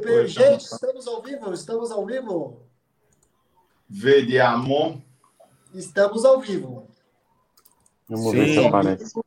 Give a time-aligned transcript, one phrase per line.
[0.00, 1.52] Bebê, gente, estamos ao vivo?
[1.54, 2.60] Estamos ao vivo?
[3.88, 5.02] Vediamo.
[5.72, 6.86] Estamos ao vivo.
[8.06, 9.20] Vamos ver se aparece.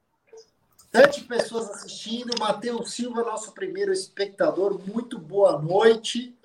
[0.91, 2.37] Sete pessoas assistindo.
[2.39, 4.79] Matheus Silva, nosso primeiro espectador.
[4.85, 6.37] Muito boa noite.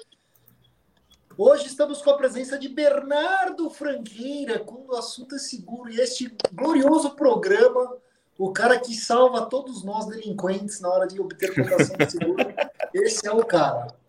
[1.36, 5.90] Hoje estamos com a presença de Bernardo Franqueira, com o assunto é seguro.
[5.90, 7.98] E este glorioso programa,
[8.38, 12.38] o cara que salva todos nós delinquentes na hora de obter cotação de seguro,
[12.94, 14.02] esse é o cara.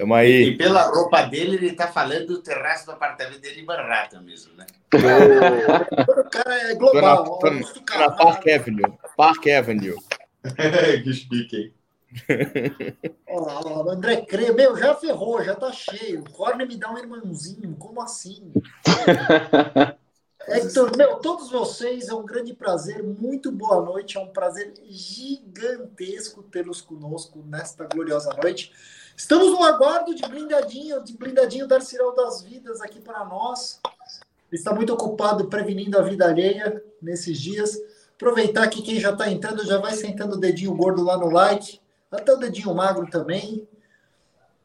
[0.00, 0.44] Tamo aí.
[0.44, 4.64] E pela roupa dele, ele tá falando do terraço do apartamento dele em mesmo, né?
[6.08, 7.38] O cara é global.
[7.38, 8.16] Tô na, Augusto tô na Carvalho.
[8.16, 8.98] Park Avenue.
[9.14, 9.96] Park Avenue.
[11.04, 11.74] que chique, hein?
[13.28, 16.24] Ó, ó, André Cre, meu, já ferrou, já tá cheio.
[16.32, 18.50] Corne me dá um irmãozinho, como assim?
[20.48, 26.42] Hector, meu, todos vocês, é um grande prazer, muito boa noite, é um prazer gigantesco
[26.42, 28.72] tê-los conosco nesta gloriosa noite.
[29.20, 33.78] Estamos no aguardo de blindadinho, de blindadinho Darciral das Vidas aqui para nós.
[34.50, 37.78] Ele está muito ocupado prevenindo a vida alheia nesses dias.
[38.14, 41.78] Aproveitar que quem já está entrando já vai sentando o dedinho gordo lá no like,
[42.10, 43.68] até o dedinho magro também.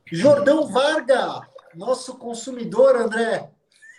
[0.09, 1.42] Jordão Varga,
[1.76, 3.50] nosso consumidor, André.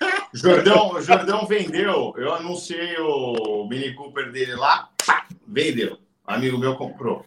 [0.33, 2.15] Jordão, Jordão vendeu.
[2.17, 4.89] Eu anunciei o Mini Cooper dele lá.
[5.47, 5.99] vendeu.
[6.27, 7.27] Amigo meu comprou.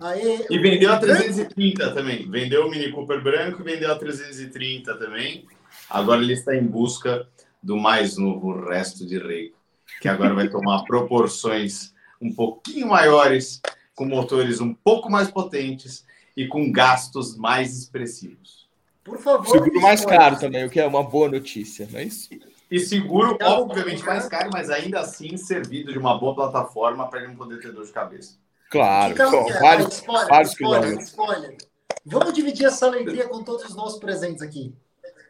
[0.00, 2.28] Aê, E vendeu a 330 também.
[2.28, 5.46] Vendeu o Mini Cooper branco e vendeu a 330 também.
[5.88, 7.26] Agora ele está em busca
[7.62, 9.52] do mais novo resto de rei,
[10.00, 13.60] que agora vai tomar proporções um pouquinho maiores,
[13.94, 16.04] com motores um pouco mais potentes
[16.36, 18.68] e com gastos mais expressivos.
[19.02, 19.46] por favor.
[19.46, 22.28] Seguro mais caro também, o que é uma boa notícia, não é isso?
[22.70, 27.28] E seguro, obviamente, mais caro, mas ainda assim servido de uma boa plataforma para ele
[27.28, 28.36] não poder ter dor de cabeça.
[28.70, 29.60] Claro, que é?
[29.60, 31.08] vários, Spoiler, vários spoiler, quilômetros.
[31.08, 31.56] spoiler.
[32.04, 34.74] Vamos dividir essa alegria com todos os nossos presentes aqui.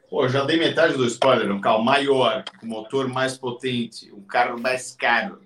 [0.09, 1.51] Pô, eu já dei metade do spoiler.
[1.51, 5.41] Um carro maior, com motor mais potente, um carro mais caro.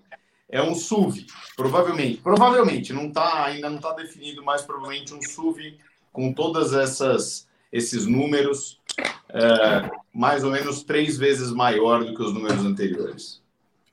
[0.49, 2.19] É um SUV, provavelmente.
[2.19, 5.79] Provavelmente, não tá, ainda não está definido, mas provavelmente um SUV
[6.12, 8.81] com todas essas esses números,
[9.29, 13.41] é, mais ou menos três vezes maior do que os números anteriores.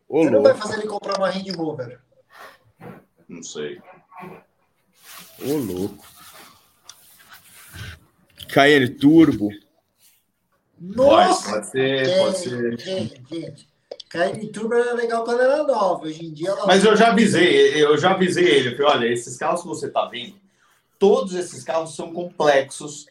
[0.10, 2.00] Ô, Você não vai fazer ele comprar uma Range Rover.
[3.28, 3.82] Não sei.
[5.42, 6.06] ô, louco.
[8.50, 9.50] Cayenne Turbo.
[10.80, 11.54] Nossa!
[11.54, 12.80] Pode ser, pode ser.
[12.80, 13.68] Gente, gente.
[14.10, 16.06] KM Turbo era legal quando era nova.
[16.06, 16.66] Hoje em dia ela.
[16.66, 18.70] Mas eu já avisei, eu já avisei ele.
[18.70, 20.36] Eu falei, olha, esses carros que você está vendo,
[20.98, 23.06] todos esses carros são complexos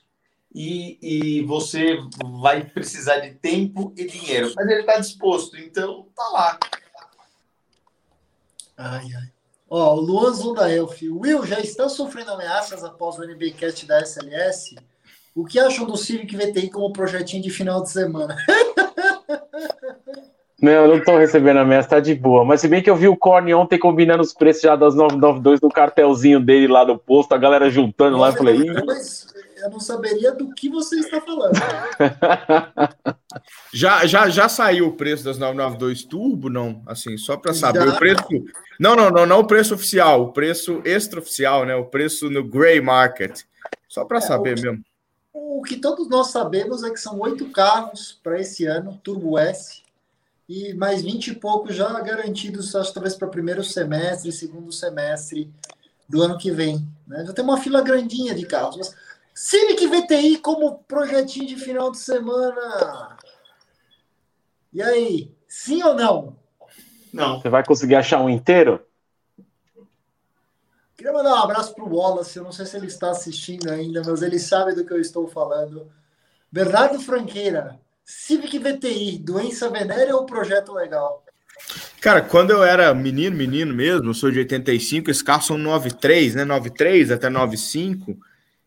[0.54, 1.98] e, e você
[2.40, 4.52] vai precisar de tempo e dinheiro.
[4.56, 6.58] Mas ele está disposto, então tá lá.
[8.78, 9.35] Ai, ai.
[9.68, 11.02] Ó, o Luan Zunda Elf.
[11.02, 14.76] Will, já está sofrendo ameaças após o NBcast da SLS?
[15.34, 18.36] O que acham do Civic VTI como projetinho de final de semana?
[20.60, 22.42] Não, não tô recebendo ameaça, tá de boa.
[22.42, 25.60] Mas se bem que eu vi o Corne ontem combinando os preços já das 992
[25.60, 28.64] no cartelzinho dele lá do posto, a galera juntando lá, eu falei,
[29.66, 31.54] eu não saberia do que você está falando.
[33.72, 36.82] Já, já, já saiu o preço das 992 Turbo, não?
[36.86, 37.94] Assim, só para saber Já.
[37.94, 38.24] o preço.
[38.80, 41.74] Não, não, não, não o preço oficial, o preço extraoficial, né?
[41.74, 43.42] O preço no gray market.
[43.88, 44.84] Só para saber o- mesmo.
[45.34, 49.82] O que todos nós sabemos é que são oito carros para esse ano, Turbo S,
[50.48, 55.50] e mais 20 e poucos já garantidos, acho talvez para primeiro semestre, segundo semestre
[56.08, 56.86] do ano que vem.
[57.06, 57.24] Né?
[57.26, 58.76] Já tem uma fila grandinha de carros.
[58.76, 58.94] Mas
[59.36, 63.18] Civic VTI como projetinho de final de semana.
[64.72, 66.38] E aí, sim ou não?
[67.12, 67.38] Não.
[67.38, 68.80] você vai conseguir achar um inteiro?
[70.96, 74.02] Queria mandar um abraço para o Wallace, eu não sei se ele está assistindo ainda,
[74.06, 75.86] mas ele sabe do que eu estou falando.
[76.50, 81.22] Bernardo Franqueira, Civic VTI, doença venérea ou projeto legal?
[82.00, 86.36] Cara, quando eu era menino, menino mesmo, eu sou de 85, esse carro são 93,
[86.36, 86.44] né?
[86.46, 88.16] 93 até 95.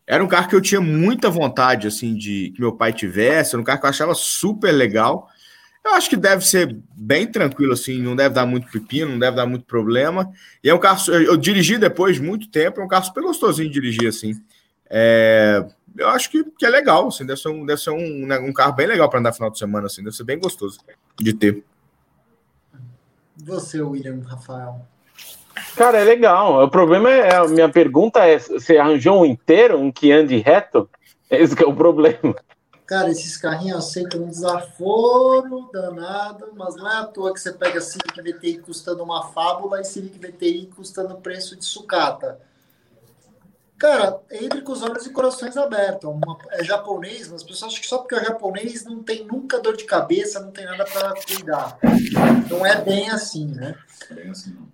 [0.10, 3.54] Era um carro que eu tinha muita vontade, assim, de que meu pai tivesse.
[3.54, 5.30] Era um carro que eu achava super legal.
[5.86, 9.38] Eu acho que deve ser bem tranquilo, assim, não deve dar muito pepino, não deve
[9.38, 10.28] dar muito problema.
[10.64, 13.22] E é um carro, eu, eu dirigi depois de muito tempo, é um carro super
[13.22, 14.34] gostosinho de dirigir, assim.
[14.90, 15.64] É,
[15.96, 18.52] eu acho que, que é legal, assim, deve ser um, deve ser um, né, um
[18.52, 20.80] carro bem legal para andar final de semana, assim, deve ser bem gostoso
[21.20, 21.64] de ter.
[23.38, 24.84] Você, William Rafael.
[25.76, 26.64] Cara, é legal.
[26.64, 30.90] O problema é, a minha pergunta é, você arranjou um inteiro, um que ande reto?
[31.30, 32.36] Esse que é o problema.
[32.90, 37.80] Cara, esses carrinhos aceitam um desaforo danado, mas não é à toa que você pega
[37.80, 42.40] Civic VTI custando uma fábula e Civic VTI custando preço de sucata.
[43.78, 46.10] Cara, entre com os olhos e corações abertos.
[46.10, 49.60] Uma, é japonês, mas as pessoas acham que só porque é japonês não tem nunca
[49.60, 51.78] dor de cabeça, não tem nada para cuidar.
[52.50, 53.76] Não é bem assim, né?
[54.10, 54.69] É bem assim, não.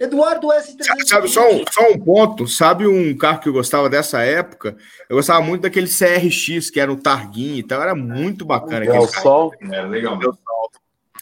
[0.00, 0.82] Eduardo S300.
[0.82, 4.74] Sabe, sabe só, um, só um ponto, sabe um carro que eu gostava dessa época?
[5.10, 8.86] Eu gostava muito daquele CRX, que era um Targuinho e tal, era muito bacana.
[8.86, 9.52] É o sol.
[9.70, 10.18] Era legal.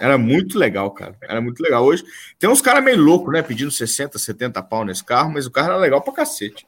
[0.00, 1.16] Era muito legal, cara.
[1.20, 1.84] Era muito legal.
[1.84, 2.04] Hoje
[2.38, 3.42] tem uns caras meio loucos, né?
[3.42, 6.64] Pedindo 60, 70 pau nesse carro, mas o carro era legal pra cacete.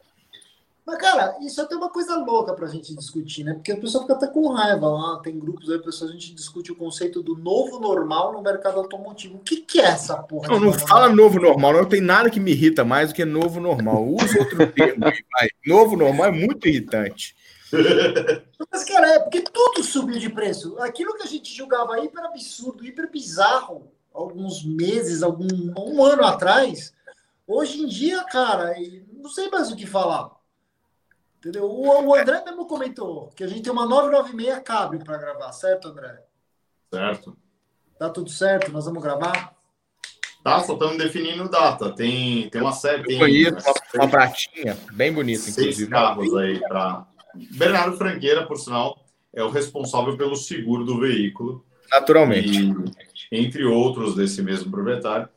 [0.91, 3.55] Mas, cara, isso é até uma coisa louca pra gente discutir, né?
[3.55, 5.21] Porque a pessoa fica até com raiva lá.
[5.23, 9.37] Tem grupos aí, pessoas, a gente discute o conceito do novo normal no mercado automotivo.
[9.37, 10.49] O que, que é essa porra?
[10.49, 13.61] Não, não fala novo normal, não tem nada que me irrita mais do que novo
[13.61, 14.05] normal.
[14.05, 15.49] Usa outro termo aí, vai.
[15.65, 17.37] Novo normal é muito irritante.
[18.73, 20.77] Mas, cara, é porque tudo subiu de preço.
[20.81, 25.47] Aquilo que a gente julgava hiper absurdo, hiper bizarro, alguns meses, algum
[25.79, 26.93] um ano atrás,
[27.47, 28.75] hoje em dia, cara,
[29.13, 30.40] não sei mais o que falar.
[31.41, 31.65] Entendeu?
[31.65, 35.89] O, o André mesmo comentou que a gente tem uma 996 cabe para gravar, certo,
[35.89, 36.23] André?
[36.93, 37.35] Certo.
[37.99, 38.71] Tá tudo certo?
[38.71, 39.55] Nós vamos gravar?
[40.45, 41.93] Tá, só estamos definindo data.
[41.93, 43.05] Tem, tem uma série.
[43.05, 43.57] Tem conheço
[43.95, 45.91] uma, uma pratinha bem bonita, seis inclusive.
[45.91, 47.07] carros aí para.
[47.53, 49.03] Bernardo Franqueira, por sinal,
[49.33, 51.65] é o responsável pelo seguro do veículo.
[51.91, 52.71] Naturalmente.
[53.31, 55.29] E, entre outros desse mesmo proprietário.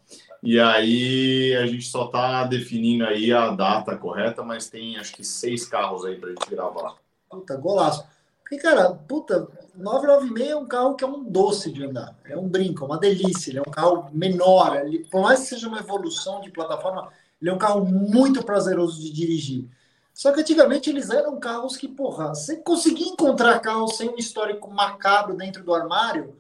[0.44, 5.24] E aí a gente só está definindo aí a data correta, mas tem acho que
[5.24, 6.95] seis carros aí para a gente gravar.
[7.30, 8.06] Puta, golaço.
[8.42, 12.13] Porque, cara, puta, 996 é um carro que é um doce de andar.
[12.25, 13.51] É um brinco, é uma delícia.
[13.51, 14.75] Ele é um carro menor.
[14.86, 17.10] Ele, por mais que seja uma evolução de plataforma,
[17.42, 19.69] ele é um carro muito prazeroso de dirigir.
[20.13, 24.69] Só que antigamente eles eram carros que, porra, você conseguia encontrar carros sem um histórico
[24.69, 26.36] macabro dentro do armário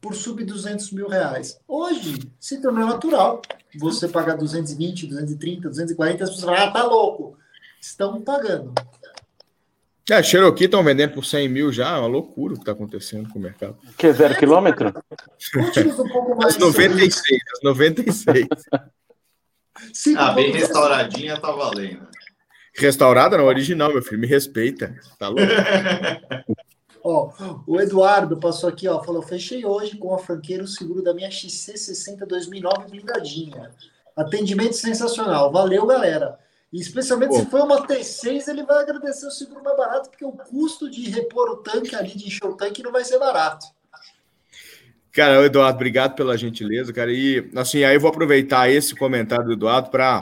[0.00, 1.60] por sub 200 mil reais.
[1.66, 3.42] Hoje se tornou natural
[3.76, 7.36] você pagar 220, 230, 240, as pessoas falam, ah, tá louco.
[7.80, 8.74] Estão pagando.
[10.10, 13.28] É, Cherokee estão vendendo por 100 mil já, é uma loucura o que está acontecendo
[13.28, 13.76] com o mercado.
[13.96, 14.88] Que zero quilômetro?
[14.88, 18.46] Um pouco mais as 96, as 96.
[20.16, 22.08] ah, bem restauradinha tá valendo.
[22.74, 24.94] Restaurada não, original, meu filho, me respeita.
[25.18, 25.42] Tá louco?
[27.10, 27.32] Ó,
[27.66, 31.30] o Eduardo passou aqui, ó, falou: fechei hoje com a franqueira o seguro da minha
[31.30, 33.70] XC60 2009 blindadinha.
[34.14, 35.50] Atendimento sensacional.
[35.50, 36.38] Valeu, galera.
[36.70, 37.38] E especialmente Pô.
[37.38, 41.08] se for uma T6, ele vai agradecer o seguro mais barato, porque o custo de
[41.08, 43.66] repor o tanque ali, de encher o tanque, não vai ser barato.
[45.10, 47.10] Cara, Eduardo, obrigado pela gentileza, cara.
[47.10, 50.20] E assim, aí eu vou aproveitar esse comentário do Eduardo para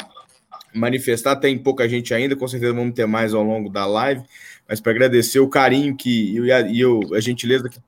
[0.72, 1.34] manifestar.
[1.34, 4.22] Tem pouca gente ainda, com certeza vamos ter mais ao longo da live
[4.68, 6.82] mas para agradecer o carinho que e a, e
[7.14, 7.78] a gentileza que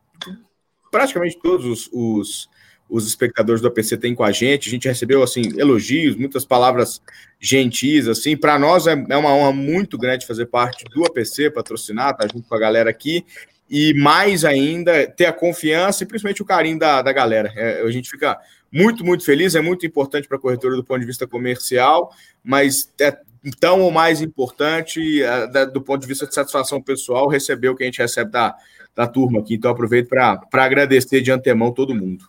[0.90, 2.48] praticamente todos os, os,
[2.88, 4.69] os, espectadores do APC têm com a gente.
[4.69, 7.00] A gente recebeu assim elogios, muitas palavras
[7.38, 8.36] gentis assim.
[8.36, 12.32] Para nós é, é, uma honra muito grande fazer parte do APC, patrocinar, estar tá
[12.32, 13.25] junto com a galera aqui.
[13.70, 17.52] E mais ainda, ter a confiança e principalmente o carinho da, da galera.
[17.54, 18.38] É, a gente fica
[18.72, 22.10] muito, muito feliz, é muito importante para a corretora do ponto de vista comercial,
[22.42, 23.14] mas é
[23.50, 27.83] tão ou mais importante é, do ponto de vista de satisfação pessoal receber o que
[27.83, 28.56] a gente recebe da,
[28.95, 29.55] da turma aqui.
[29.55, 32.29] Então, aproveito para agradecer de antemão todo mundo.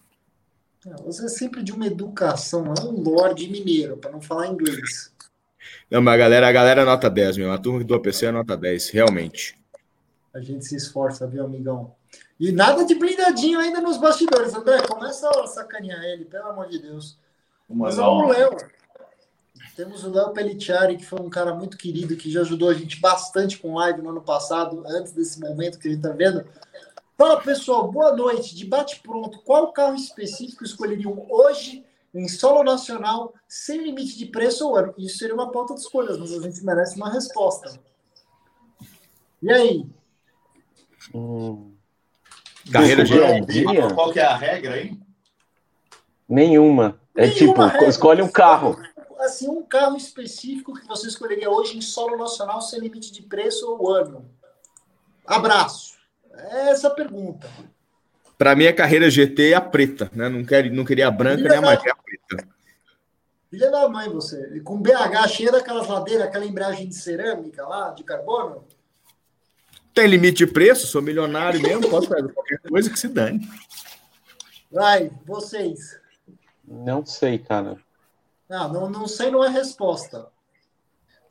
[0.88, 5.14] É, você é sempre de uma educação, é um lorde mineiro, para não falar inglês.
[5.90, 7.52] Não, mas a galera, a galera é nota 10, meu.
[7.52, 9.60] A turma do APC é nota 10, realmente.
[10.34, 11.96] A gente se esforça, viu, amigão?
[12.40, 14.82] E nada de blindadinho ainda nos bastidores, André.
[14.84, 17.18] Começa a sacanear ele, pelo amor de Deus.
[17.70, 18.58] Mas é o Léo.
[19.80, 23.00] Temos o Léo Pelliciari, que foi um cara muito querido, que já ajudou a gente
[23.00, 26.46] bastante com live no ano passado, antes desse momento que a gente está vendo.
[27.18, 28.58] Fala, pessoal, boa noite.
[28.58, 29.42] Debate pronto.
[29.42, 34.94] Qual carro específico escolheriam hoje em solo nacional, sem limite de preço ou ano?
[34.98, 37.80] Isso seria uma pauta de escolhas, mas a gente merece uma resposta.
[39.42, 39.86] E aí?
[41.16, 41.72] Hum.
[42.70, 43.32] Carreira geral.
[43.96, 45.00] Qual que é a regra aí?
[46.28, 47.00] Nenhuma.
[47.16, 47.88] É Nenhuma tipo, regra.
[47.88, 48.78] escolhe um carro
[49.20, 53.70] assim, um carro específico que você escolheria hoje em solo nacional sem limite de preço
[53.70, 54.30] ou ano?
[55.26, 55.98] Abraço.
[56.34, 57.50] É essa a pergunta.
[58.38, 60.30] Para mim, a carreira GT é a preta, né?
[60.30, 62.48] Não, quer, não queria a branca nem a mais, é a preta.
[63.50, 64.62] Filha da mãe, você.
[64.62, 68.64] Com BH cheia daquelas ladeiras, aquela embreagem de cerâmica lá, de carbono.
[69.94, 73.46] Tem limite de preço, sou milionário mesmo, posso fazer qualquer coisa que se dane.
[74.72, 76.00] Vai, vocês.
[76.64, 77.78] Não sei, cara.
[78.50, 80.28] Não, não, não sei, não é resposta.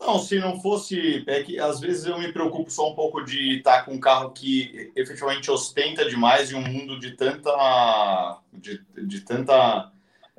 [0.01, 1.25] Não, se não fosse.
[1.27, 4.31] É que às vezes eu me preocupo só um pouco de estar com um carro
[4.31, 9.91] que efetivamente ostenta demais em um mundo de tanta, de, de tanta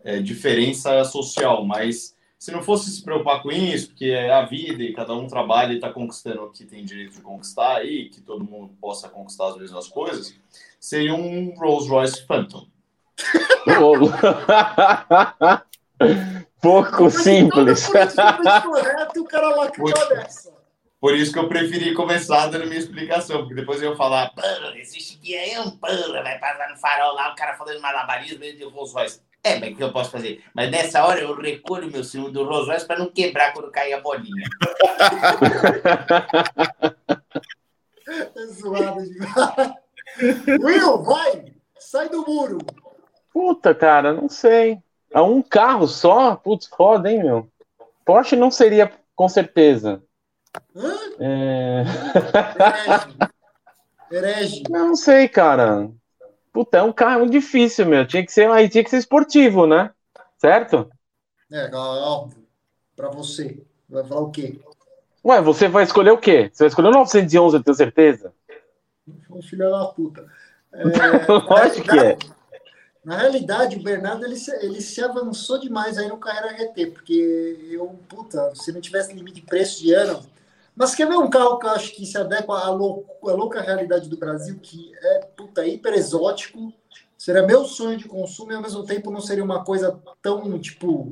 [0.04, 1.66] é, diferença social.
[1.66, 5.28] Mas se não fosse se preocupar com isso, porque é a vida e cada um
[5.28, 9.10] trabalha e está conquistando o que tem direito de conquistar aí, que todo mundo possa
[9.10, 10.34] conquistar as mesmas coisas,
[10.80, 12.66] seria um Rolls Royce Phantom.
[16.62, 17.88] Pouco simples.
[17.88, 20.60] Correto, o cara lacrou dessa.
[21.00, 24.34] Por isso que eu preferi começar dando minha explicação, porque depois eu ia falar,
[24.76, 28.40] existe que aí é um pano, vai passar no farol lá, o cara falando malabarismo
[28.40, 29.22] de Rolls Royce.
[29.42, 30.44] É, mas o que eu posso fazer?
[30.54, 33.94] Mas nessa hora eu recolho meu símbolo do Rolls Royce para não quebrar quando cair
[33.94, 34.46] a bolinha.
[38.36, 39.72] é zoado demais.
[40.60, 41.46] Will, vai!
[41.80, 42.58] Sai do muro!
[43.32, 44.78] Puta, cara, não sei.
[45.14, 46.36] A um carro só?
[46.36, 47.48] Putz, foda, hein, meu?
[48.06, 50.02] Porsche não seria, com certeza.
[50.76, 50.94] Hã?
[51.20, 51.84] É...
[52.56, 53.18] Herege.
[54.12, 54.64] Herege.
[54.70, 55.92] Não sei, cara.
[56.52, 58.08] Puta, é um carro muito difícil, meu.
[58.08, 59.92] Tinha que ser, aí tinha que ser esportivo, né?
[60.38, 60.90] Certo?
[61.52, 62.44] É, óbvio.
[62.96, 63.64] Pra você.
[63.88, 64.60] Vai falar o quê?
[65.24, 66.50] Ué, você vai escolher o quê?
[66.52, 68.34] Você vai escolher o 911, eu tenho certeza.
[69.30, 70.26] Um filho da puta.
[70.74, 70.84] É,
[71.28, 72.18] Lógico que é.
[73.04, 77.68] Na realidade, o Bernardo ele se, ele se avançou demais aí no Carreira GT, porque
[77.72, 80.22] eu, puta, se não tivesse limite de preço de ano.
[80.76, 83.62] Mas quer ver um carro que eu acho que se adequa à, lou à louca
[83.62, 86.74] realidade do Brasil, que é, puta, hiper exótico,
[87.18, 91.10] seria meu sonho de consumo e ao mesmo tempo não seria uma coisa tão, tipo,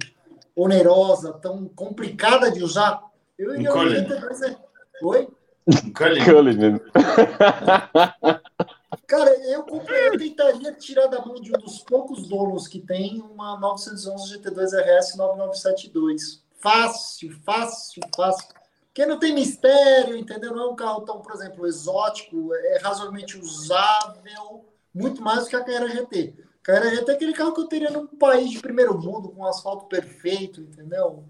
[0.56, 3.02] onerosa, tão complicada de usar?
[3.38, 4.16] Eu iria Um no Cullinan.
[4.16, 4.58] 82, é-
[5.04, 5.28] Oi?
[5.68, 6.80] Um Cullinan.
[9.08, 13.58] Cara, eu, eu tentaria tirar da mão de um dos poucos donos que tem uma
[13.58, 16.44] 911 GT2 RS 9972.
[16.58, 18.50] Fácil, fácil, fácil.
[18.88, 20.54] Porque não tem mistério, entendeu?
[20.54, 25.56] Não é um carro tão, por exemplo, exótico, é razoavelmente usável, muito mais do que
[25.56, 26.36] a Carrera GT.
[26.62, 29.86] Carrera GT é aquele carro que eu teria num país de primeiro mundo, com asfalto
[29.86, 31.24] perfeito, entendeu?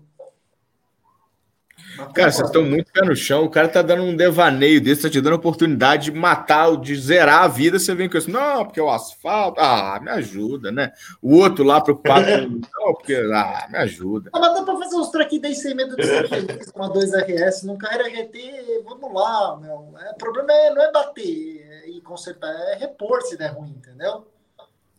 [2.14, 3.44] Cara, vocês estão muito pé no chão.
[3.44, 6.96] O cara tá dando um devaneio desse, tá te dando a oportunidade de matar, de
[6.96, 7.80] zerar a vida.
[7.80, 9.60] Você vem com isso, não, porque o asfalto.
[9.60, 10.92] Ah, me ajuda, né?
[11.22, 12.50] O outro lá preocupado com.
[12.50, 13.16] Não, porque.
[13.34, 14.30] Ah, me ajuda.
[14.34, 16.90] Ah, mas dá pra fazer uns track days sem medo de ser feliz com a
[16.90, 17.64] 2RS.
[17.64, 19.94] Num Carreira GT, vamos lá, meu.
[20.00, 24.26] É, o problema é, não é bater e consertar, é repor se der ruim, entendeu?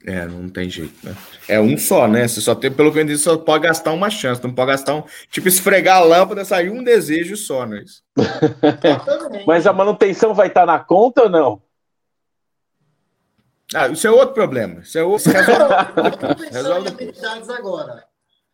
[0.06, 1.14] É, não tem jeito, né?
[1.48, 2.26] É um só, né?
[2.28, 4.94] Você só tem, pelo que eu entendi, só pode gastar uma chance, não pode gastar
[4.94, 5.02] um.
[5.30, 7.84] Tipo, esfregar a lâmpada, sair um desejo só, né?
[9.46, 11.62] Mas a manutenção vai estar na conta ou não?
[13.74, 14.80] Ah, isso é outro problema.
[14.80, 15.30] Isso é outro.
[15.32, 18.04] resolve- Resolve agora.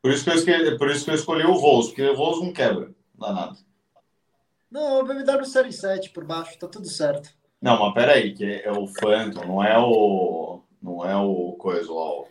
[0.02, 2.44] Por isso, que eu escolhi, por isso que eu escolhi o Rolls, porque o Rolls
[2.44, 3.56] não quebra, danado.
[4.70, 7.30] Não, a BMW Série 7 por baixo, tá tudo certo.
[7.62, 10.62] Não, mas peraí, que é o Phantom, não é o.
[10.84, 12.10] Não é o coisa lá.
[12.20, 12.26] o-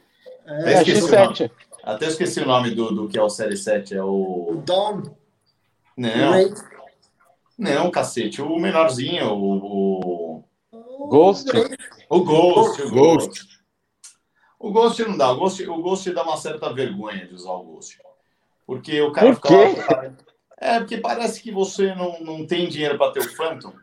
[0.45, 1.51] É, É, esqueci o X7.
[1.83, 4.09] Até esqueci o nome do, do que é o Série 7, é o
[4.51, 4.63] o
[5.97, 6.53] Não, Ray,
[7.57, 10.43] não, cacete, o menorzinho, o.
[10.71, 11.49] O, Ghost?
[12.09, 12.81] O Ghost.
[12.83, 12.89] O Ghost.
[12.89, 13.47] Ghost.
[14.59, 17.63] O Ghost não dá, o Ghost, o Ghost dá uma certa vergonha de usar o
[17.63, 17.97] Ghost.
[18.65, 19.35] Porque o cara Por
[19.75, 20.13] fica lá.
[20.61, 23.73] É, porque parece que você não, não tem dinheiro para ter o Phantom.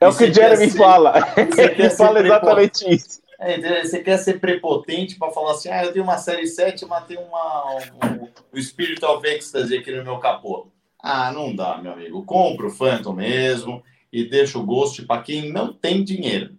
[0.00, 1.14] É o que o Jeremy ser- fala.
[1.56, 3.22] Ele fala exatamente isso.
[3.40, 3.82] É, entendeu?
[3.82, 7.16] você quer ser prepotente para falar assim, ah, eu tenho uma série 7, mas tem
[7.16, 10.66] uma, um, o Spirit of Ecstasy aqui no meu capô.
[11.02, 12.22] Ah, não dá, meu amigo.
[12.22, 13.82] Compra o Phantom mesmo
[14.12, 16.54] e deixa o Ghost para quem não tem dinheiro.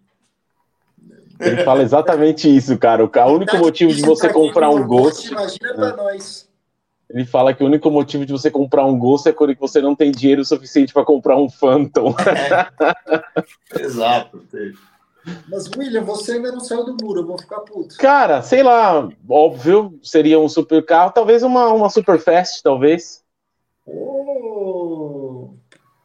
[1.40, 3.04] Ele fala exatamente isso, cara.
[3.04, 6.50] O único motivo de você comprar um Ghost, Imagina pra nós.
[7.12, 9.96] ele fala que o único motivo de você comprar um Ghost é quando você não
[9.96, 12.16] tem dinheiro suficiente para comprar um Phantom.
[13.80, 14.44] Exato.
[15.48, 17.96] Mas, William, você ainda não saiu do muro, eu vou ficar puto.
[17.98, 23.24] Cara, sei lá, óbvio, seria um super carro, talvez uma, uma super fast, talvez.
[23.86, 25.54] Oh,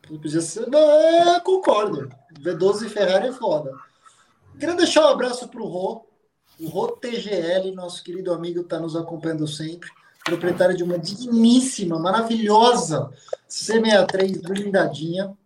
[0.07, 0.69] podia ser.
[0.69, 2.11] Não, é, concordo.
[2.41, 3.73] V12 Ferrari é foda.
[4.59, 6.07] Queria deixar um abraço pro Rô.
[6.59, 9.89] O Rô TGL, nosso querido amigo, está nos acompanhando sempre.
[10.25, 13.11] Proprietário de uma digníssima, maravilhosa
[13.49, 15.37] C63 blindadinha.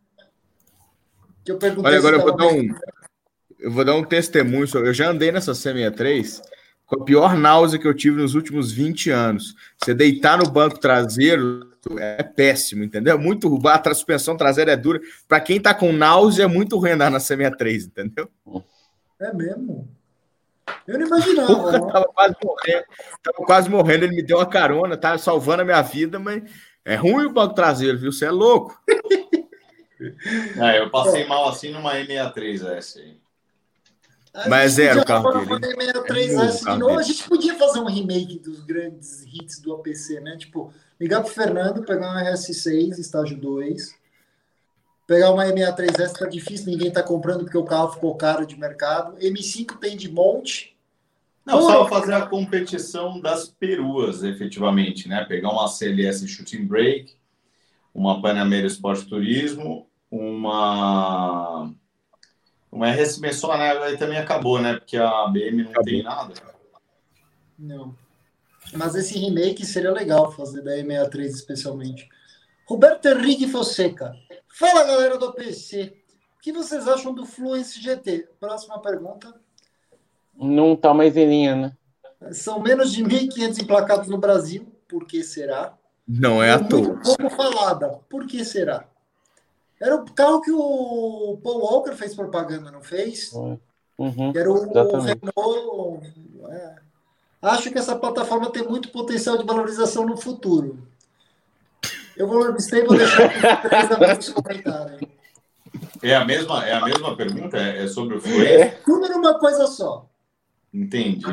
[1.45, 2.75] Que eu perguntei Olha, agora eu vou dar um,
[3.61, 4.67] eu vou dar um testemunho.
[4.75, 6.43] Eu já andei nessa C63
[6.87, 9.55] com a pior náusea que eu tive nos últimos 20 anos.
[9.79, 13.15] Você deitar no banco traseiro é péssimo, entendeu?
[13.15, 13.63] É Muito ruim.
[13.65, 15.01] A suspensão traseira é dura.
[15.29, 18.29] Para quem tá com náusea, é muito ruim andar na C63, entendeu?
[19.21, 19.89] É mesmo?
[20.87, 21.47] Eu não imaginava.
[21.55, 21.87] Porra, não.
[21.89, 22.85] tava quase morrendo.
[23.23, 24.05] Tava quase morrendo.
[24.05, 26.43] Ele me deu uma carona, tá salvando a minha vida, mas
[26.85, 28.13] é ruim o banco traseiro, viu?
[28.13, 28.79] Você é louco.
[30.57, 33.20] É, eu passei mal assim numa M63S.
[34.49, 36.93] Mas gente era o carro dele, a É M63S muito de carro novo.
[36.93, 37.09] A dele.
[37.09, 40.37] gente podia fazer um remake dos grandes hits do APC, né?
[40.37, 43.99] Tipo, Ligar pro Fernando, pegar um RS6, estágio 2.
[45.07, 49.17] Pegar uma M63S tá difícil, ninguém tá comprando porque o carro ficou caro de mercado.
[49.17, 50.77] M5 tem de monte.
[51.45, 55.25] Não, só fazer a competição das peruas, efetivamente, né?
[55.25, 57.17] Pegar uma CLS Shooting Brake,
[57.95, 61.73] uma Panamera Sport Turismo, uma
[62.71, 64.75] uma RS Messonera aí também acabou, né?
[64.75, 65.85] Porque a BM não acabou.
[65.85, 66.35] tem nada.
[67.59, 67.95] Não.
[68.73, 72.09] Mas esse remake seria legal fazer da E63 especialmente.
[72.67, 74.15] Roberto Henrique Fonseca.
[74.49, 75.97] Fala, galera do PC.
[76.37, 78.29] O que vocês acham do Fluence GT?
[78.39, 79.35] Próxima pergunta.
[80.35, 81.77] Não tá mais em linha, né?
[82.33, 84.73] São menos de 1.500 emplacados no Brasil.
[84.89, 85.77] Por que será?
[86.07, 87.01] Não é à toa.
[87.03, 88.01] Pouco falada.
[88.09, 88.89] Por que será?
[89.81, 93.33] Era o carro que o Paul Walker fez propaganda, não fez?
[93.33, 96.07] Uhum, era o, o Renault.
[96.51, 96.75] É.
[97.43, 100.87] Acho que essa plataforma tem muito potencial de valorização no futuro.
[102.15, 103.31] Eu vou abster e vou deixar
[103.63, 105.09] três comentário.
[106.03, 107.57] É a mesma, é a mesma pergunta?
[107.57, 108.47] É, é sobre o Fluence?
[108.47, 108.69] É.
[108.85, 110.07] Tudo numa coisa só.
[110.73, 111.25] Entendi.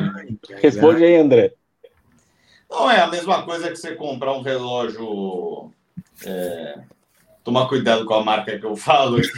[0.62, 1.54] Responde aí, André.
[2.70, 5.72] Não é a mesma coisa que você comprar um relógio.
[6.26, 6.80] É,
[7.48, 9.22] tomar cuidado com a marca que eu falo.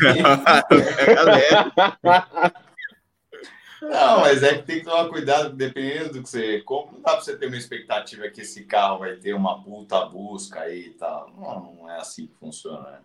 [3.80, 6.94] Não, mas é que tem que tomar cuidado, dependendo do que você compra.
[6.94, 10.62] Não dá para você ter uma expectativa que esse carro vai ter uma puta busca
[10.62, 11.32] aí e tal.
[11.38, 12.90] Não, não é assim que funciona.
[12.90, 12.98] Né?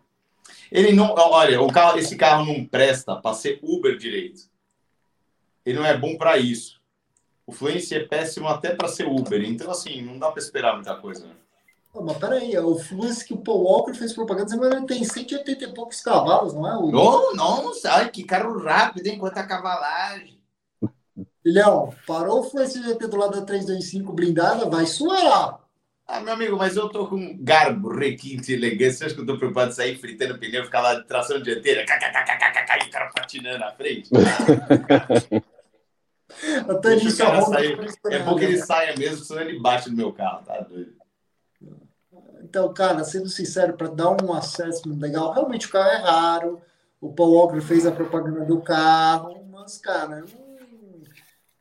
[0.73, 1.15] Ele não.
[1.15, 4.49] Olha, o carro, esse carro não presta para ser Uber direito.
[5.67, 6.81] Ele não é bom para isso.
[7.47, 9.45] O Fluence é péssimo até para ser Uber.
[9.45, 11.27] Então, assim, não dá para esperar muita coisa.
[11.27, 11.35] Né?
[11.97, 15.65] Oh, mas peraí, o Fluence que o Paul Walker fez propaganda, mas ele tem 180
[15.65, 16.77] e poucos cavalos, não é?
[16.77, 16.91] O...
[16.91, 19.17] Não, não, sai, que carro rápido, hein?
[19.17, 20.43] Quanta cavalagem.
[21.41, 25.61] Filhão, parou o Fluence GT do lado da 325 blindada, vai suar.
[26.05, 28.99] Ah, meu amigo, mas eu tô com garbo, requinte, elegância.
[28.99, 31.83] Você acha que eu tô preocupado de sair fritando pneu, ficar lá de tração dianteira?
[31.83, 34.11] E o cara patinando na frente.
[36.69, 37.79] Até Deixa o cara sair.
[38.11, 41.04] É bom que ele saia mesmo, senão ele bate no meu carro, tá doido.
[42.55, 46.63] Então, cara, sendo sincero, para dar um acesso legal, realmente o carro é raro.
[47.01, 50.25] O Paul Walker fez a propaganda do carro, mas, cara,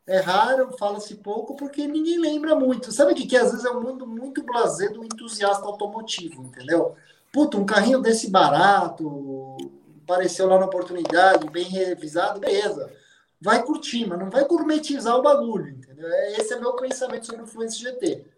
[0.05, 2.91] é raro, fala-se pouco, porque ninguém lembra muito.
[2.91, 6.95] Sabe o que, que Às vezes é um mundo muito blazer do entusiasta automotivo, entendeu?
[7.31, 9.57] Puta, um carrinho desse barato,
[10.03, 12.93] apareceu lá na oportunidade, bem revisado, beleza.
[13.41, 16.07] Vai curtir, mas não vai gourmetizar o bagulho, entendeu?
[16.07, 18.32] É, esse é meu pensamento sobre o Fluence GT.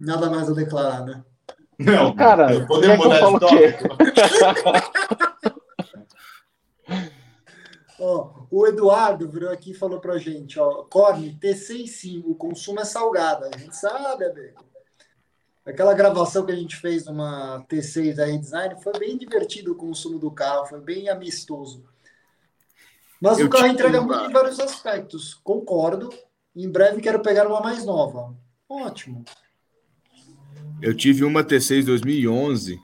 [0.00, 1.24] Nada mais a declarar, né?
[1.78, 3.96] Não, cara, podemos mudar de tópico.
[8.00, 12.78] Ó, o Eduardo virou aqui e falou pra gente, ó, Corne, T6 sim, o consumo
[12.78, 14.64] é salgado, a gente sabe, amigo.
[15.66, 20.18] Aquela gravação que a gente fez numa T6 da Design foi bem divertido o consumo
[20.18, 21.84] do carro, foi bem amistoso.
[23.20, 26.08] Mas Eu o carro entrega muito em vários aspectos, concordo.
[26.54, 28.32] Em breve quero pegar uma mais nova.
[28.68, 29.24] Ótimo.
[30.80, 32.80] Eu tive uma T6 2011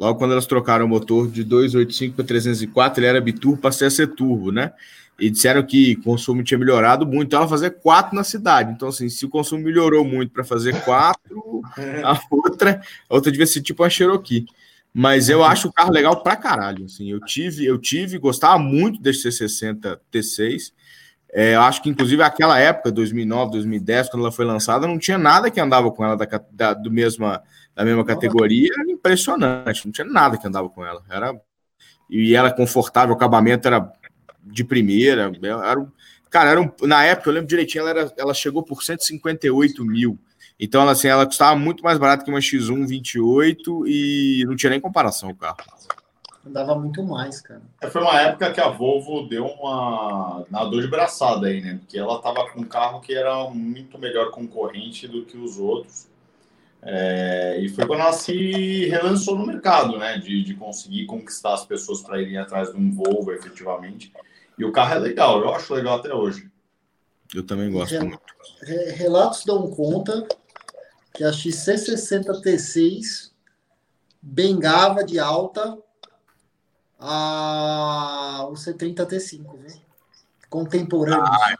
[0.00, 3.90] Logo quando elas trocaram o motor de 285 para 304, ele era biturbo, passei a
[3.90, 4.72] ser turbo, né?
[5.20, 8.72] E disseram que o consumo tinha melhorado muito, então ela fazia quatro na cidade.
[8.72, 11.60] Então, assim, se o consumo melhorou muito para fazer quatro,
[12.02, 14.46] a outra, a outra devia ser tipo uma Cherokee.
[14.92, 16.86] Mas eu acho o carro legal pra caralho.
[16.86, 20.72] Assim, eu tive, eu tive, gostava muito desse C60 T6.
[21.32, 25.16] É, eu acho que, inclusive, aquela época, 2009, 2010, quando ela foi lançada, não tinha
[25.16, 27.42] nada que andava com ela da, da do mesma
[27.74, 29.86] da mesma categoria, era impressionante.
[29.86, 31.02] Não tinha nada que andava com ela.
[31.08, 31.40] Era
[32.10, 33.90] e ela confortável, o acabamento era
[34.42, 35.32] de primeira.
[35.42, 35.86] Era,
[36.28, 40.18] cara, era um, na época, eu lembro direitinho, ela, era, ela chegou por 158 mil.
[40.58, 44.80] Então, assim, ela custava muito mais barato que uma X1 28 e não tinha nem
[44.80, 45.56] comparação o carro.
[46.44, 47.60] Andava muito mais, cara.
[47.82, 51.76] É, foi uma época que a Volvo deu uma nadou de braçada aí, né?
[51.78, 56.08] Porque ela tava com um carro que era muito melhor concorrente do que os outros.
[56.82, 60.16] É, e foi quando ela se relançou no mercado, né?
[60.16, 64.10] De, de conseguir conquistar as pessoas para irem atrás de um Volvo, efetivamente.
[64.58, 66.50] E o carro é legal, eu acho legal até hoje.
[67.34, 68.20] Eu também gosto muito.
[68.94, 70.26] Relatos dão conta
[71.14, 73.30] que a XC60 T6
[74.22, 75.78] bengava de alta
[77.00, 79.80] a o C30 T5, viu?
[80.50, 81.24] Contemporâneo.
[81.24, 81.56] Ah,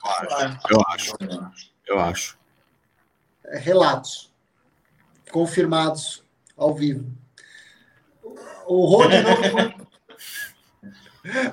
[0.71, 1.17] eu acho.
[1.21, 1.67] Eu acho.
[1.87, 2.39] Eu acho.
[3.53, 4.31] Relatos
[5.31, 6.23] confirmados
[6.57, 7.07] ao vivo.
[8.67, 9.91] O Rô de novo.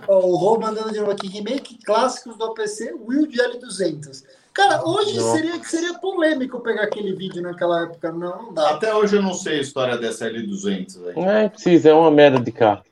[0.08, 4.24] o Rô mandando de novo aqui, remake clássicos do APC, Wild L200.
[4.54, 8.12] Cara, hoje seria, seria polêmico pegar aquele vídeo naquela época.
[8.12, 8.72] Não, não dá.
[8.72, 11.10] Até hoje eu não sei a história dessa L200.
[11.10, 11.16] Aí.
[11.16, 12.84] Não é precisa, é uma merda de carro.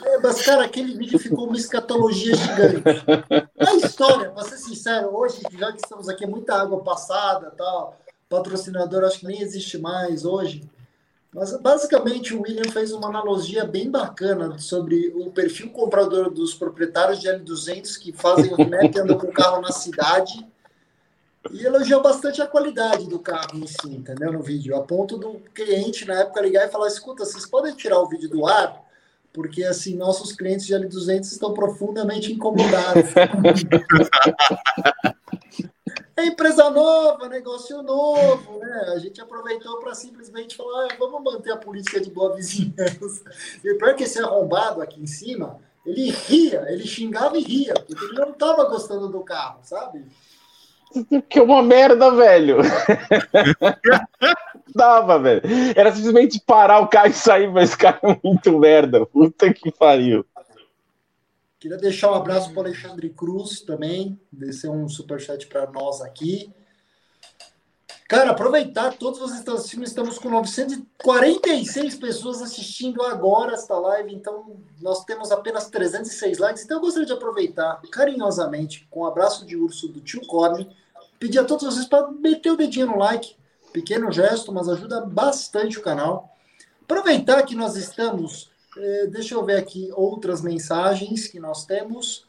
[0.00, 2.82] É, mas, cara, aquele vídeo ficou uma escatologia gigante.
[3.58, 7.98] A história, pra ser sincero, hoje, já que estamos aqui, muita água passada tal.
[8.28, 10.68] Patrocinador acho que nem existe mais hoje.
[11.34, 17.20] Mas basicamente o William fez uma analogia bem bacana sobre o perfil comprador dos proprietários
[17.20, 20.46] de L200 que fazem o remap e andam com o carro na cidade.
[21.50, 24.32] E elogiou bastante a qualidade do carro em si, entendeu?
[24.32, 24.76] No vídeo.
[24.76, 28.28] A ponto do cliente na época ligar e falar: escuta, vocês podem tirar o vídeo
[28.28, 28.81] do ar?
[29.32, 33.10] Porque assim, nossos clientes de L200 estão profundamente incomodados.
[36.14, 38.92] É empresa nova, negócio novo, né?
[38.94, 43.24] A gente aproveitou para simplesmente falar, ah, vamos manter a política de boa vizinhança.
[43.64, 48.04] E pior que esse arrombado aqui em cima, ele ria, ele xingava e ria, porque
[48.04, 50.04] ele não estava gostando do carro, sabe?
[51.28, 52.58] Que é uma merda, velho.
[54.74, 55.42] Dava, velho.
[55.76, 59.04] Era simplesmente parar o carro e sair, mas cara é muito merda.
[59.06, 60.24] Puta que pariu.
[61.58, 66.52] Queria deixar um abraço para o Alexandre Cruz também, descer um superchat para nós aqui.
[68.08, 74.56] Cara, aproveitar, todos vocês estão assistindo, estamos com 946 pessoas assistindo agora esta live, então
[74.82, 79.46] nós temos apenas 306 likes, então eu gostaria de aproveitar carinhosamente, com o um abraço
[79.46, 80.68] de urso do tio Corne,
[81.18, 83.34] pedir a todos vocês para meter o dedinho no like,
[83.72, 86.36] pequeno gesto, mas ajuda bastante o canal.
[86.82, 92.26] Aproveitar que nós estamos é, deixa eu ver aqui outras mensagens que nós temos.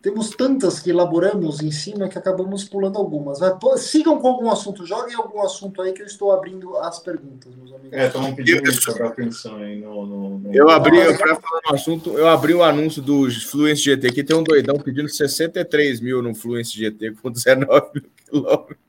[0.00, 3.40] Temos tantas que elaboramos em cima que acabamos pulando algumas.
[3.40, 7.00] Vai, pô, sigam com algum assunto, joguem algum assunto aí que eu estou abrindo as
[7.00, 7.92] perguntas, meus amigos.
[7.92, 8.62] É, estão pedindo
[8.94, 10.54] para atenção aí no, no, no...
[10.54, 14.36] Eu abri, para falar no assunto, eu abri o anúncio do Fluence GT, aqui tem
[14.36, 18.87] um doidão pedindo 63 mil no Fluence GT com 19 mil quilômetros.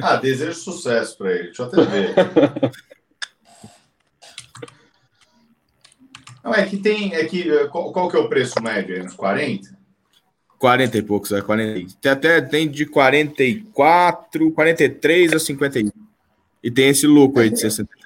[0.00, 1.44] Ah, desejo sucesso para ele.
[1.44, 2.14] Deixa eu até ver.
[6.44, 7.14] Não, é que tem.
[7.14, 9.02] É que, eh, qual, qual que é o preço médio aí?
[9.02, 9.76] Uns 40?
[10.58, 11.94] 40 e poucos, é 40.
[12.00, 15.90] Tem até tem de 44, 43 a 51.
[16.62, 17.98] E tem esse lucro aí de 63.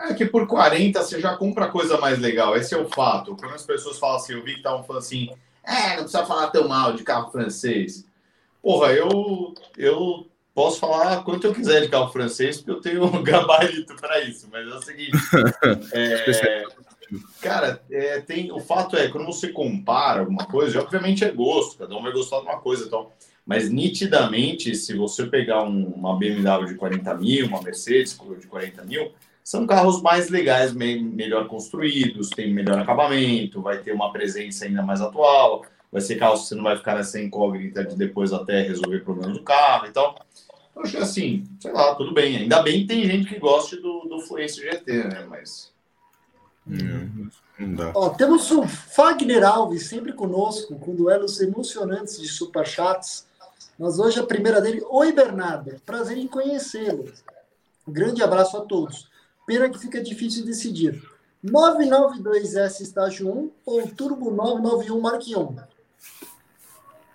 [0.00, 2.56] É que por 40 você já compra coisa mais legal.
[2.56, 3.36] Esse é o fato.
[3.36, 5.30] Quando as pessoas falam assim, eu vi que estavam falando assim,
[5.64, 8.06] é, não precisa falar tão mal de carro francês.
[8.62, 13.22] Porra, eu, eu posso falar quanto eu quiser de carro francês, porque eu tenho um
[13.24, 15.12] gabarito para isso, mas é o seguinte.
[15.92, 16.64] É,
[17.40, 21.96] cara, é, tem, o fato é, quando você compara alguma coisa, obviamente é gosto, cada
[21.96, 23.10] um vai gostar de uma coisa então,
[23.46, 28.84] mas nitidamente, se você pegar um, uma BMW de 40 mil, uma Mercedes de 40
[28.84, 29.10] mil,
[29.48, 34.82] são carros mais legais, me, melhor construídos, tem melhor acabamento, vai ter uma presença ainda
[34.82, 38.60] mais atual, vai ser carro que você não vai ficar nessa incógnita de depois até
[38.60, 40.20] resolver problemas do carro e tal.
[40.76, 42.36] Eu acho assim, sei lá, tudo bem.
[42.36, 45.26] Ainda bem que tem gente que gosta do, do Fluence GT, né?
[45.26, 45.72] Mas.
[46.66, 47.30] Hum,
[47.94, 53.26] Ó, temos o Fagner Alves sempre conosco, com duelos emocionantes de superchats.
[53.78, 54.84] Mas hoje a primeira dele.
[54.90, 55.80] Oi, Bernardo.
[55.86, 57.10] Prazer em conhecê-lo.
[57.86, 59.07] Um grande abraço a todos.
[59.48, 61.02] Pena que fica difícil decidir.
[61.42, 65.56] 992S estágio 1 ou Turbo 991 Mark 1?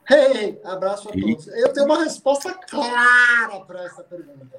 [0.10, 1.48] Hey, abraço a todos.
[1.50, 4.50] Eu tenho uma resposta clara para essa pergunta.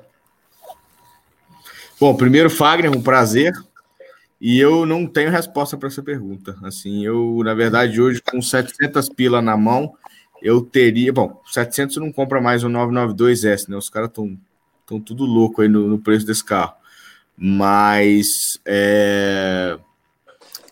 [1.98, 3.52] Bom, primeiro, Fagner, um prazer.
[4.40, 6.56] E eu não tenho resposta para essa pergunta.
[6.62, 9.96] Assim, eu, na verdade, hoje, com 700 pila na mão,
[10.40, 11.12] eu teria.
[11.12, 13.76] Bom, 700 não compra mais um 992S, né?
[13.76, 14.38] Os caras estão
[14.86, 16.83] tão tudo louco aí no, no preço desse carro.
[17.36, 18.60] Mas.
[18.64, 19.78] É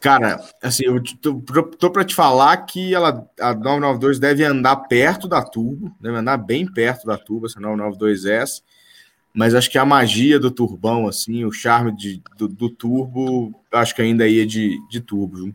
[0.02, 1.40] Cara, assim, eu tô,
[1.78, 6.38] tô para te falar que ela, a 992 deve andar perto da Turbo, deve andar
[6.38, 8.64] bem perto da Turbo, essa 992S,
[9.32, 13.94] mas acho que a magia do turbão, assim, o charme de, do, do turbo, acho
[13.94, 15.36] que ainda ia de, de turbo.
[15.36, 15.54] Viu?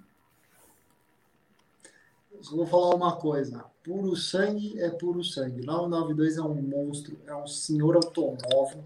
[2.50, 7.46] vou falar uma coisa, puro sangue é puro sangue, 992 é um monstro, é um
[7.46, 8.82] senhor automóvel,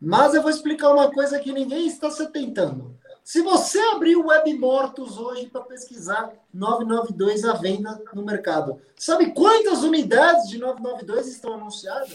[0.00, 2.96] mas eu vou explicar uma coisa que ninguém está se tentando.
[3.24, 9.32] Se você abrir o Web Mortos hoje para pesquisar 992 à venda no mercado, sabe
[9.32, 12.14] quantas unidades de 992 estão anunciadas?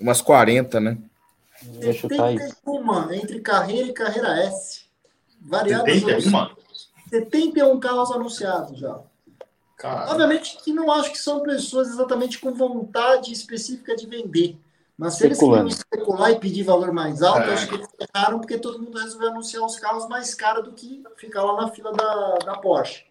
[0.00, 0.98] Umas 40, né?
[1.80, 4.86] 71 entre carreira e carreira S.
[5.40, 6.56] Variadas 71?
[7.08, 8.98] 71 carros anunciados já.
[9.76, 10.12] Caramba.
[10.12, 14.58] Obviamente que não acho que são pessoas exatamente com vontade específica de vender.
[14.98, 17.52] Mas se eles queriam especular e pedir valor mais alto, é.
[17.52, 21.02] acho que eles erraram porque todo mundo resolveu anunciar os carros mais caros do que
[21.16, 23.04] ficar lá na fila da, da Porsche.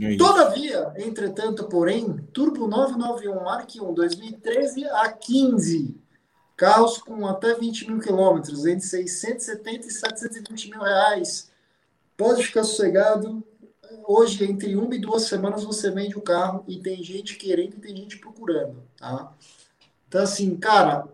[0.00, 6.00] É Todavia, entretanto, porém, Turbo 991 Mark 1 2013 a 15.
[6.56, 11.50] Carros com até 20 mil quilômetros, entre 670 e 720 mil reais.
[12.16, 13.42] Pode ficar sossegado.
[14.06, 17.80] Hoje, entre uma e duas semanas, você vende o carro e tem gente querendo e
[17.80, 18.82] tem gente procurando.
[18.96, 19.32] Tá?
[20.12, 21.08] Então, assim, cara,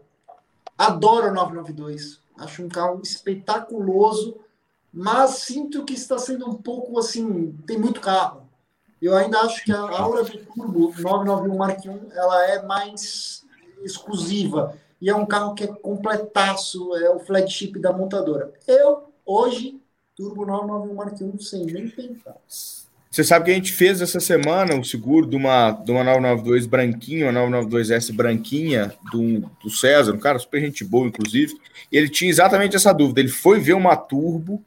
[0.76, 2.18] adoro o 992.
[2.36, 4.38] Acho um carro espetaculoso,
[4.92, 7.52] mas sinto que está sendo um pouco assim.
[7.64, 8.48] Tem muito carro.
[9.00, 13.44] Eu ainda acho que a aura do Turbo 991 Mark I ela é mais
[13.84, 18.52] exclusiva e é um carro que é completaço, é o flagship da montadora.
[18.66, 19.80] Eu, hoje,
[20.16, 22.36] Turbo 991 Mark I sem nem pensar.
[23.18, 26.66] Você sabe que a gente fez essa semana o seguro de uma, de uma 992
[26.66, 31.52] branquinha, uma 992S branquinha do, do César, um cara super gente boa, inclusive.
[31.90, 33.18] E ele tinha exatamente essa dúvida.
[33.18, 34.62] Ele foi ver uma Turbo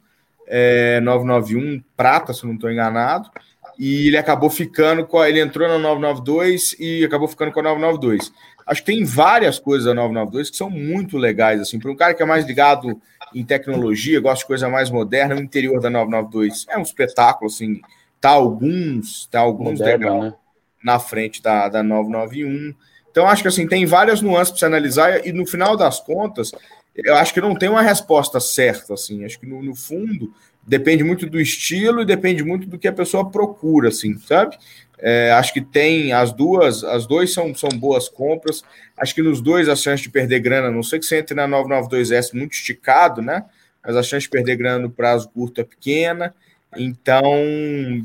[0.46, 3.30] é, 991 prata, se não estou enganado,
[3.80, 7.64] e ele acabou ficando com a, ele entrou na 992 e acabou ficando com a
[7.64, 8.34] 992.
[8.68, 12.14] Acho que tem várias coisas da 992 que são muito legais assim, para um cara
[12.14, 13.02] que é mais ligado
[13.34, 17.80] em tecnologia, gosta de coisa mais moderna, o interior da 992 é um espetáculo assim,
[18.22, 20.34] tá alguns, tá alguns degraus né?
[20.84, 22.74] na frente da, da 991.
[23.10, 26.52] Então acho que assim tem várias nuances para se analisar e no final das contas,
[26.96, 30.34] eu acho que não tem uma resposta certa assim, acho que no, no fundo
[30.66, 34.58] depende muito do estilo e depende muito do que a pessoa procura, assim, sabe?
[35.04, 38.64] É, acho que tem as duas, as duas são, são boas compras.
[38.96, 41.48] Acho que nos dois a chance de perder grana, não sei que você entre na
[41.48, 43.44] 992S muito esticado, né?
[43.84, 46.36] Mas a chance de perder grana no prazo curto é pequena.
[46.78, 47.24] Então,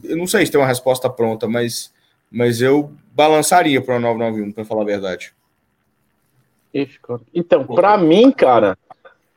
[0.02, 1.92] eu não sei se tem uma resposta pronta, mas,
[2.30, 5.32] mas eu balançaria para a 991, para falar a verdade.
[7.32, 8.76] Então, para mim, cara,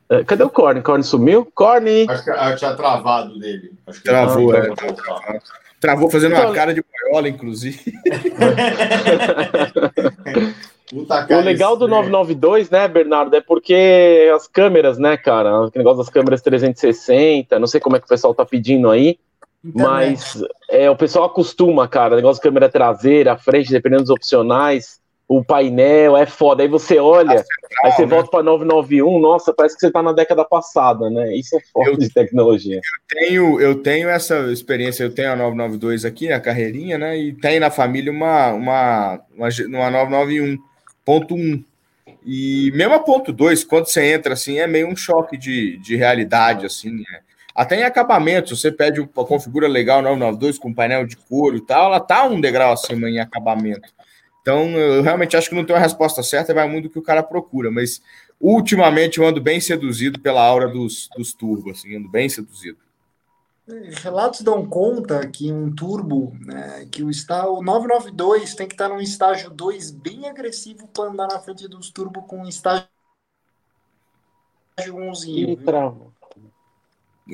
[0.08, 0.82] é, cadê o Corne?
[0.82, 1.50] Corne sumiu?
[1.54, 2.06] Corne!
[2.08, 3.72] Acho que ah, tinha travado dele.
[3.86, 4.68] Acho que Travou, é.
[5.80, 6.46] Travou fazendo então...
[6.46, 7.94] uma cara de boiola, inclusive.
[10.92, 16.08] o legal do 992, né, Bernardo, é porque as câmeras, né, cara, o negócio das
[16.08, 19.18] câmeras 360, não sei como é que o pessoal tá pedindo aí,
[19.62, 25.44] mas é, o pessoal acostuma, cara, negócio de câmera traseira, frente, dependendo dos opcionais, o
[25.44, 26.62] painel é foda.
[26.62, 28.08] Aí você olha, central, aí você né?
[28.08, 31.36] volta para 991, nossa, parece que você está na década passada, né?
[31.36, 32.76] Isso é foda eu, de tecnologia.
[32.78, 37.16] Eu tenho, eu tenho essa experiência, eu tenho a 992 aqui na carreirinha, né?
[37.16, 39.90] E tem na família uma, uma, uma, uma
[41.06, 41.64] 991.1.
[42.24, 45.96] E mesmo a ponto 2, quando você entra assim, é meio um choque de, de
[45.96, 47.20] realidade, assim, né?
[47.54, 51.86] Até em acabamento, você pede uma configura legal 992 com painel de couro e tal,
[51.86, 53.88] ela tá um degrau acima em acabamento.
[54.40, 57.02] Então, eu realmente acho que não tem uma resposta certa, vai muito do que o
[57.02, 58.00] cara procura, mas
[58.40, 62.78] ultimamente eu ando bem seduzido pela aura dos, dos turbos, assim, ando bem seduzido.
[64.02, 68.88] Relatos dão conta que um turbo, né, que o, está, o 992 tem que estar
[68.88, 72.88] num estágio 2 bem agressivo para andar na frente dos turbos com um estágio
[74.78, 75.58] 1zinho.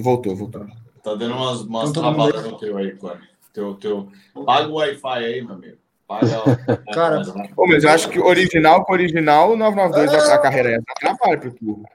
[0.02, 0.66] Voltou, voltou.
[1.02, 3.18] Tá dando umas, umas então, travadas no teu aí, Cor.
[3.52, 4.10] Teu, teu...
[4.44, 5.78] Paga o Wi-Fi aí, meu amigo.
[6.94, 7.22] Cara,
[7.54, 10.32] Pô, mas eu acho que original com original, 992 é...
[10.32, 11.88] a carreira é atrapalha pro turbo.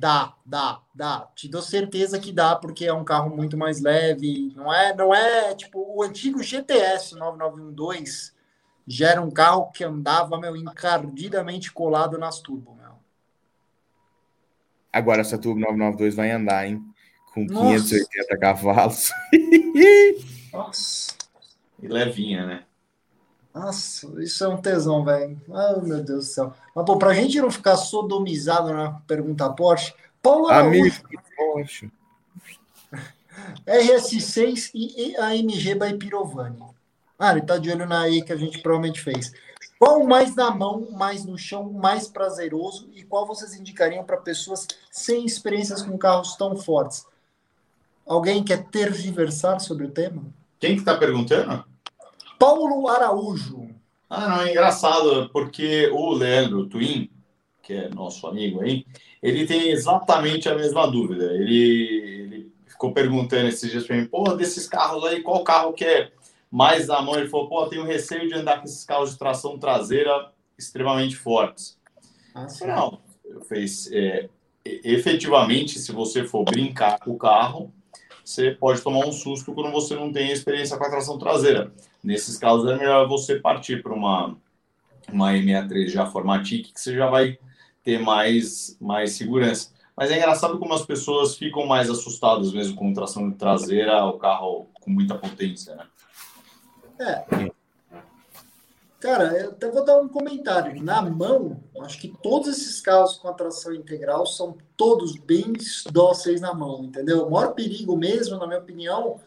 [0.00, 1.28] Dá, dá, dá.
[1.34, 4.50] Te dou certeza que dá, porque é um carro muito mais leve.
[4.56, 8.32] Não é, não é tipo o antigo GTS 9912
[8.88, 12.94] já era um carro que andava meu encardidamente colado nas turbo, meu.
[14.90, 16.82] Agora essa turbo 992 vai andar, hein?
[17.34, 17.94] Com Nossa.
[17.94, 19.10] 580 cavalos.
[20.50, 21.14] Nossa.
[21.78, 22.64] E levinha, né?
[23.54, 25.40] Nossa, isso é um tesão, velho.
[25.48, 26.54] Oh, meu Deus do céu.
[26.74, 30.94] Mas, pô, pra gente não ficar sodomizado na pergunta Porsche, Paulo Amigo
[31.36, 31.90] Porsche.
[33.66, 36.62] RS6 e AMG by Pirovani.
[37.18, 39.32] Ah, ele tá de olho na aí que a gente provavelmente fez.
[39.78, 44.66] Qual mais na mão, mais no chão, mais prazeroso e qual vocês indicariam para pessoas
[44.90, 47.06] sem experiências com carros tão fortes?
[48.06, 50.22] Alguém quer tergiversar sobre o tema?
[50.58, 51.64] Quem que tá perguntando?
[52.40, 53.68] Paulo Araújo.
[54.08, 57.10] Ah, não, é engraçado, porque o Leandro Twin,
[57.62, 58.86] que é nosso amigo aí,
[59.22, 61.34] ele tem exatamente a mesma dúvida.
[61.34, 65.84] Ele, ele ficou perguntando esses dias para mim, pô, desses carros aí, qual carro que
[65.84, 66.10] é
[66.50, 67.16] mais na mão?
[67.16, 71.78] Ele falou, pô, tenho receio de andar com esses carros de tração traseira extremamente fortes.
[72.34, 74.30] Ah, não, eu fiz, é,
[74.64, 77.70] efetivamente, se você for brincar com o carro,
[78.24, 81.70] você pode tomar um susto quando você não tem experiência com a tração traseira.
[82.02, 84.36] Nesses casos, é melhor você partir para uma,
[85.12, 87.38] uma M63 já Formatic, que você já vai
[87.82, 89.72] ter mais, mais segurança.
[89.96, 94.68] Mas é engraçado como as pessoas ficam mais assustadas mesmo com tração traseira, o carro
[94.80, 95.86] com muita potência, né?
[97.00, 97.50] É.
[99.00, 100.82] Cara, eu até vou dar um comentário.
[100.82, 105.54] Na mão, acho que todos esses carros com a tração integral são todos bem
[105.90, 107.26] dóceis na mão, entendeu?
[107.26, 109.18] O maior perigo mesmo, na minha opinião,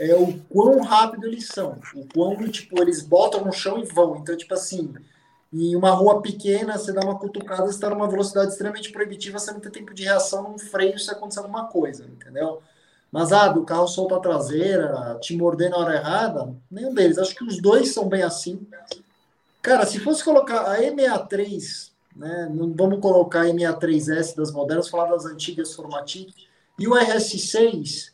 [0.00, 1.78] é o quão rápido eles são.
[1.94, 4.16] O quão, tipo, eles botam no chão e vão.
[4.16, 4.94] Então, tipo assim,
[5.52, 9.52] em uma rua pequena, você dá uma cutucada, você está numa velocidade extremamente proibitiva, você
[9.52, 12.62] não tem tempo de reação num freio se acontecer alguma coisa, entendeu?
[13.12, 17.18] Mas, ah, do carro solta a traseira, te morder na hora errada, nenhum deles.
[17.18, 18.66] Acho que os dois são bem assim.
[19.60, 25.10] Cara, se fosse colocar a E63, né, não vamos colocar a E63S das modernas, falar
[25.10, 26.32] das antigas Formatic,
[26.78, 28.12] e o RS6,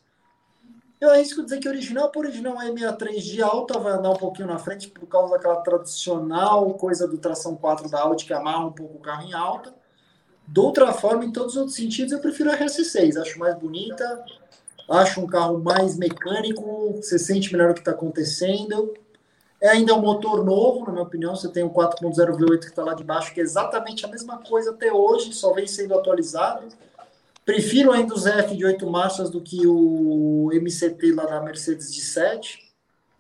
[1.00, 4.48] eu arrisco dizer que original por original, a E63 de alta vai andar um pouquinho
[4.48, 8.72] na frente por causa daquela tradicional coisa do tração 4 da Audi que amarra um
[8.72, 9.74] pouco o carro em alta.
[10.48, 13.20] De outra forma, em todos os outros sentidos, eu prefiro a RS6.
[13.20, 14.24] Acho mais bonita,
[14.88, 18.94] acho um carro mais mecânico, você sente melhor o que está acontecendo.
[19.61, 21.35] É ainda um motor novo, na minha opinião.
[21.35, 24.38] Você tem o 4.0 V8 que está lá de baixo, que é exatamente a mesma
[24.38, 26.68] coisa até hoje, só vem sendo atualizado.
[27.46, 32.00] Prefiro ainda os F de 8 marchas do que o MCT lá da Mercedes de
[32.00, 32.59] 7.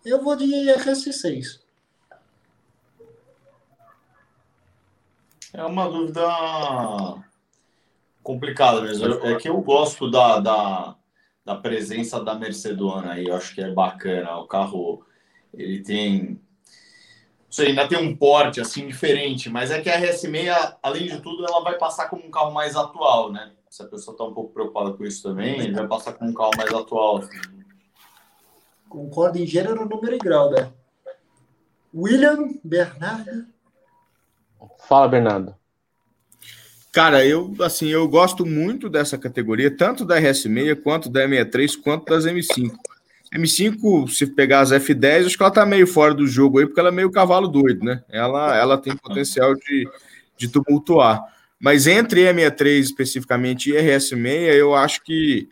[0.04, 1.60] Eu vou de RS6.
[5.54, 6.22] É uma dúvida
[8.20, 9.06] complicada mesmo.
[9.24, 10.96] É que eu gosto da, da,
[11.44, 13.26] da presença da Mercedona aí.
[13.26, 14.38] Eu acho que é bacana.
[14.38, 15.06] O carro
[15.54, 16.40] ele tem.
[17.44, 21.20] Não sei, ainda tem um porte assim diferente, mas é que a RS6, além de
[21.20, 23.52] tudo, ela vai passar como um carro mais atual, né?
[23.76, 26.32] Se a pessoa está um pouco preocupada com isso também, ele vai passar como um
[26.32, 27.18] carro mais atual.
[27.18, 27.38] Assim.
[28.88, 30.72] Concordo em gênero, número e grau, né?
[31.94, 33.44] William Bernardo.
[34.88, 35.54] Fala, Bernardo.
[36.90, 42.06] Cara, eu assim, eu gosto muito dessa categoria, tanto da RS6 quanto da M63, quanto
[42.06, 42.74] das M5.
[43.34, 46.80] M5, se pegar as F10, acho que ela tá meio fora do jogo aí, porque
[46.80, 48.02] ela é meio cavalo doido, né?
[48.08, 49.86] Ela, ela tem potencial de,
[50.34, 51.35] de tumultuar.
[51.58, 55.48] Mas entre M63 especificamente e RS6, eu acho que.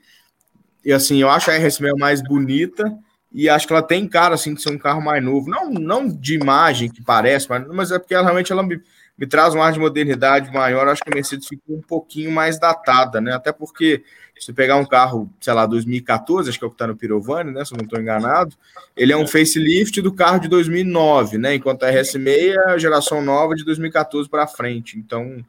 [0.84, 2.84] E assim, eu acho a RS6 mais bonita
[3.32, 5.50] e acho que ela tem cara assim de ser um carro mais novo.
[5.50, 8.80] Não, não de imagem que parece, mas, mas é porque ela, realmente ela me,
[9.18, 10.86] me traz um ar de modernidade maior.
[10.86, 13.32] Acho que a Mercedes ficou um pouquinho mais datada, né?
[13.32, 14.04] Até porque
[14.38, 17.50] se pegar um carro, sei lá, 2014, acho que é o que está no Pirovani,
[17.50, 17.64] né?
[17.64, 18.54] Se eu não estou enganado,
[18.96, 21.54] ele é um facelift do carro de 2009, né?
[21.54, 24.96] Enquanto a RS6 é a geração nova de 2014 para frente.
[24.96, 25.44] Então,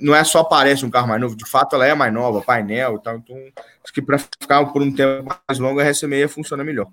[0.00, 2.96] não é só parece um carro mais novo, de fato ela é mais nova, painel
[2.96, 3.16] e tal.
[3.16, 3.36] Então,
[3.82, 6.88] acho que para ficar por um tempo mais longo, a RS6 funciona melhor.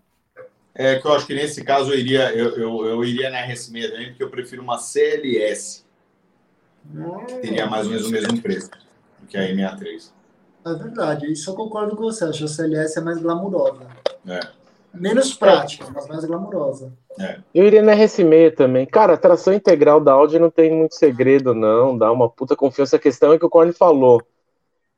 [0.73, 3.91] É que eu acho que nesse caso eu iria, eu, eu, eu iria na RS6
[3.91, 5.85] também, porque eu prefiro uma CLS.
[6.93, 7.25] Hum.
[7.41, 8.69] Teria mais ou menos o mesmo preço
[9.19, 10.11] do que a M63.
[10.65, 12.23] É verdade, isso eu concordo com você.
[12.25, 13.87] Acho que a CLS é mais glamurosa.
[14.27, 14.39] É.
[14.93, 16.93] Menos prática, mas mais glamurosa.
[17.19, 17.39] É.
[17.53, 18.85] Eu iria na RS6 também.
[18.85, 21.97] Cara, tração integral da Audi não tem muito segredo, não.
[21.97, 22.95] Dá uma puta confiança.
[22.95, 24.21] A questão é que o Corne falou.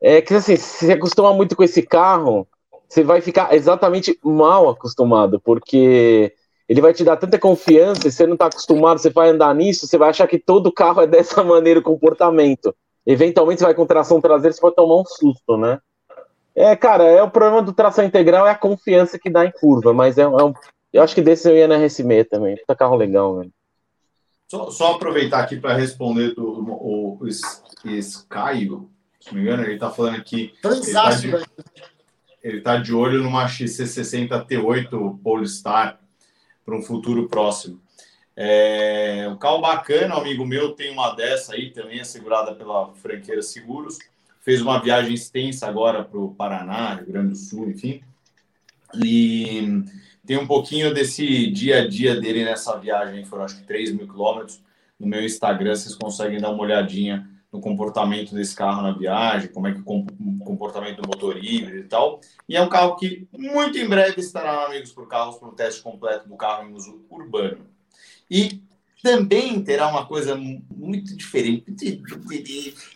[0.02, 2.47] É que assim, se você acostuma muito com esse carro,
[2.88, 6.34] você vai ficar exatamente mal acostumado, porque
[6.67, 9.88] ele vai te dar tanta confiança, e você não está acostumado, você vai andar nisso,
[9.88, 12.76] você vai achar que todo carro é dessa maneira o comportamento.
[13.06, 15.80] Eventualmente você vai com tração traseira, você pode tomar um susto, né?
[16.56, 19.91] É, cara, é o problema do tração integral é a confiança que dá em curva,
[19.91, 20.54] mas é, é um,
[20.93, 22.56] eu acho que desse eu ia na RS6 também.
[22.58, 23.51] Puta carro legal, velho.
[24.47, 29.73] Só, só aproveitar aqui para responder do, o, o Scaio, se não me engano, ele
[29.73, 30.53] está falando aqui.
[30.63, 31.32] Ele está de,
[32.43, 35.99] ele tá de olho numa XC60 T8 Polestar
[36.63, 37.82] para um futuro próximo.
[38.36, 43.41] É, um carro bacana, um amigo meu tem uma dessa aí também, assegurada pela franqueira
[43.41, 43.97] Seguros.
[44.41, 48.03] Fez uma viagem extensa agora para o Paraná, Rio Grande do Sul, enfim.
[49.03, 49.84] E
[50.25, 54.07] tem um pouquinho desse dia a dia dele nessa viagem, foram acho que 3 mil
[54.07, 54.62] quilômetros.
[54.99, 59.67] No meu Instagram vocês conseguem dar uma olhadinha no comportamento desse carro na viagem, como
[59.67, 59.83] é que o
[60.43, 62.19] comportamento do motor híbrido e tal.
[62.47, 65.81] E é um carro que muito em breve estará Amigos por Carros para um teste
[65.81, 67.67] completo do carro em uso urbano.
[68.32, 68.63] E
[69.03, 71.65] também terá uma coisa muito diferente,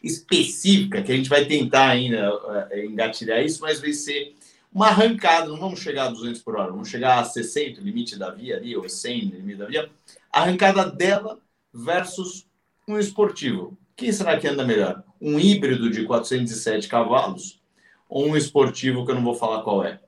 [0.02, 2.32] específica, que a gente vai tentar ainda
[2.72, 4.34] eh, engatilhar isso, mas vai ser
[4.72, 8.18] uma arrancada, não vamos chegar a 200 por hora, vamos chegar a 60, o limite
[8.18, 9.90] da via ali, ou 100, o limite da via,
[10.32, 11.40] arrancada dela
[11.74, 12.48] versus
[12.88, 13.78] um esportivo.
[13.96, 15.04] Quem será que anda melhor?
[15.20, 17.60] Um híbrido de 407 cavalos
[18.08, 20.00] ou um esportivo que eu não vou falar qual é?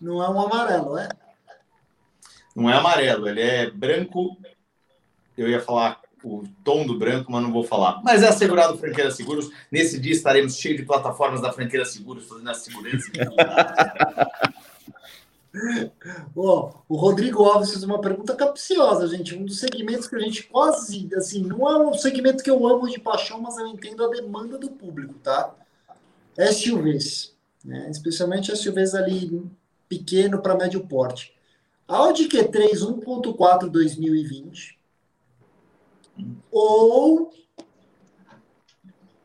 [0.00, 1.08] Não é um amarelo, é?
[2.54, 4.36] Não é amarelo, ele é branco.
[5.38, 8.00] Eu ia falar o tom do branco, mas não vou falar.
[8.02, 9.50] Mas é assegurado Franqueira Seguros.
[9.70, 13.10] Nesse dia estaremos cheios de plataformas da Franqueira Seguros fazendo a segurança.
[16.34, 19.34] oh, o Rodrigo Alves fez uma pergunta capciosa, gente.
[19.34, 22.88] Um dos segmentos que a gente quase, assim, não é um segmento que eu amo
[22.88, 25.54] de paixão, mas eu entendo a demanda do público, tá?
[26.38, 27.88] SUVs, né?
[27.90, 29.42] especialmente SUVs ali
[29.88, 31.34] pequeno para médio porte.
[31.86, 34.81] Audi Q3 1.4 2020
[36.50, 37.32] ou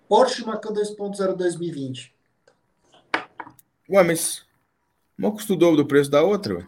[0.07, 2.15] Porsche Macan 2.0 2020.
[3.89, 4.45] Ué, mas
[5.17, 6.55] uma custa o dobro do preço da outra?
[6.55, 6.67] Ué.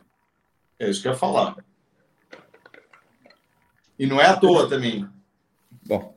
[0.80, 1.58] É isso que eu ia falar.
[3.98, 5.08] E não é à toa também.
[5.86, 6.16] Bom.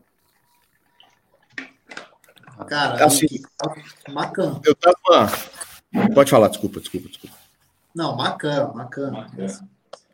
[2.69, 3.27] Cara, assim,
[4.09, 4.61] Macan.
[4.65, 5.33] Eu tava.
[6.15, 7.37] Pode falar, desculpa, desculpa, desculpa.
[7.95, 9.11] Não, Macan, Macan.
[9.11, 9.69] Macan.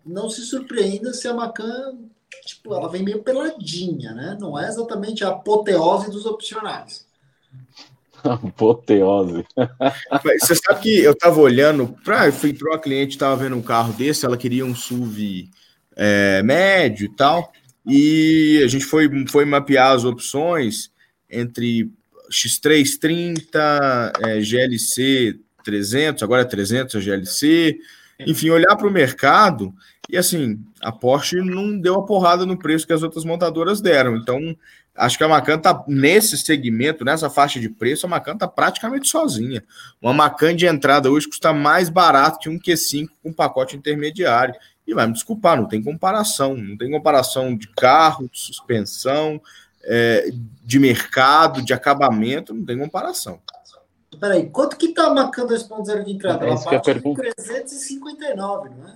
[0.04, 2.08] Não se surpreenda se a Macan
[2.48, 4.36] tipo, ela vem meio peladinha, né?
[4.40, 7.06] Não é exatamente a apoteose dos opcionais.
[8.24, 9.44] Apoteose.
[10.40, 13.92] Você sabe que eu estava olhando, pra, fui para uma cliente, estava vendo um carro
[13.92, 15.48] desse, ela queria um SUV
[15.94, 17.52] é, médio e tal,
[17.86, 20.90] e a gente foi, foi mapear as opções
[21.30, 21.90] entre
[22.30, 27.78] X330, é, GLC 300, agora é 300 a GLC,
[28.26, 29.74] enfim, olhar para o mercado
[30.08, 34.16] e assim, a Porsche não deu a porrada no preço que as outras montadoras deram.
[34.16, 34.56] Então,
[34.96, 39.06] acho que a Macan tá nesse segmento, nessa faixa de preço, a Macan tá praticamente
[39.06, 39.62] sozinha.
[40.00, 44.54] Uma Macan de entrada hoje custa mais barato que um Q5 com pacote intermediário.
[44.86, 46.56] E vai me desculpar, não tem comparação.
[46.56, 49.38] Não tem comparação de carro, de suspensão,
[49.84, 50.30] é,
[50.64, 53.40] de mercado, de acabamento, não tem comparação.
[54.20, 56.46] Peraí, quanto que tá a Macan 2.0 de entrada?
[56.46, 57.20] É que eu pergunto.
[57.20, 58.94] 359, não é?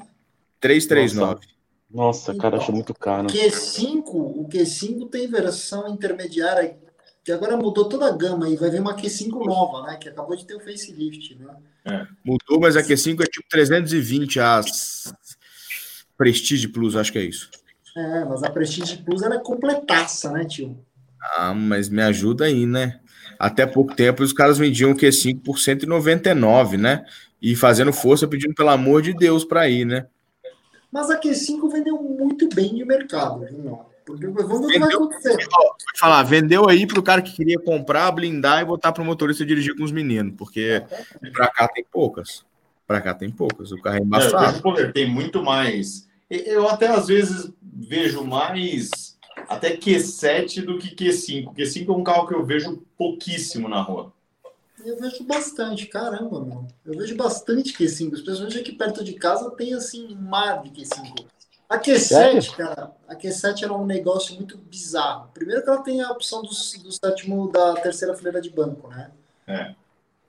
[0.60, 1.46] 339.
[1.90, 3.26] Nossa, cara, acho muito caro.
[3.26, 6.78] Q5, o Q5 tem versão intermediária
[7.24, 9.96] que agora mudou toda a gama e vai vir uma Q5 nova, né?
[9.96, 11.54] Que acabou de ter o facelift, né?
[11.84, 12.06] É.
[12.24, 15.14] Mudou, mas a Q5 é tipo 320 as
[16.16, 17.50] Prestige Plus, acho que é isso.
[17.96, 20.78] É, mas a Prestige Plus ela é completaça, né, tio?
[21.36, 23.00] Ah, mas me ajuda aí, né?
[23.38, 27.04] Até pouco tempo os caras vendiam o Q5 por 199, né?
[27.40, 30.06] E fazendo força, pedindo pelo amor de Deus para ir, né?
[30.90, 33.92] Mas a Q5 vendeu muito bem de mercado, não.
[34.04, 35.30] Porque vamos ver o que vai acontecer.
[35.30, 39.02] Vou te falar, vendeu aí para o cara que queria comprar, blindar e botar para
[39.02, 40.82] o motorista dirigir com os meninos, porque
[41.32, 42.44] para cá tem poucas.
[42.86, 43.72] Para cá tem poucas.
[43.72, 44.80] O carro é embaçado.
[44.80, 46.08] É, tem muito mais.
[46.28, 49.11] Eu até às vezes vejo mais
[49.49, 51.55] até Q7 do que Q5.
[51.55, 54.12] Q5 é um carro que eu vejo pouquíssimo na rua.
[54.84, 56.68] Eu vejo bastante, caramba, mano.
[56.84, 58.14] Eu vejo bastante Q5.
[58.14, 61.26] Especialmente aqui perto de casa tem assim um mar de Q5.
[61.68, 62.53] A Q7, Sério?
[62.53, 65.30] cara, a Q7 era um negócio muito bizarro.
[65.32, 69.11] Primeiro que ela tem a opção do, do sétimo da terceira fileira de banco, né?
[69.47, 69.74] É.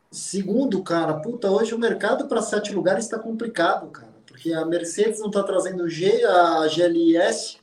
[0.09, 4.13] Segundo, cara, puta, hoje o mercado para sete lugares está complicado, cara.
[4.27, 7.62] Porque a Mercedes não está trazendo G, a GLS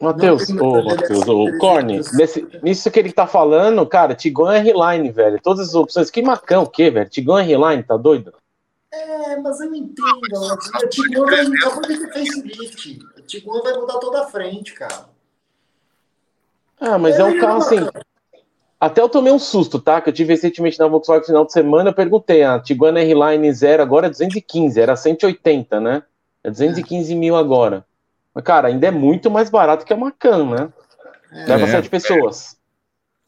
[0.00, 2.00] Matheus, ô, Matheus, o Corne,
[2.62, 5.38] nisso que ele tá falando, cara, Tiguan R-Line, velho.
[5.42, 6.10] Todas as opções.
[6.10, 7.10] Que macão, o quê, velho?
[7.10, 8.32] Tiguan R-Line, tá doido?
[8.90, 10.18] É, mas eu entendo.
[10.82, 12.98] O Tiguan vai acabou de ter facelift.
[13.18, 15.10] O Tiguan vai mudar toda a frente, cara.
[16.80, 17.86] Ah, mas é, é um carro assim.
[18.80, 20.00] Até eu tomei um susto, tá?
[20.00, 21.90] Que eu tive recentemente na Volkswagen no final de semana.
[21.90, 26.02] Eu perguntei, a Tiguan R-Line zero agora é 215, era 180, né?
[26.42, 27.16] É 215 é.
[27.16, 27.84] mil agora.
[28.40, 30.72] Mas, cara, ainda é muito mais barato que a Macan, né?
[31.30, 32.58] É, Leva sete pessoas.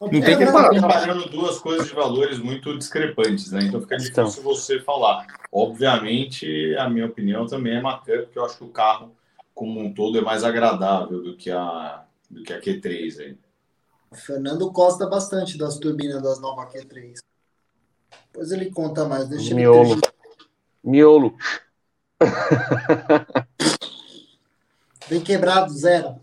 [0.01, 3.61] Não tem que estar comparando duas coisas de valores muito discrepantes, né?
[3.63, 4.43] Então fica difícil então.
[4.43, 5.25] você falar.
[5.51, 9.15] Obviamente, a minha opinião também é Macan, porque eu acho que o carro,
[9.53, 13.37] como um todo, é mais agradável do que a, do que a Q3 aí.
[14.11, 17.19] O Fernando gosta bastante das turbinas das novas Q3.
[18.31, 19.29] Depois ele conta mais.
[19.29, 20.01] Deixa Miolo.
[20.83, 21.37] Miolo.
[25.09, 26.19] Bem quebrado, zero.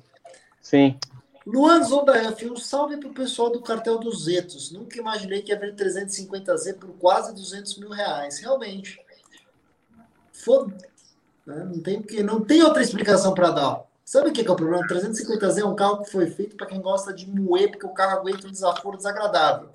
[0.60, 0.98] Sim.
[1.46, 4.70] Luan Zonda F, um salve para o pessoal do cartel dos Zetos.
[4.70, 8.38] Nunca imaginei que ia ver 350Z por quase 200 mil reais.
[8.38, 9.00] Realmente.
[10.32, 10.76] Foda.
[11.46, 11.64] Né?
[11.64, 13.84] Não, tem, não tem outra explicação para dar.
[14.04, 14.86] Sabe o que, que é o problema?
[14.86, 18.18] 350Z é um carro que foi feito para quem gosta de moer, porque o carro
[18.18, 19.68] aguenta um desaforo desagradável.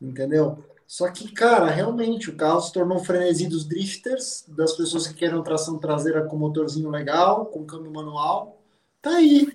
[0.00, 0.64] Entendeu?
[0.88, 5.42] Só que, cara, realmente o carro se tornou frenesi dos drifters, das pessoas que querem
[5.42, 8.62] tração traseira com motorzinho legal, com câmbio manual.
[9.02, 9.52] Tá aí.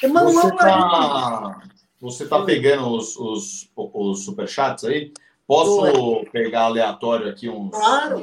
[0.00, 1.62] É manual você tá,
[2.00, 5.12] você tá pegando os, os, os superchats aí?
[5.48, 7.72] Posso pegar aleatório aqui uns.
[7.72, 8.22] Claro,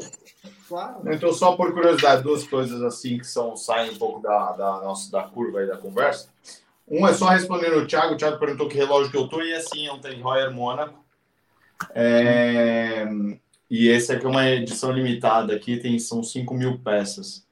[0.69, 1.13] claro.
[1.13, 5.11] Então, só por curiosidade, duas coisas assim que são, saem um pouco da, da, nossa,
[5.11, 6.29] da curva aí da conversa.
[6.87, 8.13] Um é só respondendo o Thiago.
[8.13, 11.00] O Thiago perguntou que relógio que eu tô, e assim, é um Heuer Mônaco.
[11.93, 13.05] É...
[13.69, 17.47] E esse aqui é uma edição limitada aqui, tem, são 5 mil peças.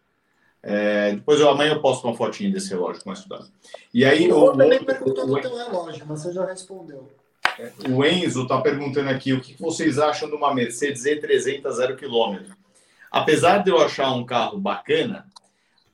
[0.62, 3.50] É, depois eu, amanhã eu posto uma fotinha desse relógio com estudado.
[3.94, 7.10] E aí o, o também perguntou do teu relógio, mas você já respondeu.
[7.90, 12.56] O Enzo está perguntando aqui o que vocês acham de uma Mercedes E300 zero quilômetro.
[13.12, 15.26] Apesar de eu achar um carro bacana,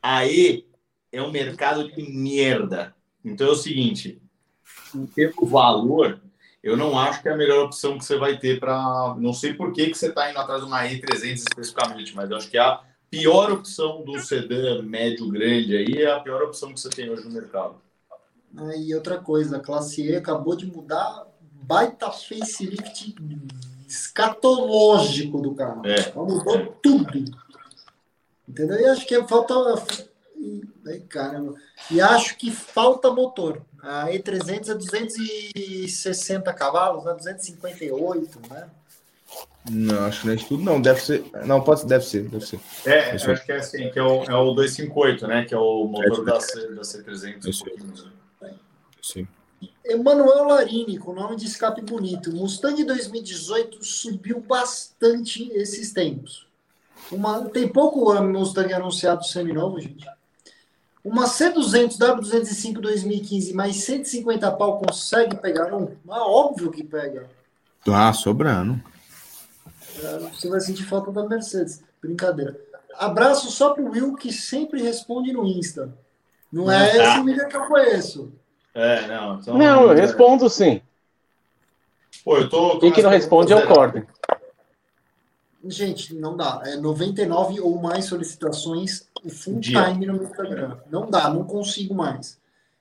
[0.02, 0.66] a E
[1.12, 2.94] é um mercado de merda.
[3.24, 4.22] Então é o seguinte,
[5.16, 6.20] pelo valor,
[6.66, 9.16] eu não acho que é a melhor opção que você vai ter para.
[9.20, 12.38] Não sei por que, que você está indo atrás de uma E300 especificamente, mas eu
[12.38, 16.80] acho que a pior opção do sedã médio grande aí é a pior opção que
[16.80, 17.76] você tem hoje no mercado.
[18.58, 23.14] Ah, e outra coisa, a classe E acabou de mudar baita facelift
[23.88, 25.84] escatológico do carro.
[25.86, 26.12] É.
[26.16, 27.26] mudou tudo.
[28.50, 28.80] Entendeu?
[28.80, 29.54] E acho que falta.
[30.88, 31.54] Ai, caramba.
[31.92, 33.62] E acho que falta motor.
[33.86, 37.14] A E300 é 260 cavalos, né?
[37.14, 38.68] 258, né?
[39.70, 40.82] Não, acho que não é isso tudo, não.
[40.82, 41.24] Deve ser.
[41.46, 42.60] Não, pode deve ser, deve ser.
[42.84, 45.46] É, acho que é assim, que é o, é o 258, né?
[45.46, 47.48] Que é o motor é, da, C, da C300.
[47.48, 48.12] Isso.
[49.04, 49.28] Sim.
[49.84, 52.32] Emanuel Larini, com nome de escape bonito.
[52.34, 56.48] Mustang 2018 subiu bastante esses tempos.
[57.12, 60.08] Uma, tem pouco Mustang anunciado seminovo, gente.
[61.06, 65.92] Uma C200 W205 2015 mais 150 pau consegue pegar um?
[66.10, 67.30] Ah, óbvio que pega.
[67.88, 68.82] Ah, sobrando.
[70.04, 71.84] É, você vai sentir falta da Mercedes.
[72.02, 72.60] Brincadeira.
[72.98, 75.94] Abraço só pro Will, que sempre responde no Insta.
[76.52, 76.98] Não é ah.
[76.98, 78.34] esse William que eu conheço.
[78.74, 79.36] É, não.
[79.36, 80.82] Então, não, eu respondo sim.
[82.24, 82.80] Pô, eu tô.
[82.80, 84.04] Quem que não responde é o Corden.
[85.68, 86.62] Gente, não dá.
[86.66, 89.86] É 99 ou mais solicitações full Dia.
[89.86, 90.78] time no meu Instagram.
[90.92, 92.38] Não dá, não consigo mais.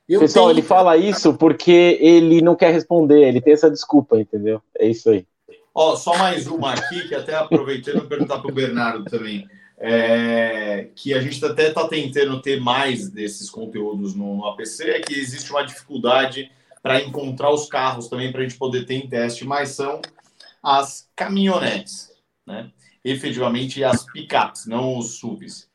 [0.07, 0.59] Eu Pessoal, tenho...
[0.59, 4.61] ele fala isso porque ele não quer responder, ele tem essa desculpa, entendeu?
[4.77, 5.25] É isso aí.
[5.73, 9.47] Ó, só mais uma aqui, que até aproveitando perguntar para o Bernardo também.
[9.77, 15.01] É, que a gente até está tentando ter mais desses conteúdos no, no APC, é
[15.01, 16.49] que existe uma dificuldade
[16.81, 20.01] para encontrar os carros também para a gente poder ter em teste, mas são
[20.63, 22.11] as caminhonetes,
[22.45, 22.69] né?
[23.03, 25.67] efetivamente as picapes, não os subs.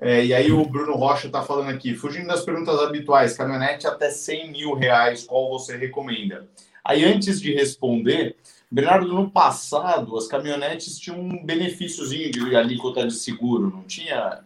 [0.00, 4.08] É, e aí o Bruno Rocha está falando aqui, fugindo das perguntas habituais, caminhonete até
[4.08, 6.48] 100 mil reais, qual você recomenda?
[6.82, 8.36] Aí antes de responder,
[8.70, 14.40] Bernardo, no passado, as caminhonetes tinham um benefíciozinho de alíquota de seguro, não tinha?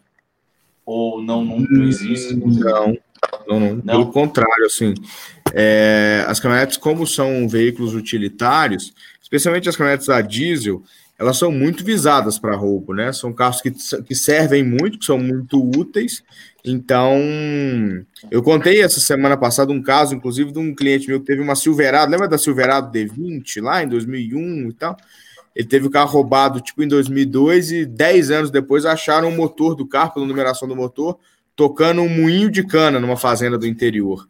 [0.84, 2.34] Ou não, não, não existe?
[2.34, 2.96] Não,
[3.46, 4.94] não, não, Pelo contrário, assim,
[5.52, 8.92] é, as caminhonetes, como são veículos utilitários,
[9.22, 10.82] especialmente as caminhonetes a diesel,
[11.18, 13.12] elas são muito visadas para roubo, né?
[13.12, 16.22] São carros que, que servem muito, que são muito úteis.
[16.64, 17.20] Então,
[18.30, 21.54] eu contei essa semana passada um caso, inclusive, de um cliente meu que teve uma
[21.54, 24.96] Silverado, lembra da Silverado D20 lá em 2001 e tal?
[25.54, 29.76] Ele teve o carro roubado tipo em 2002 e 10 anos depois acharam o motor
[29.76, 31.16] do carro, pela numeração do motor,
[31.54, 34.26] tocando um moinho de cana numa fazenda do interior.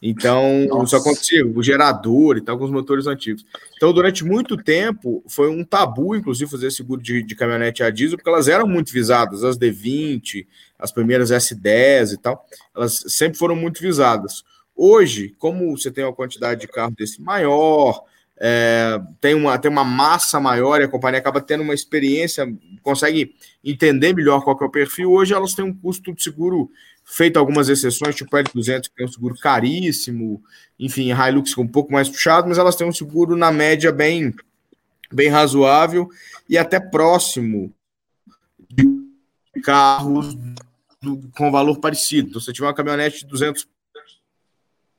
[0.00, 0.84] Então, Nossa.
[0.84, 3.44] isso acontecia, o gerador e tal, com os motores antigos.
[3.76, 8.16] Então, durante muito tempo, foi um tabu, inclusive, fazer seguro de, de caminhonete a diesel,
[8.16, 10.46] porque elas eram muito visadas, as D20,
[10.78, 14.44] as primeiras S10 e tal, elas sempre foram muito visadas.
[14.74, 18.04] Hoje, como você tem uma quantidade de carro desse maior,
[18.40, 22.46] é, tem, uma, tem uma massa maior e a companhia acaba tendo uma experiência,
[22.82, 23.34] consegue
[23.64, 26.70] entender melhor qual é o perfil, hoje elas têm um custo de seguro
[27.04, 30.42] feito algumas exceções, tipo L200, que tem um seguro caríssimo,
[30.78, 34.32] enfim, Hilux com um pouco mais puxado, mas elas têm um seguro na média bem,
[35.10, 36.08] bem razoável
[36.48, 37.74] e até próximo
[38.70, 38.84] de
[39.64, 40.36] carros
[41.02, 42.28] do, com valor parecido.
[42.28, 43.66] Então, se você tiver uma caminhonete de 200,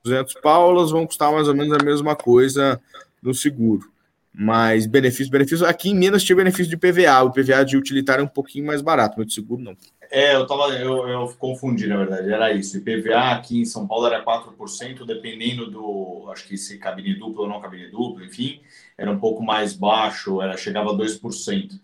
[0.04, 2.82] 200 paulas, vão custar mais ou menos a mesma coisa
[3.22, 3.92] no seguro.
[4.34, 5.66] Mas benefício, benefício.
[5.66, 7.24] Aqui em Minas tinha benefício de PVA.
[7.24, 9.76] O PVA de utilitário é um pouquinho mais barato, mas de seguro não.
[10.12, 12.78] É, eu, tava, eu, eu confundi, na verdade, era isso.
[12.78, 17.50] IPVA aqui em São Paulo era 4%, dependendo do, acho que se cabine dupla ou
[17.50, 18.60] não cabine dupla, enfim,
[18.98, 21.80] era um pouco mais baixo, era chegava a 2%.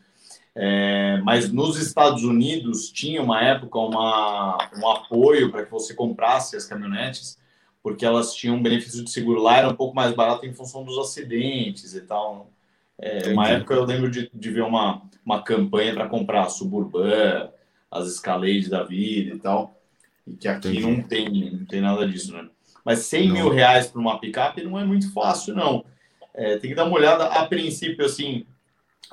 [0.56, 6.56] É, mas nos Estados Unidos tinha uma época uma, um apoio para que você comprasse
[6.56, 7.38] as caminhonetes,
[7.86, 10.84] porque elas tinham um benefício de seguro lá, era um pouco mais barato em função
[10.84, 12.50] dos acidentes e tal.
[12.98, 17.48] É, uma época eu lembro de, de ver uma, uma campanha para comprar a Suburban,
[17.92, 19.80] as Escalade da vida e tal.
[20.26, 22.50] E que aqui não tem, não tem nada disso, né?
[22.84, 23.36] Mas 100 não.
[23.36, 25.86] mil reais para uma picape não é muito fácil, não.
[26.34, 28.48] É, tem que dar uma olhada a princípio, assim,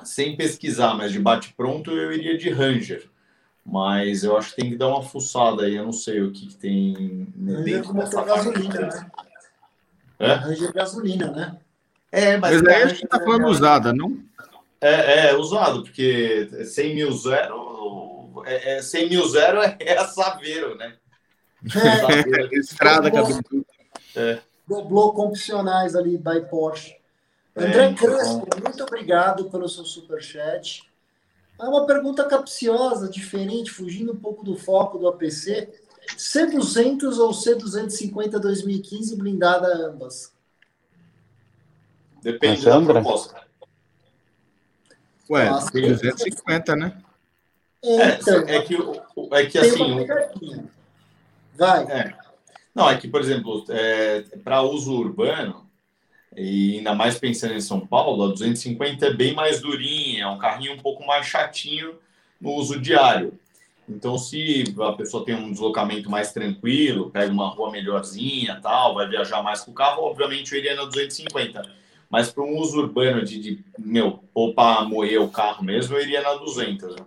[0.03, 3.07] sem pesquisar, mas de bate-pronto eu iria de Ranger.
[3.65, 5.75] Mas eu acho que tem que dar uma fuçada aí.
[5.75, 9.11] Eu não sei o que, que tem dentro dessa gasolina, né?
[10.19, 10.33] É?
[10.33, 11.57] Ranger gasolina, né?
[12.11, 14.19] É, mas, mas aí a gente tá falando é, usada, não?
[14.79, 20.07] É, é, usado, porque 100 mil zero, é, é, 100 mil zero é, é a
[20.07, 20.95] Saveiro, né?
[21.63, 23.65] É, estrada, doblou,
[24.15, 24.39] é.
[24.67, 25.31] doblou
[25.95, 26.95] ali by Porsche.
[27.55, 30.83] É, André é, Crespo, muito obrigado pelo seu superchat.
[31.59, 35.69] É uma pergunta capciosa, diferente, fugindo um pouco do foco do APC.
[36.17, 40.33] C200 ou C250 2015 blindada ambas?
[42.21, 43.43] Depende da proposta.
[45.29, 47.01] Ué, Nossa, 250, né?
[47.83, 48.75] É, então, é, que,
[49.31, 50.07] é que assim.
[51.55, 51.83] Vai.
[51.85, 52.17] É.
[52.73, 55.62] Não, é que, por exemplo, é, para uso urbano,
[56.35, 60.37] e ainda mais pensando em São Paulo, a 250 é bem mais durinha, é um
[60.37, 61.95] carrinho um pouco mais chatinho
[62.39, 63.37] no uso diário.
[63.87, 69.07] Então, se a pessoa tem um deslocamento mais tranquilo, pega uma rua melhorzinha, tal, vai
[69.07, 71.61] viajar mais com o carro, obviamente eu iria na 250.
[72.09, 76.01] Mas para um uso urbano de, de meu, ou para moer o carro mesmo, eu
[76.01, 76.95] iria na 200.
[76.95, 77.05] Né?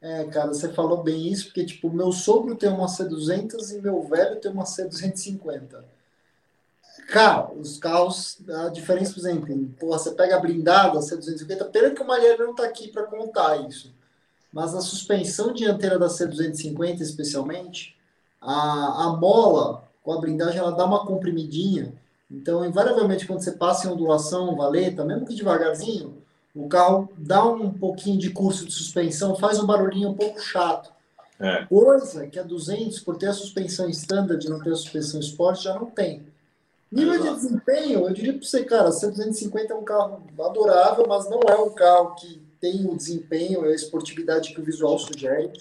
[0.00, 4.02] É, cara, você falou bem isso, porque, tipo, meu sogro tem uma C200 e meu
[4.02, 5.82] velho tem uma C250.
[7.08, 11.90] Cara, os carros, a diferença, por exemplo, porra, você pega a blindada, a C250, pena
[11.90, 13.94] que o Malheiro não tá aqui para contar isso.
[14.52, 17.96] Mas a suspensão dianteira da C250, especialmente,
[18.38, 21.94] a, a mola com a blindagem, ela dá uma comprimidinha.
[22.30, 26.22] Então, invariavelmente, quando você passa em ondulação, valeta, mesmo que devagarzinho,
[26.54, 30.92] o carro dá um pouquinho de curso de suspensão, faz um barulhinho um pouco chato.
[31.40, 31.64] É.
[31.64, 35.72] Coisa que a 200, por ter a suspensão standard, não ter a suspensão esporte, já
[35.72, 36.26] não tem.
[36.90, 41.28] Nível de desempenho, eu diria para você, cara, a C250 é um carro adorável, mas
[41.28, 45.52] não é um carro que tem o desempenho e a esportividade que o visual sugere.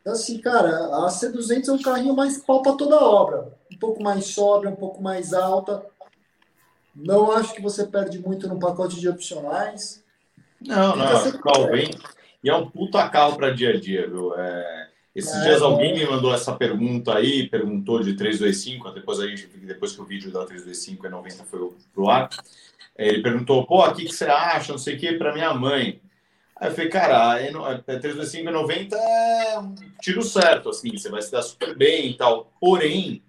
[0.00, 3.56] Então, assim, cara, a C200 é um carrinho mais pau para toda obra.
[3.72, 5.86] Um pouco mais sóbria, um pouco mais alta.
[6.94, 10.04] Não acho que você perde muito no pacote de opcionais.
[10.60, 11.90] Não, não, acho que bem.
[12.42, 14.34] E é um puta carro para dia a dia, viu?
[14.38, 14.88] É...
[15.14, 19.46] Esses é, dias alguém me mandou essa pergunta aí, perguntou de 325, depois a gente,
[19.46, 22.28] depois que o vídeo da 325 e 90 foi pro ar,
[22.98, 26.00] ele perguntou, pô, o que, que você acha, não sei o que, para minha mãe.
[26.56, 31.22] Aí eu falei, cara, a 325 e 90 é um tiro certo, assim, você vai
[31.22, 32.52] se dar super bem e tal.
[32.60, 33.22] Porém,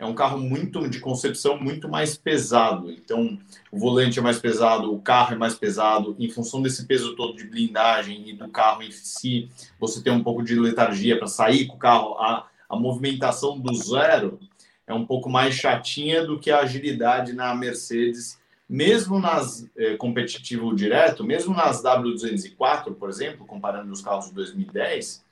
[0.00, 2.90] é um carro muito de concepção muito mais pesado.
[2.90, 3.38] Então,
[3.70, 6.16] o volante é mais pesado, o carro é mais pesado.
[6.18, 10.22] Em função desse peso todo de blindagem e do carro em si, você tem um
[10.22, 12.14] pouco de letargia para sair com o carro.
[12.14, 14.40] A, a movimentação do zero
[14.86, 20.74] é um pouco mais chatinha do que a agilidade na Mercedes, mesmo nas é, competitivo
[20.74, 25.22] direto, mesmo nas W204, por exemplo, comparando os carros de 2010.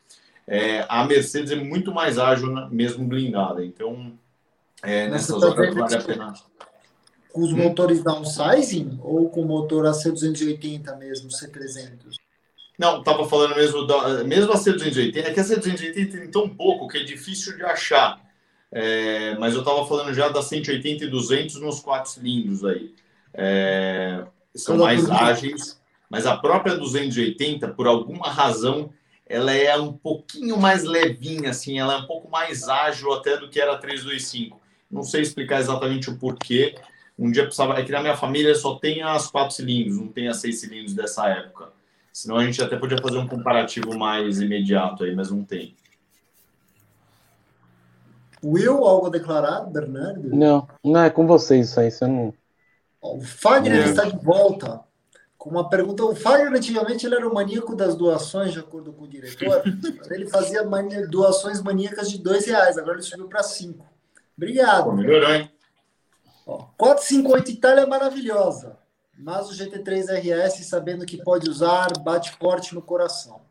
[0.46, 3.64] É, a Mercedes é muito mais ágil, mesmo blindada.
[3.64, 4.12] Então,
[4.82, 6.34] é, nessas tá horas vale a pena.
[7.32, 12.16] Com os motores downsizing ou com o motor AC280 mesmo, C300?
[12.78, 15.16] Não, estava falando mesmo da mesmo a C280.
[15.16, 18.20] É que a C280 tem tão pouco que é difícil de achar.
[18.70, 22.94] É, mas eu estava falando já da 180 e 200 nos quatro cilindros aí.
[23.34, 24.24] É,
[24.54, 28.90] são mais ágeis, mas a própria 280, por alguma razão,
[29.26, 33.48] ela é um pouquinho mais levinha, assim, ela é um pouco mais ágil até do
[33.48, 34.57] que era a 325.
[34.90, 36.74] Não sei explicar exatamente o porquê.
[37.18, 37.78] Um dia precisava.
[37.78, 40.94] É que na minha família só tem as quatro cilindros, não tem as seis cilindros
[40.94, 41.68] dessa época.
[42.12, 45.76] Senão a gente até podia fazer um comparativo mais imediato aí, mas não tem.
[48.42, 50.28] Will, algo a declarar, Bernardo?
[50.34, 52.32] Não, não é com vocês isso aí, você não.
[53.00, 53.90] O Fagner é.
[53.90, 54.80] está de volta
[55.36, 56.04] com uma pergunta.
[56.04, 59.62] O Fagner, antigamente, ele era o maníaco das doações, de acordo com o diretor.
[60.10, 60.64] ele fazia
[61.08, 63.86] doações maníacas de dois reais, agora ele subiu para cinco.
[64.38, 64.92] Obrigado.
[64.92, 65.50] Melhorou, hein?
[66.78, 68.78] 458 Itália é maravilhosa,
[69.18, 73.42] mas o GT3 RS, sabendo que pode usar, bate forte no coração.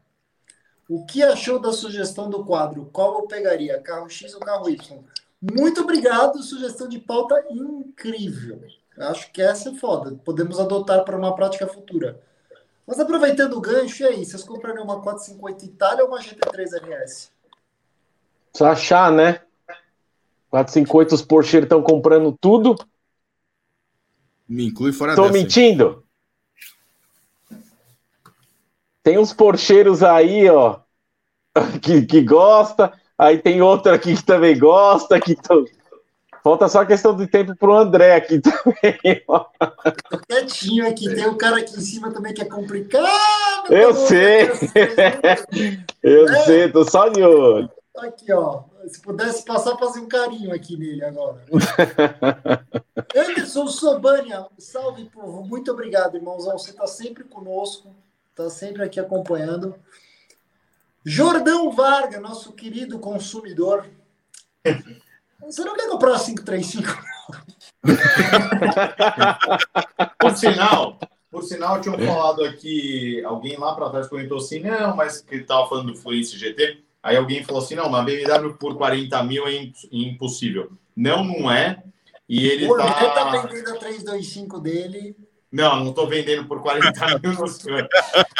[0.90, 2.90] O que achou da sugestão do quadro?
[2.92, 3.80] Qual eu pegaria?
[3.82, 5.04] Carro X ou carro Y?
[5.40, 8.64] Muito obrigado, sugestão de pauta incrível.
[8.98, 10.20] Acho que essa é foda.
[10.26, 12.20] Podemos adotar para uma prática futura.
[12.88, 14.26] Mas aproveitando o gancho, e aí?
[14.26, 17.32] Vocês comprariam uma 450 Itália ou uma GT3 RS?
[18.56, 19.42] Só achar, né?
[20.50, 22.76] 458, os Porsche estão comprando tudo.
[24.48, 25.34] Me inclui fora Tô dessa.
[25.34, 26.04] mentindo?
[29.04, 30.80] Tem uns porcheiros aí, ó,
[31.82, 32.94] que, que gosta.
[33.18, 35.20] Aí tem outro aqui que também gosta.
[35.20, 35.66] Que tô...
[36.44, 39.24] Falta só a questão do tempo para o André aqui também.
[40.10, 41.14] Tô quietinho aqui.
[41.14, 43.70] Tem um cara aqui em cima também que é complicado.
[43.70, 44.50] Eu sei.
[46.04, 46.40] Eu é.
[46.46, 47.70] sei, tô só de olho.
[47.98, 48.64] Aqui, ó.
[48.88, 51.44] Se pudesse passar, fazer um carinho aqui nele agora.
[53.16, 55.44] Anderson Sobania, salve, povo.
[55.44, 56.58] Muito obrigado, irmãozão.
[56.58, 57.94] Você está sempre conosco,
[58.30, 59.76] está sempre aqui acompanhando.
[61.04, 63.86] Jordão Varga, nosso querido consumidor.
[65.42, 66.88] Você não quer comprar a 535?
[70.20, 75.22] por sinal, por sinal, tinham falado aqui, alguém lá para trás comentou assim, não, mas
[75.22, 76.87] que estava falando do Fluence GT.
[77.02, 80.72] Aí alguém falou assim, não, uma BMW por 40 mil é impossível.
[80.96, 81.84] Não, não é.
[82.28, 82.92] E ele Pô, tá...
[83.12, 85.16] tá vendendo a 325 dele.
[85.52, 87.88] Não, não estou vendendo por 40 mil no senhor.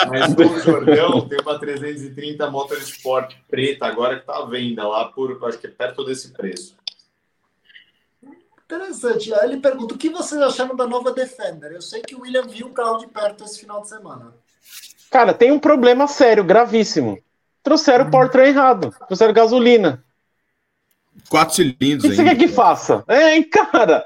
[0.10, 5.40] Mas o Jordão tem uma 330 Motorsport preta agora que está à venda lá por,
[5.48, 6.76] acho que é perto desse preço.
[8.66, 9.34] Interessante.
[9.34, 11.72] Aí ele pergunta: o que vocês acharam da nova Defender?
[11.72, 14.34] Eu sei que o William viu o carro de perto esse final de semana.
[15.10, 17.18] Cara, tem um problema sério, gravíssimo.
[17.68, 18.08] Trouxeram hum.
[18.08, 18.96] o porta errado.
[19.08, 20.02] Trouxeram gasolina.
[21.28, 22.06] Quatro cilindros.
[22.06, 23.04] O que você quer que faça?
[23.10, 24.06] É, cara.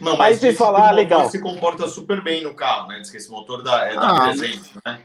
[0.00, 1.30] Não, mas Aí você fala, ah, legal.
[1.30, 2.98] se comporta super bem no carro, né?
[2.98, 5.00] Diz que esse motor da, é da ah, presente, né?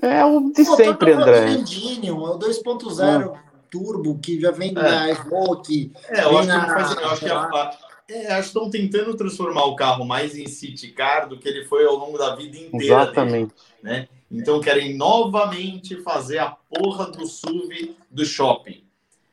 [0.00, 1.54] É o de o sempre, André.
[1.54, 4.72] É o 2.0 turbo que já vem é.
[4.74, 5.90] na Evoque.
[6.08, 6.66] É, eu acho, na...
[6.66, 10.36] que faz, eu acho que a, é, acho que estão tentando transformar o carro mais
[10.36, 12.84] em city car do que ele foi ao longo da vida inteira.
[12.84, 13.54] Exatamente.
[13.82, 14.08] Dele, né?
[14.30, 18.84] Então querem novamente fazer a porra do SUV do shopping.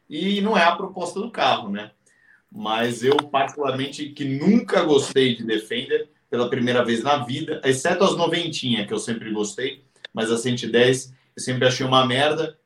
[0.09, 1.91] E não é a proposta do carro, né?
[2.51, 8.17] Mas eu, particularmente, que nunca gostei de Defender pela primeira vez na vida, exceto as
[8.17, 9.83] noventinhas, que eu sempre gostei,
[10.13, 12.57] mas a 110 eu sempre achei uma merda.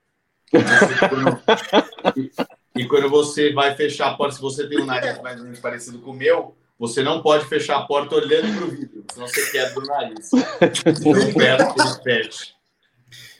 [2.76, 5.60] e, quando você vai fechar a porta, se você tem um nariz mais ou menos
[5.60, 9.28] parecido com o meu, você não pode fechar a porta olhando para o vidro, senão
[9.28, 10.30] você quebra o nariz.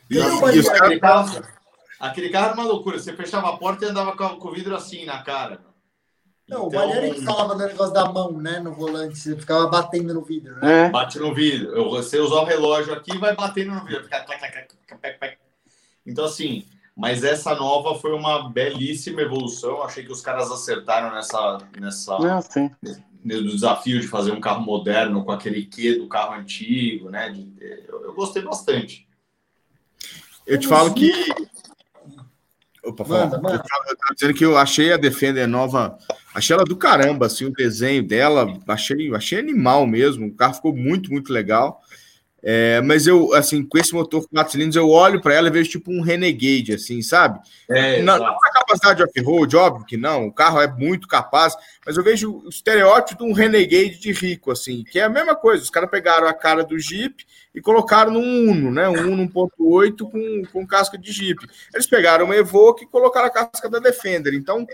[0.10, 1.44] Não perto assim, aquele, carro,
[2.00, 3.00] aquele carro era uma loucura.
[3.00, 5.60] Você fechava a porta e andava com o vidro assim na cara.
[6.48, 9.68] Não, então, o Valera que falava do negócio da mão, né, no volante, você ficava
[9.68, 10.86] batendo no vidro, né?
[10.86, 10.90] É.
[10.90, 11.90] Bate no vidro.
[11.90, 14.08] Você usar o relógio aqui vai batendo no vidro.
[16.06, 16.64] Então, assim,
[16.96, 19.82] mas essa nova foi uma belíssima evolução.
[19.82, 22.42] Achei que os caras acertaram nessa, nessa, ah,
[23.26, 27.30] no desafio de fazer um carro moderno com aquele quê do carro antigo, né?
[27.30, 27.52] De,
[27.88, 29.08] eu, eu, gostei bastante.
[30.46, 31.12] Eu te falo que.
[32.84, 33.56] Opa, manda, manda.
[33.56, 35.98] Eu tava dizendo que eu achei a Defender nova,
[36.36, 40.28] achei ela do caramba, assim, o desenho dela, achei, achei animal mesmo.
[40.28, 41.82] O carro ficou muito, muito legal.
[42.48, 45.52] É, mas eu, assim, com esse motor com quatro cilindros, eu olho para ela e
[45.52, 47.40] vejo tipo um Renegade, assim, sabe?
[47.68, 51.56] É, não, não a capacidade de off-road, óbvio que não, o carro é muito capaz,
[51.84, 55.36] mas eu vejo o estereótipo de um Renegade de rico, assim, que é a mesma
[55.36, 55.64] coisa.
[55.64, 57.26] Os caras pegaram a cara do Jeep
[57.56, 58.88] e colocaram num Uno, né?
[58.90, 61.48] Um Uno 1.8 com, com casca de Jeep.
[61.74, 64.36] Eles pegaram uma Evoque e colocaram a casca da Defender.
[64.36, 64.68] Então,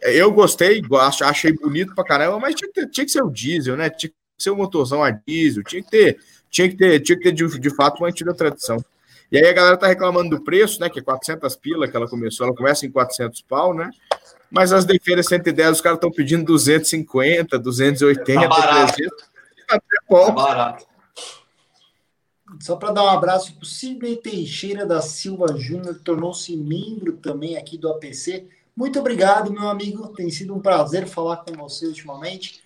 [0.00, 0.82] eu gostei,
[1.20, 3.88] achei bonito pra caramba, mas tinha que, ter, tinha que ser o diesel, né?
[3.90, 6.18] Tinha que ser o motorzão a diesel, tinha que ter
[6.52, 8.84] tinha que ter, tinha que ter de, de fato uma antiga tradição.
[9.30, 10.90] E aí a galera tá reclamando do preço, né?
[10.90, 13.90] Que é 400 pila que ela começou, ela começa em 400 pau, né?
[14.50, 18.92] Mas as defeiras 110, os caras estão pedindo 250, 280, tá barato.
[18.92, 19.24] 300.
[19.66, 20.86] Tá barato.
[22.60, 27.14] Só para dar um abraço para o Sidney Teixeira da Silva Júnior, que tornou-se membro
[27.14, 28.46] também aqui do APC.
[28.76, 30.08] Muito obrigado, meu amigo.
[30.08, 32.62] Tem sido um prazer falar com você ultimamente.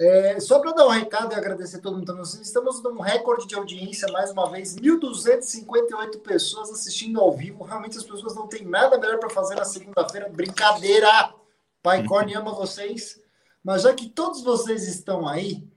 [0.00, 3.46] É, só para dar um recado e agradecer a todo mundo também, estamos num recorde
[3.46, 7.64] de audiência, mais uma vez, 1.258 pessoas assistindo ao vivo.
[7.64, 10.30] Realmente as pessoas não têm nada melhor para fazer na segunda-feira.
[10.30, 11.34] Brincadeira!
[11.82, 13.20] Pai Corne ama vocês.
[13.62, 15.68] Mas já que todos vocês estão aí,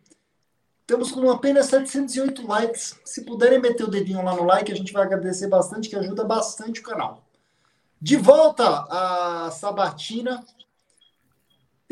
[0.80, 2.98] estamos com apenas 708 likes.
[3.04, 6.24] Se puderem meter o dedinho lá no like, a gente vai agradecer bastante, que ajuda
[6.24, 7.28] bastante o canal.
[8.02, 10.46] De volta a Sabatina.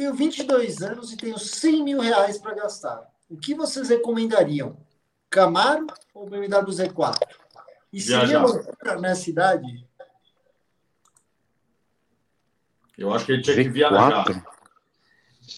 [0.01, 3.07] Tenho 22 anos e tenho 100 mil reais para gastar.
[3.29, 4.75] O que vocês recomendariam?
[5.29, 7.19] Camaro ou BMW Z4?
[7.93, 9.87] E seria loucura nessa idade?
[12.97, 14.25] Eu acho que ele tinha que viajar.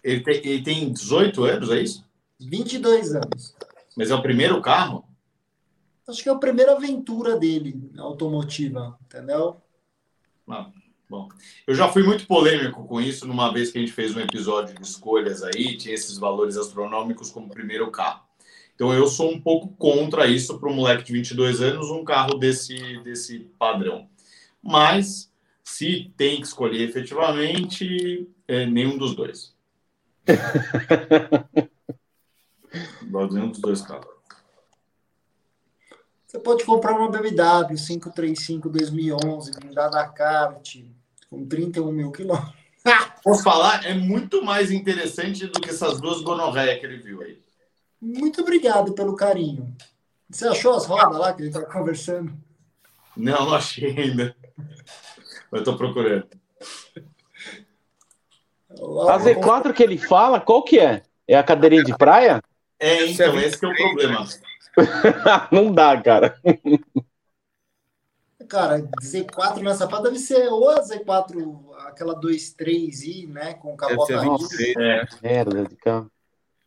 [0.04, 2.06] Ele tem, ele tem 18 anos, é isso?
[2.38, 3.56] 22 anos.
[3.96, 5.08] Mas é o primeiro carro?
[6.06, 9.62] Acho que é a primeira aventura dele, automotiva, entendeu?
[10.50, 10.70] Ah.
[11.10, 11.30] Bom,
[11.68, 14.76] eu já fui muito polêmico com isso numa vez que a gente fez um episódio
[14.76, 18.24] de escolhas aí, tinha esses valores astronômicos como primeiro carro.
[18.76, 22.36] Então eu sou um pouco contra isso para um moleque de 22 anos, um carro
[22.36, 24.10] desse, desse padrão.
[24.62, 25.32] Mas
[25.64, 29.56] se tem que escolher efetivamente, É, nenhum dos dois.
[33.32, 34.13] nenhum dos dois carros.
[36.34, 40.78] Você pode comprar uma BMW 535 2011, blindada kart,
[41.30, 42.56] com 31 mil quilômetros.
[43.24, 43.86] Posso falar?
[43.86, 47.38] É muito mais interessante do que essas duas gonorreias que ele viu aí.
[48.02, 49.78] Muito obrigado pelo carinho.
[50.28, 52.34] Você achou as rodas lá que ele está conversando?
[53.16, 54.36] Não, não achei ainda.
[55.52, 56.28] Eu estou procurando.
[58.72, 61.04] A Z4 que ele fala, qual que é?
[61.28, 62.42] É a cadeirinha de praia?
[62.80, 64.28] É, então, esse é o problema.
[65.52, 66.40] não dá, cara.
[68.48, 73.54] Cara, Z4 nessa parte deve ser ou a Z4, aquela 2.3i, né?
[73.54, 76.12] Com capota é, Merda de carro.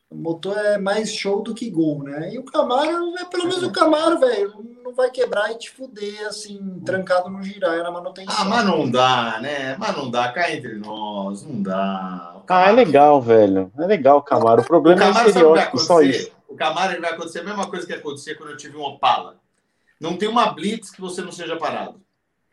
[0.08, 2.32] O motor é mais show do que gol, né?
[2.32, 4.54] E o Camaro, é, pelo menos o Camaro, velho,
[4.84, 8.34] não vai quebrar e te fuder, assim, trancado no girar na manutenção.
[8.38, 9.76] Ah, mas não dá, né?
[9.76, 12.36] Mas não dá, cai entre nós, não dá.
[12.48, 13.72] Ah, é legal, velho.
[13.76, 14.62] É legal o Camaro.
[14.62, 16.35] O problema o é Camaro, é estereótipo, só isso.
[16.56, 19.38] O Camaro vai acontecer a mesma coisa que acontecia quando eu tive um Opala.
[20.00, 22.00] Não tem uma blitz que você não seja parado.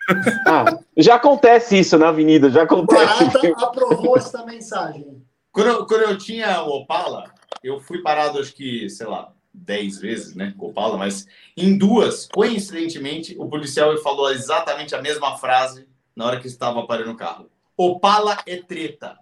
[0.46, 0.66] Ah,
[0.98, 3.24] já acontece isso na avenida, já acontece.
[3.24, 5.24] Barata aprovou essa mensagem.
[5.54, 7.34] Quando eu, quando eu tinha o Opala,
[7.64, 11.26] eu fui parado, acho que, sei lá, 10 vezes, né, com o Opala, mas
[11.56, 17.12] em duas, coincidentemente, o policial falou exatamente a mesma frase na hora que estava parando
[17.12, 17.50] o carro.
[17.78, 19.18] Opala é treta.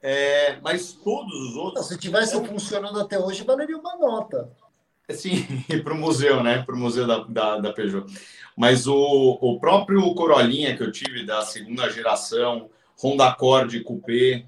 [0.00, 1.88] É, mas todos os outros.
[1.88, 4.48] se tivesse funcionando até hoje, valeria uma nota.
[5.16, 5.46] Sim,
[5.82, 6.62] para o museu, né?
[6.62, 8.06] Para o museu da, da, da, Peugeot.
[8.56, 12.68] Mas o, o próprio Corolinha que eu tive da segunda geração,
[13.02, 14.44] Honda Accord Coupé.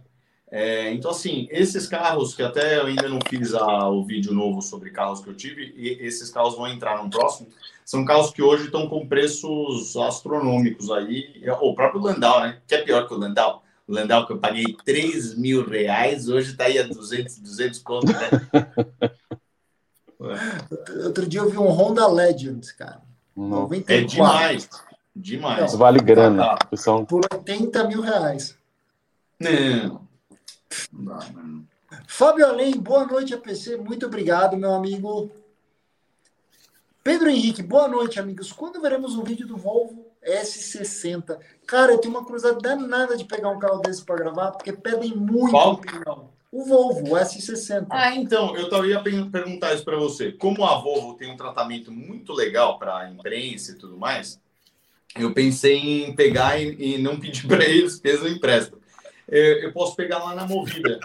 [0.51, 4.61] É, então, assim, esses carros que até eu ainda não fiz a, o vídeo novo
[4.61, 7.49] sobre carros que eu tive, e esses carros vão entrar no próximo,
[7.87, 11.43] são carros que hoje estão com preços astronômicos aí.
[11.61, 12.59] O próprio Landau, né?
[12.67, 13.63] Que é pior que o Landau.
[13.89, 18.13] O Landau que eu paguei 3 mil reais, hoje está aí a 200, 200 conto,
[18.13, 18.31] né?
[21.05, 23.01] Outro dia eu vi um Honda Legend, cara.
[23.37, 23.69] Uhum.
[23.89, 24.69] É demais.
[25.15, 25.73] Demais.
[25.73, 26.57] Não, vale grana.
[26.71, 27.05] Pessoal.
[27.05, 28.57] Por 80 mil reais.
[29.39, 30.09] Não.
[30.93, 31.65] Não,
[32.07, 33.77] Fábio Além, boa noite, APC.
[33.77, 35.31] Muito obrigado, meu amigo.
[37.03, 38.53] Pedro Henrique, boa noite, amigos.
[38.53, 41.39] Quando veremos um vídeo do Volvo S60?
[41.67, 45.15] Cara, eu tenho uma curiosidade danada de pegar um carro desse para gravar, porque pedem
[45.17, 45.73] muito Qual?
[45.73, 46.32] opinião.
[46.53, 47.87] O Volvo, o S60.
[47.89, 50.33] Ah, então, eu ia perguntar isso para você.
[50.33, 54.39] Como a Volvo tem um tratamento muito legal para a imprensa e tudo mais,
[55.17, 58.79] eu pensei em pegar e, e não pedir para eles que eles não emprestam.
[59.27, 61.01] Eu, eu, posso pegar lá na Movida.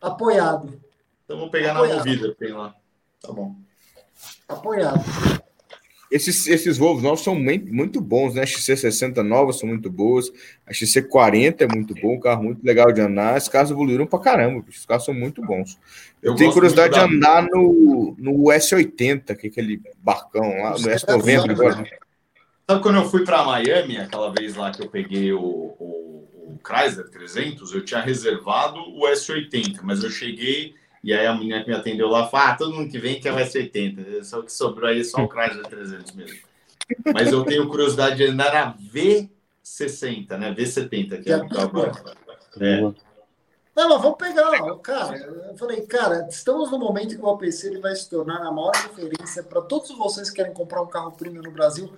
[0.00, 0.80] Apoiado.
[1.26, 1.98] Então, vou pegar Apoiado.
[1.98, 2.74] na Movida, tem lá.
[3.20, 3.54] Tá bom.
[4.48, 5.04] Apoiado.
[6.10, 8.42] Esses, esses Volvos novos são muito, bons, né?
[8.42, 10.30] A XC60 novas são muito boas.
[10.66, 13.36] A XC40 é muito bom, um carro muito legal de andar.
[13.36, 15.78] Esses carros evoluíram pra caramba, os carros são muito bons.
[16.20, 20.78] Eu, Eu tenho curiosidade de andar no, no S80, que é aquele barcão lá, no
[20.78, 21.76] S90 agora.
[21.76, 21.90] Né?
[22.68, 26.58] Sabe quando eu fui para Miami, aquela vez lá que eu peguei o, o, o
[26.64, 31.70] Chrysler 300, eu tinha reservado o S80, mas eu cheguei e aí a menina que
[31.70, 34.22] me atendeu lá falou: ah, todo mundo que vem quer o S80.
[34.22, 36.38] Só que sobrou aí só o Chrysler 300 mesmo.
[37.12, 40.54] Mas eu tenho curiosidade de andar na V60, né?
[40.54, 41.80] V70, que é o carro.
[42.60, 42.80] É.
[43.74, 44.50] Não, mas vamos pegar,
[44.82, 45.16] cara.
[45.16, 48.72] Eu falei, cara, estamos no momento que o APC ele vai se tornar a maior
[48.74, 51.90] referência para todos vocês que querem comprar um carro premium no Brasil.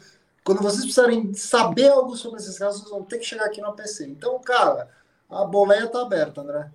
[0.45, 3.69] Quando vocês precisarem saber algo sobre esses carros, vocês vão ter que chegar aqui no
[3.69, 4.07] APC.
[4.07, 4.89] Então, cara,
[5.31, 6.71] a boleia tá aberta, André.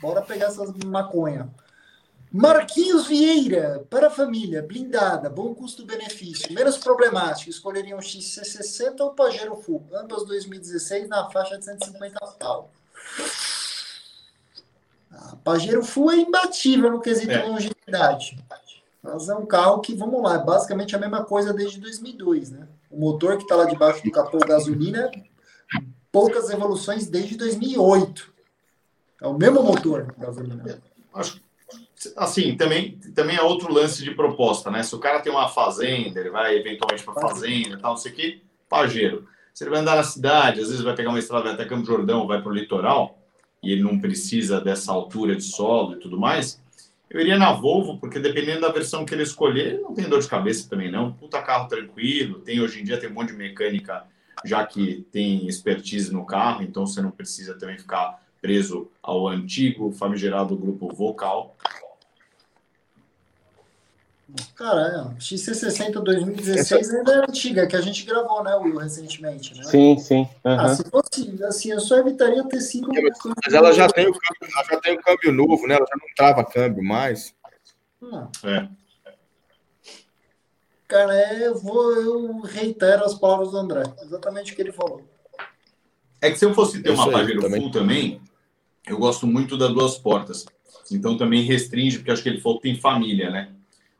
[0.00, 1.50] Bora pegar essas maconha.
[2.36, 9.82] Marquinhos Vieira, para a família, blindada, bom custo-benefício, menos problemático, escolheriam XC60 ou Pajero Full,
[9.94, 12.70] ambas 2016 na faixa de 150 pau.
[15.10, 17.42] A Pajero Full é imbatível no quesito é.
[17.46, 18.38] longevidade.
[19.02, 22.68] Mas é um carro que, vamos lá, é basicamente a mesma coisa desde 2002, né?
[22.90, 25.10] O motor que está lá debaixo do capô gasolina,
[26.12, 28.30] poucas evoluções desde 2008.
[29.22, 30.82] É o mesmo motor gasolina.
[31.14, 31.45] Acho
[32.16, 34.82] assim, também, também é outro lance de proposta, né?
[34.82, 38.14] Se o cara tem uma fazenda, ele vai eventualmente para fazenda, tal, não sei o
[38.14, 39.26] que, pajeiro.
[39.54, 41.86] Se ele vai andar na cidade, às vezes vai pegar uma estrada, vai até Campo
[41.86, 43.18] Jordão, vai para o litoral,
[43.62, 46.62] e ele não precisa dessa altura de solo e tudo mais,
[47.08, 50.28] eu iria na Volvo, porque dependendo da versão que ele escolher, não tem dor de
[50.28, 51.12] cabeça também não.
[51.12, 54.04] Puta carro tranquilo, tem hoje em dia tem um monte de mecânica
[54.44, 59.90] já que tem expertise no carro, então você não precisa também ficar preso ao antigo
[59.92, 61.56] famigerado grupo vocal.
[64.56, 69.62] Cara, é, XC60 2016 ainda é antiga, que a gente gravou, né, Will, recentemente, né?
[69.62, 70.28] Sim, sim.
[70.44, 70.60] Uhum.
[70.60, 72.90] Ah, se fosse assim, eu só evitaria ter cinco.
[72.92, 75.76] Mas ela já tem o câmbio, ela já tem o câmbio novo, né?
[75.76, 77.32] Ela já não trava câmbio mais.
[78.02, 78.26] Hum.
[78.42, 78.68] É.
[80.88, 85.04] Cara, é, eu vou, eu reitero as palavras do André, exatamente o que ele falou.
[86.20, 87.60] É que se eu fosse ter uma Pajero também.
[87.60, 88.20] Full também,
[88.88, 90.46] eu gosto muito das duas portas.
[90.90, 93.52] Então também restringe, porque acho que ele falou que tem família, né?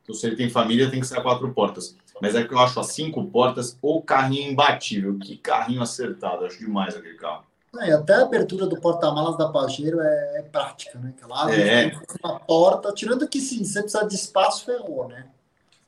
[0.06, 1.96] Então, se ele tem família, tem que ser a quatro portas.
[2.22, 5.18] Mas é que eu acho as cinco portas o carrinho imbatível.
[5.18, 6.44] Que carrinho acertado.
[6.44, 7.44] Acho demais aquele carro.
[7.80, 11.12] É, até a abertura do porta-malas da Pajero é, é, prática, né?
[11.18, 11.92] Que lá é.
[12.22, 15.26] uma porta, tirando que sim, você precisa de espaço, ferrou, né?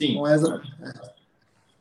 [0.01, 0.17] Sim.
[0.17, 1.11] Não é, é.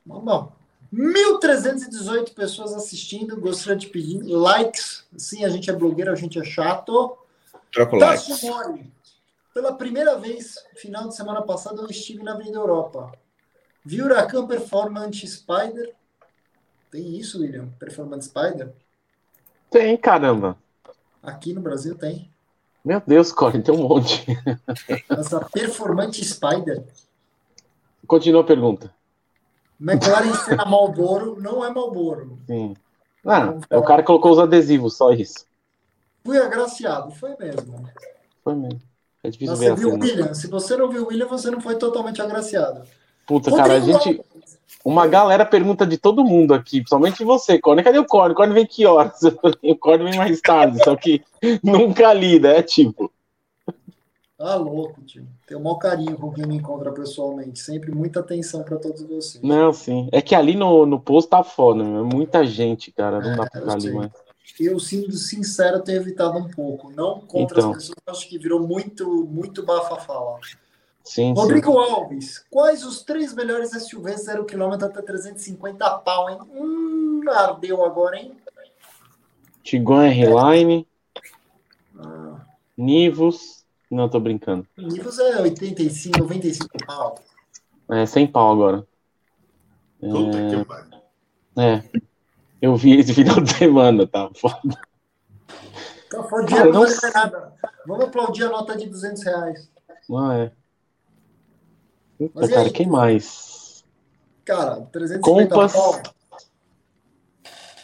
[0.06, 0.52] Bom,
[0.94, 3.36] 1.318 pessoas assistindo.
[3.42, 5.04] Gostaria de pedir likes.
[5.18, 7.18] Sim, a gente é blogueiro, a gente é chato.
[7.74, 8.32] Troca o like.
[9.58, 13.12] Pela primeira vez, final de semana passada, eu estive na Avenida Europa.
[13.84, 15.95] Vi Huracan Performance Spider.
[16.91, 17.68] Tem isso, William?
[17.80, 18.72] Performance Spider?
[19.72, 20.55] Tem, caramba.
[21.24, 22.32] Aqui no Brasil tem.
[22.86, 24.28] Meu Deus, Corey, tem um monte.
[25.10, 26.86] Essa Performance Spider.
[28.05, 28.93] Continua a pergunta.
[29.82, 32.38] McLaren Senna Malboro não é Malboro.
[32.45, 32.76] Sim.
[33.26, 35.47] Ah, é o cara que colocou os adesivos, só isso.
[36.24, 37.89] Fui agraciado, foi mesmo.
[38.43, 38.87] Foi mesmo.
[39.28, 40.34] É difícil você ver viu o William.
[40.34, 42.82] Se você não viu o William, você não foi totalmente agraciado.
[43.25, 44.21] Puta, Rodrigo cara, a gente.
[44.86, 47.84] Uma galera pergunta de todo mundo aqui, principalmente você, Corne.
[47.84, 48.32] Cadê o Corne?
[48.32, 49.19] O Corne vem que horas?
[49.61, 51.21] O Corne vem mais tarde, só que
[51.61, 53.11] nunca lida, é tipo.
[54.39, 55.28] Ah, louco, tio.
[55.45, 57.59] Tenho o maior carinho com quem me encontra pessoalmente.
[57.59, 59.43] Sempre muita atenção para todos vocês.
[59.43, 60.07] Não, sim.
[60.11, 62.01] É que ali no, no posto tá foda, né?
[62.03, 63.19] Muita gente, cara.
[63.19, 64.11] Não é, dá pra ficar ali
[64.58, 66.91] mais eu, sendo sincero, tenho evitado um pouco.
[66.91, 67.72] Não contra então.
[67.72, 70.39] as pessoas, acho que virou muito, muito bafafá lá.
[71.03, 71.78] Sim, Rodrigo sim.
[71.78, 76.38] Alves, quais os três melhores SUVs 0 km até 350 pau, hein?
[76.53, 78.34] Hum, ardeu agora, hein?
[79.64, 80.88] Tiguan R-Line.
[81.97, 82.45] Ah.
[82.78, 83.66] Nivus.
[83.89, 84.68] Não, tô brincando.
[84.78, 87.16] Nivus é 85, 95 pau.
[87.89, 88.86] É, 100 pau agora.
[89.99, 90.49] Puta é...
[90.49, 90.97] que pariu.
[91.58, 91.84] É.
[92.62, 94.80] Eu vi esse final de semana, tá foda.
[96.10, 97.53] Tá foda, dinheiro não nada.
[97.86, 99.70] Vamos aplaudir a nota de 200 reais.
[100.12, 100.51] Ah, é.
[102.20, 103.84] Eita, cara, quem mais?
[104.45, 105.74] Cara, 350 Compas.
[105.74, 106.01] pau.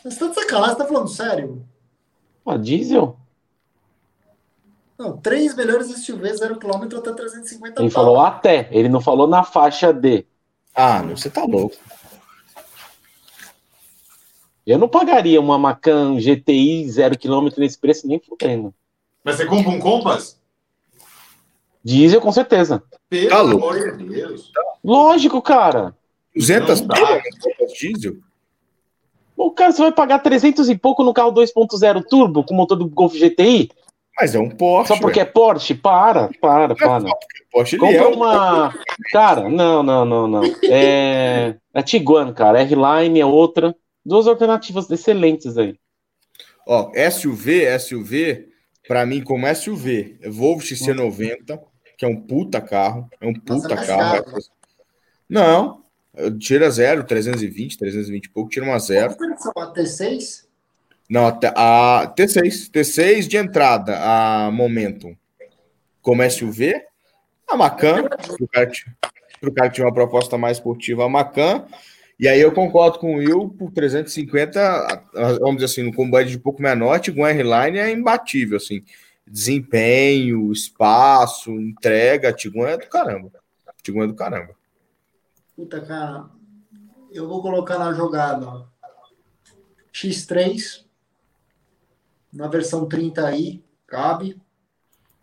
[0.03, 1.65] Você tá de sacanagem, você tá falando sério?
[2.45, 3.17] Ah, diesel?
[4.97, 8.03] Não, três melhores SUVs, 0 km até 350 Ele pau.
[8.03, 10.25] falou até, ele não falou na faixa D.
[10.73, 11.75] Ah, você tá louco.
[14.65, 18.73] Eu não pagaria uma Macan GTI zero quilômetro nesse preço nem fudendo.
[19.23, 20.39] Mas você compra um Compass?
[21.83, 22.81] Diesel, com certeza.
[23.09, 24.51] Pelo tá amor de Deus.
[24.83, 25.95] Lógico, cara.
[26.35, 27.21] 200 pila
[27.77, 28.15] diesel?
[29.35, 32.87] O cara, você vai pagar 300 e pouco no carro 2.0 turbo com motor do
[32.87, 33.69] Golf GTI?
[34.17, 34.93] Mas é um Porsche.
[34.93, 35.73] Só porque é Porsche?
[35.73, 37.09] Para, para, para.
[37.09, 37.11] É
[37.51, 38.73] Porsche Compra é uma.
[39.11, 40.43] Cara, não, não, não, não.
[40.63, 42.61] É, é Tiguan, cara.
[42.61, 43.75] R-Line é outra.
[44.05, 45.79] Duas alternativas excelentes aí.
[46.65, 48.49] Ó, SUV, SUV,
[48.87, 51.59] para mim, como SUV, é Volvo XC90,
[51.97, 53.09] que é um puta carro.
[53.19, 54.23] É um puta Nossa, carro.
[54.23, 54.37] Caro.
[55.29, 55.83] Não,
[56.39, 59.15] tira zero, 320, 320 e pouco, tira uma zero.
[59.57, 60.45] A T6?
[61.09, 62.71] Não, a, a T6.
[62.71, 65.15] T6 de entrada, a Momentum.
[66.01, 66.73] Como SUV,
[67.47, 68.71] a Macan, para o cara,
[69.55, 71.65] cara que tinha uma proposta mais esportiva, a Macan.
[72.19, 75.09] E aí eu concordo com o Will, por 350,
[75.39, 78.83] vamos dizer assim, no combate de pouco menor, Tiguan R-Line é imbatível, assim.
[79.25, 83.31] Desempenho, espaço, entrega, Tiguan é do caramba.
[83.81, 84.53] Tiguan é do caramba.
[85.55, 86.29] Puta, cara,
[87.11, 88.65] eu vou colocar na jogada
[89.93, 90.83] X3
[92.31, 94.41] na versão 30i, cabe.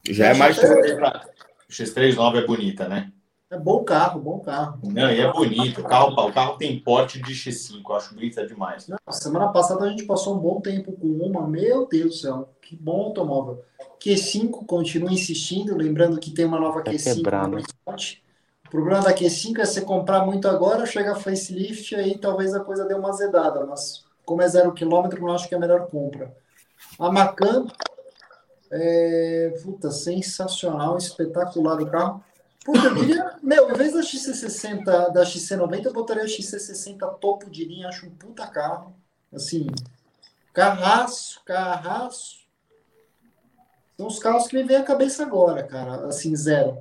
[0.08, 0.56] Já é mais.
[0.58, 3.12] O X3 nova é bonita, né?
[3.50, 4.78] É bom carro, bom carro.
[4.84, 5.80] Não, e é bonito.
[5.80, 8.86] O carro, o carro tem porte de X5, eu acho bonita demais.
[8.86, 11.48] Não, semana passada a gente passou um bom tempo com uma.
[11.48, 13.64] Meu Deus do céu, que bom automóvel.
[14.00, 17.58] Q5 continua insistindo, lembrando que tem uma nova Q5 quebrar, no?
[17.58, 22.60] O problema da Q5 é você comprar muito agora, chega a facelift, aí talvez a
[22.60, 25.88] coisa dê uma azedada, mas como é zero quilômetro, eu acho que é a melhor
[25.88, 26.32] compra.
[27.00, 27.66] A Macan,
[28.70, 32.24] é, puta, sensacional, espetacular o carro.
[32.70, 37.50] Puta, eu queria, meu, em vez da XC60, da XC90, eu botaria a XC60 topo
[37.50, 38.94] de linha, acho um puta carro.
[39.32, 39.66] Assim,
[40.52, 42.46] carraço, carraço.
[43.96, 46.80] São os carros que me vem à cabeça agora, cara, assim, zero.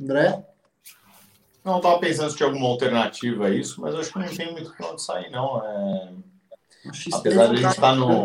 [0.00, 0.42] André?
[1.62, 4.72] Não, estava pensando se tinha alguma alternativa a isso, mas acho que não tem muito
[4.72, 5.62] para onde sair, não.
[5.62, 6.12] É...
[7.12, 8.24] Apesar de a gente estar tá no.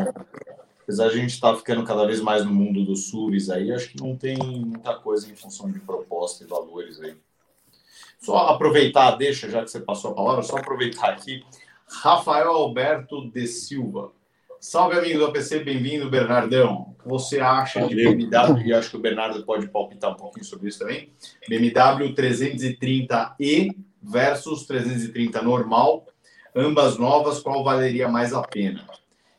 [0.86, 3.72] Apesar de a gente estar tá ficando cada vez mais no mundo dos SUVs aí,
[3.72, 7.16] acho que não tem muita coisa em função de proposta e valores aí.
[8.20, 11.44] Só aproveitar, deixa, já que você passou a palavra, só aproveitar aqui.
[11.88, 14.12] Rafael Alberto de Silva.
[14.60, 16.96] Salve, amigo do APC, bem-vindo, Bernardão.
[17.04, 18.68] Você acha de BMW?
[18.68, 21.12] E acho que o Bernardo pode palpitar um pouquinho sobre isso também.
[21.50, 26.06] BMW 330e versus 330 normal,
[26.56, 28.86] ambas novas, qual valeria mais a pena?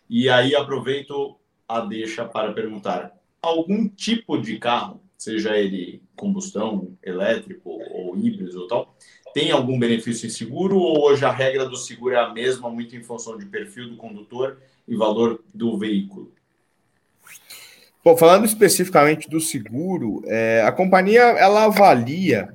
[0.08, 1.36] E aí aproveito
[1.68, 8.68] a deixa para perguntar: algum tipo de carro, seja ele combustão, elétrico ou híbrido ou
[8.68, 8.96] tal,
[9.34, 12.96] tem algum benefício em seguro ou hoje a regra do seguro é a mesma, muito
[12.96, 16.32] em função de perfil do condutor e valor do veículo?
[18.02, 22.54] Bom, falando especificamente do seguro, é, a companhia ela avalia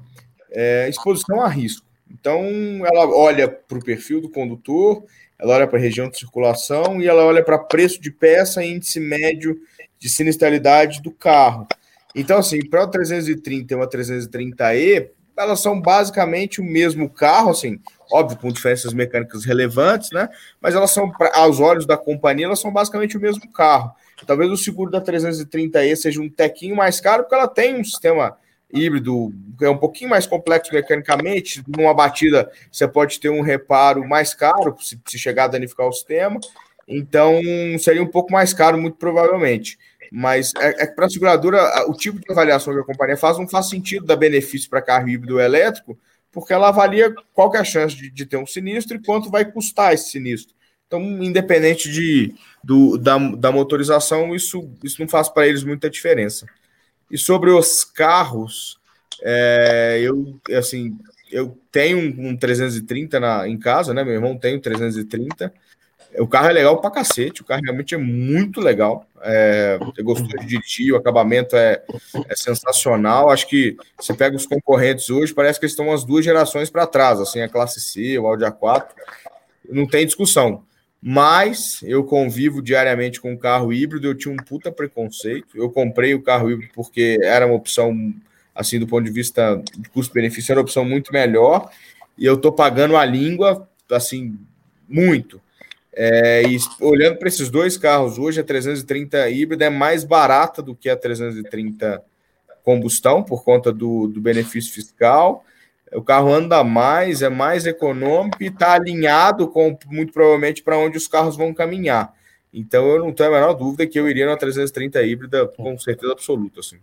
[0.50, 1.86] é, exposição a risco.
[2.10, 2.44] Então,
[2.86, 5.04] ela olha para o perfil do condutor,
[5.42, 9.00] ela olha para região de circulação e ela olha para preço de peça e índice
[9.00, 9.60] médio
[9.98, 11.68] de sinistralidade do carro.
[12.16, 17.80] Então, assim, para o 330 e uma 330e, elas são basicamente o mesmo carro, assim,
[18.12, 20.30] óbvio, com diferenças mecânicas relevantes, né?
[20.60, 23.92] Mas elas são, aos olhos da companhia, elas são basicamente o mesmo carro.
[24.28, 28.38] Talvez o seguro da 330E seja um tequinho mais caro, porque ela tem um sistema
[28.74, 31.64] híbrido é um pouquinho mais complexo mecanicamente.
[31.68, 35.94] Numa batida, você pode ter um reparo mais caro, se, se chegar a danificar o
[35.94, 36.40] sistema.
[36.88, 37.40] Então,
[37.80, 39.78] seria um pouco mais caro, muito provavelmente.
[40.12, 43.48] Mas é, é para a seguradora, o tipo de avaliação que a companhia faz não
[43.48, 45.98] faz sentido dar benefício para carro híbrido elétrico,
[46.32, 49.50] porque ela avalia qual é a chance de, de, ter um sinistro e quanto vai
[49.50, 50.54] custar esse sinistro.
[50.86, 56.46] Então, independente de, do, da, da motorização, isso, isso não faz para eles muita diferença.
[57.12, 58.80] E sobre os carros,
[59.22, 60.98] é, eu assim,
[61.32, 64.04] eu tenho um, um 330 na, em casa, né?
[64.04, 65.54] Meu irmão tem um 330.
[66.18, 69.06] O carro é legal pra cacete, o carro realmente é muito legal.
[69.22, 71.82] É, eu gostou de dirigir, o acabamento é,
[72.28, 73.30] é, sensacional.
[73.30, 76.88] Acho que você pega os concorrentes hoje, parece que eles estão umas duas gerações para
[76.88, 78.88] trás, assim, a classe C, o Audi A4,
[79.70, 80.64] não tem discussão.
[81.02, 85.58] Mas eu convivo diariamente com um carro híbrido, eu tinha um puta preconceito.
[85.58, 88.14] Eu comprei o carro híbrido porque era uma opção,
[88.54, 91.72] assim, do ponto de vista de custo-benefício, era uma opção muito melhor.
[92.16, 94.38] E eu tô pagando a língua, assim,
[94.88, 95.42] muito.
[95.94, 100.76] É, e olhando para esses dois carros hoje, a 330 híbrida é mais barata do
[100.76, 102.04] que a 330
[102.64, 105.44] combustão, por conta do, do benefício fiscal.
[105.94, 110.98] O carro anda mais, é mais econômico e está alinhado com, muito provavelmente, para onde
[110.98, 112.14] os carros vão caminhar.
[112.54, 116.14] Então, eu não tenho a menor dúvida que eu iria na 330 híbrida com certeza
[116.14, 116.62] absoluta.
[116.62, 116.78] Assim.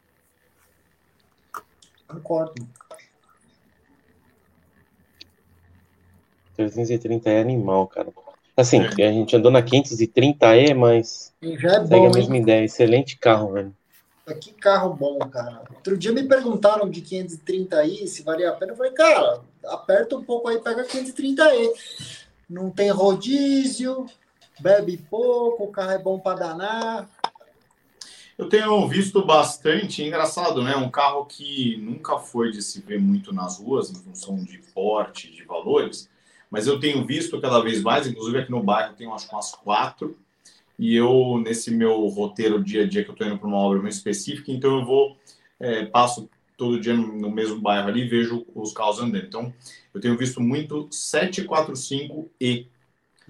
[2.07, 2.67] Concordo.
[6.57, 8.09] 330 é animal, cara.
[8.57, 12.43] Assim, a gente andou na 530E, mas já é bom, a mesma hein?
[12.43, 12.65] ideia.
[12.65, 13.73] Excelente carro, velho.
[14.35, 15.63] Que carro bom, cara.
[15.75, 18.73] Outro dia me perguntaram de 530i se valia a pena.
[18.73, 21.73] Eu falei, cara, aperta um pouco aí, pega 530e.
[22.49, 24.07] Não tem rodízio,
[24.59, 27.11] bebe pouco, o carro é bom para danar.
[28.39, 30.77] Eu tenho visto bastante, engraçado, né?
[30.77, 35.31] Um carro que nunca foi de se ver muito nas ruas, em função de porte,
[35.31, 36.09] de valores,
[36.49, 39.25] mas eu tenho visto cada vez mais, inclusive aqui no bairro tem umas
[39.57, 40.17] quatro,
[40.79, 43.81] e eu, nesse meu roteiro dia a dia, que eu estou indo para uma obra
[43.81, 45.17] muito específica, então eu vou,
[45.59, 49.25] é, passo todo dia no mesmo bairro ali vejo os carros andando.
[49.25, 49.53] Então,
[49.95, 52.67] eu tenho visto muito 745E.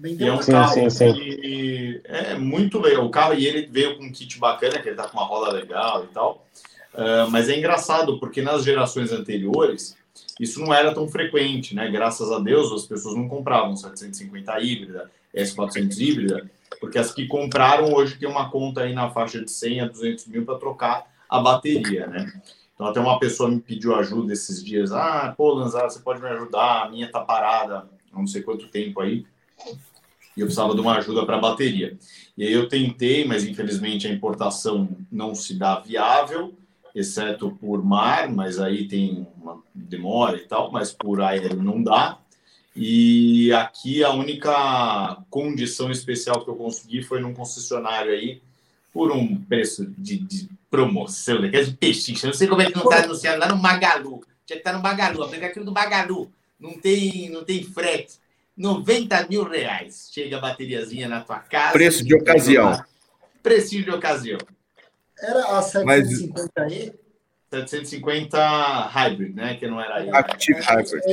[0.01, 1.13] E é um sim, carro sim, sim.
[1.13, 3.05] que é muito legal.
[3.05, 5.51] O carro, e ele veio com um kit bacana, que ele tá com uma roda
[5.51, 6.47] legal e tal.
[6.93, 9.95] Uh, mas é engraçado, porque nas gerações anteriores,
[10.39, 11.89] isso não era tão frequente, né?
[11.89, 16.49] Graças a Deus, as pessoas não compravam 750 híbrida, S400 híbrida,
[16.79, 20.27] porque as que compraram hoje tem uma conta aí na faixa de 100 a 200
[20.27, 22.41] mil para trocar a bateria, né?
[22.73, 24.91] Então, até uma pessoa me pediu ajuda esses dias.
[24.91, 26.83] Ah, pô, Lanzar, você pode me ajudar?
[26.83, 29.25] A minha tá parada não sei quanto tempo aí.
[30.35, 31.97] E eu precisava de uma ajuda para a bateria.
[32.37, 36.55] E aí eu tentei, mas infelizmente a importação não se dá viável,
[36.95, 42.19] exceto por mar, mas aí tem uma demora e tal, mas por aéreo não dá.
[42.75, 48.41] E aqui a única condição especial que eu consegui foi num concessionário aí,
[48.93, 51.49] por um preço de, de promoção, né?
[51.49, 52.13] Que é de peixe.
[52.13, 54.21] Eu não sei como é que não está anunciando lá no Magalu.
[54.45, 56.31] Tinha que estar tá no Magalu, aplicativo do Magalu.
[56.59, 58.17] Não tem, não tem frete.
[58.55, 60.09] 90 mil reais.
[60.11, 61.71] Chega a bateriazinha na tua casa.
[61.71, 62.83] Preço de ocasião.
[63.41, 64.39] Preço de ocasião.
[65.17, 66.93] Era a 750 aí?
[67.49, 69.55] 750 Hybrid, né?
[69.55, 70.09] Que não era aí.
[70.09, 71.03] Active Hybrid.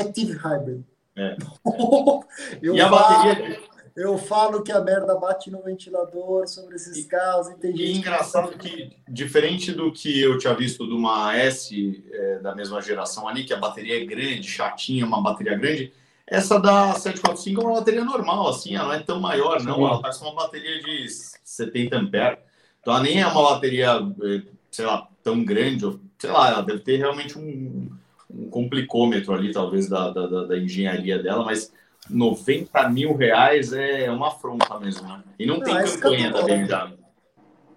[0.00, 0.84] Active Hybrid.
[1.16, 1.36] É.
[2.62, 3.68] e a bateria.
[3.96, 7.48] Eu falo que a merda bate no ventilador sobre esses carros.
[7.48, 12.38] E, tem e engraçado que, diferente do que eu tinha visto de uma S é,
[12.38, 15.92] da mesma geração ali, que a bateria é grande, chatinha, uma bateria grande,
[16.24, 19.84] essa da 745 é uma bateria normal, assim, ela não é tão maior, não.
[19.84, 22.38] Ela parece uma bateria de 70 amperes.
[22.80, 25.98] Então, ela nem é uma bateria, é, sei lá, tão grande.
[26.18, 27.90] Sei lá, ela deve ter realmente um,
[28.30, 31.72] um complicômetro ali, talvez, da, da, da engenharia dela, mas
[32.08, 35.22] 90 mil reais é uma afronta mesmo, né?
[35.38, 36.98] E não, não tem é campanha da BMW.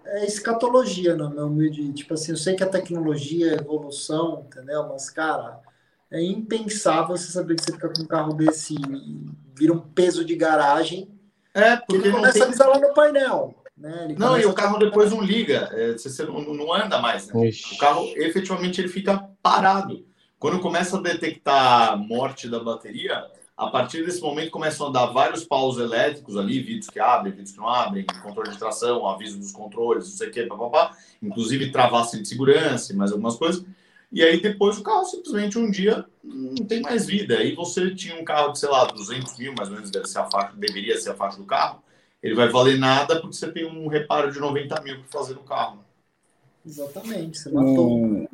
[0.05, 1.93] É escatologia, no meu humilde.
[1.93, 4.87] Tipo assim, eu sei que a tecnologia é evolução, entendeu?
[4.89, 5.59] Mas, cara,
[6.11, 9.25] é impensável você saber que você fica com um carro desse e
[9.57, 11.09] vira um peso de garagem.
[11.53, 12.43] É, porque ele começa tem...
[12.43, 13.55] a instalar no painel.
[13.81, 14.15] Né?
[14.15, 17.27] não, e o carro depois não liga, é, você não, não anda mais.
[17.27, 17.49] Né?
[17.73, 20.05] O carro, efetivamente, ele fica parado.
[20.37, 23.25] Quando começa a detectar morte da bateria,
[23.57, 27.51] a partir desse momento começam a dar vários paus elétricos ali, vidros que abrem, vidros
[27.51, 31.71] que não abrem, controle de tração, aviso dos controles, não sei o que, papapá, inclusive
[31.71, 33.65] travasse de segurança e mais algumas coisas.
[34.11, 37.37] E aí depois o carro simplesmente um dia não tem mais vida.
[37.37, 40.19] Aí você tinha um carro de, sei lá, 200 mil, mais ou menos, deve ser
[40.19, 41.81] a faixa, deveria ser a faixa do carro.
[42.21, 45.41] Ele vai valer nada porque você tem um reparo de 90 mil para fazer no
[45.41, 45.83] carro.
[46.65, 48.29] Exatamente, você matou.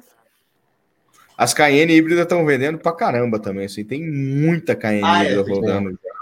[1.37, 3.65] As Cayenne híbridas estão vendendo pra caramba também.
[3.65, 6.17] Assim, tem muita Cayenne ah, é, híbrida é, rodando já.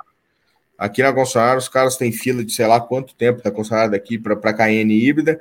[0.77, 4.19] Aqui na concessionária, os caras têm fila de sei lá quanto tempo da concessionária daqui
[4.19, 5.39] para Cayenne híbrida.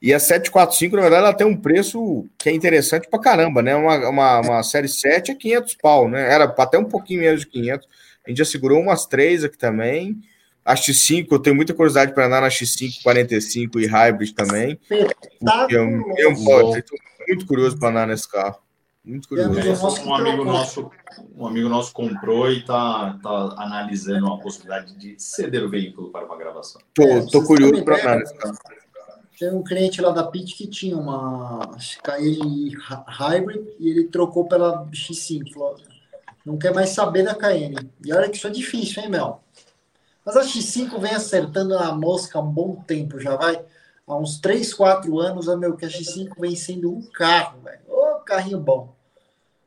[0.00, 3.74] E a 745, na verdade, ela tem um preço que é interessante pra caramba, né?
[3.74, 6.32] Uma, uma, uma série 7 é 500 pau, né?
[6.32, 7.88] Era até um pouquinho menos de 500.
[8.24, 10.20] A gente já segurou umas três aqui também.
[10.66, 14.80] A X5, eu tenho muita curiosidade para andar na X5 45 e Hybrid também.
[14.90, 15.06] Eu,
[15.70, 15.80] eu,
[16.18, 16.30] eu,
[16.74, 16.96] eu tô
[17.28, 18.58] muito curioso para andar nesse carro.
[19.04, 20.04] Muito curioso.
[20.04, 20.90] Um amigo nosso,
[21.36, 26.26] um amigo nosso comprou e está tá analisando a possibilidade de ceder o veículo para
[26.26, 26.80] uma gravação.
[26.92, 28.34] Tô, é, tô curioso para análise.
[29.38, 32.76] Tem um cliente lá da PIT que tinha uma Cayenne
[33.06, 35.52] Hybrid e ele trocou pela X5.
[35.52, 35.76] Falou,
[36.44, 37.88] não quer mais saber da Cayenne.
[38.04, 39.45] E olha que isso é difícil, hein, Mel?
[40.26, 43.64] Mas a X5 vem acertando na mosca há um bom tempo, já vai
[44.04, 47.82] há uns 3, 4 anos, a meu, que a X5 vem sendo um carro, velho.
[47.86, 48.96] Ô, carrinho bom.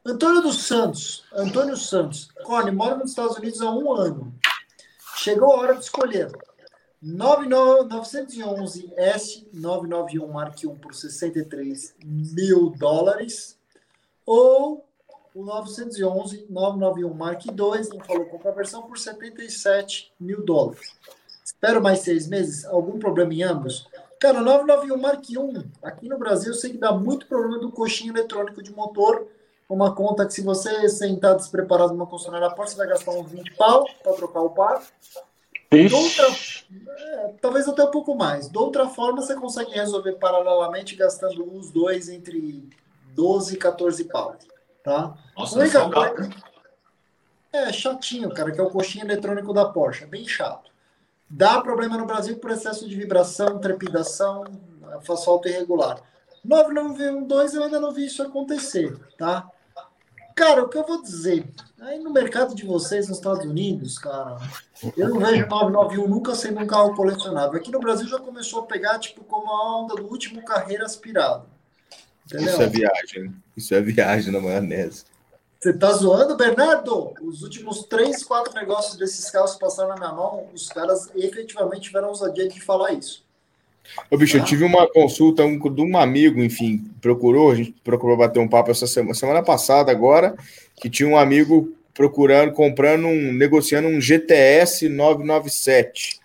[0.06, 1.24] Antônio dos Santos.
[1.34, 2.28] Antônio Santos.
[2.44, 4.34] Cone, mora nos Estados Unidos há um ano.
[5.16, 6.30] Chegou a hora de escolher.
[7.02, 13.58] 911 S991 Mark 1 por 63 mil dólares
[14.26, 14.89] ou
[15.40, 20.94] o 911 991 Mark 2, não falou compra a versão, por 77 mil dólares.
[21.44, 22.66] Espero mais seis meses?
[22.66, 23.88] Algum problema em ambos?
[24.20, 28.12] Cara, 991 Mark 1, aqui no Brasil, eu sei que dá muito problema do coxinho
[28.12, 29.28] eletrônico de motor
[29.70, 33.54] uma conta que se você sentar despreparado numa concessionária porta, você vai gastar uns 20
[33.54, 34.82] pau para trocar o par.
[35.72, 36.28] Outra,
[36.98, 38.50] é, talvez até um pouco mais.
[38.50, 42.68] De outra forma, você consegue resolver paralelamente gastando os dois entre
[43.14, 44.36] 12 e 14 pau.
[44.84, 45.14] Tá?
[45.38, 46.30] Nossa, é, coisa,
[47.52, 50.04] é chatinho, cara, que é o coxinho eletrônico da Porsche.
[50.04, 50.72] É bem chato.
[51.30, 54.46] Dá problema no Brasil por excesso de vibração, trepidação,
[55.08, 56.02] asfalto irregular.
[56.46, 59.50] 991.2 eu ainda não vi isso acontecer, tá?
[60.36, 61.46] Cara, o que eu vou dizer?
[61.82, 64.38] Aí no mercado de vocês nos Estados Unidos, cara,
[64.96, 67.60] eu não vejo 991 nunca sendo um carro colecionável.
[67.60, 71.46] Aqui no Brasil já começou a pegar, tipo, como a onda do último carreira aspirado.
[72.26, 72.48] Entendeu?
[72.48, 73.36] Isso é viagem.
[73.60, 75.04] Isso é viagem na maionese.
[75.60, 77.14] Você tá zoando, Bernardo?
[77.22, 81.82] Os últimos três, quatro negócios desses carros que passaram na minha mão, os caras efetivamente
[81.84, 83.26] tiveram ousadia de falar isso.
[84.10, 88.16] Ô, bicho, eu tive uma consulta um, de um amigo, enfim, procurou, a gente procurou
[88.16, 90.36] bater um papo essa semana, semana passada agora,
[90.78, 96.22] que tinha um amigo procurando, comprando um, negociando um GTS 997.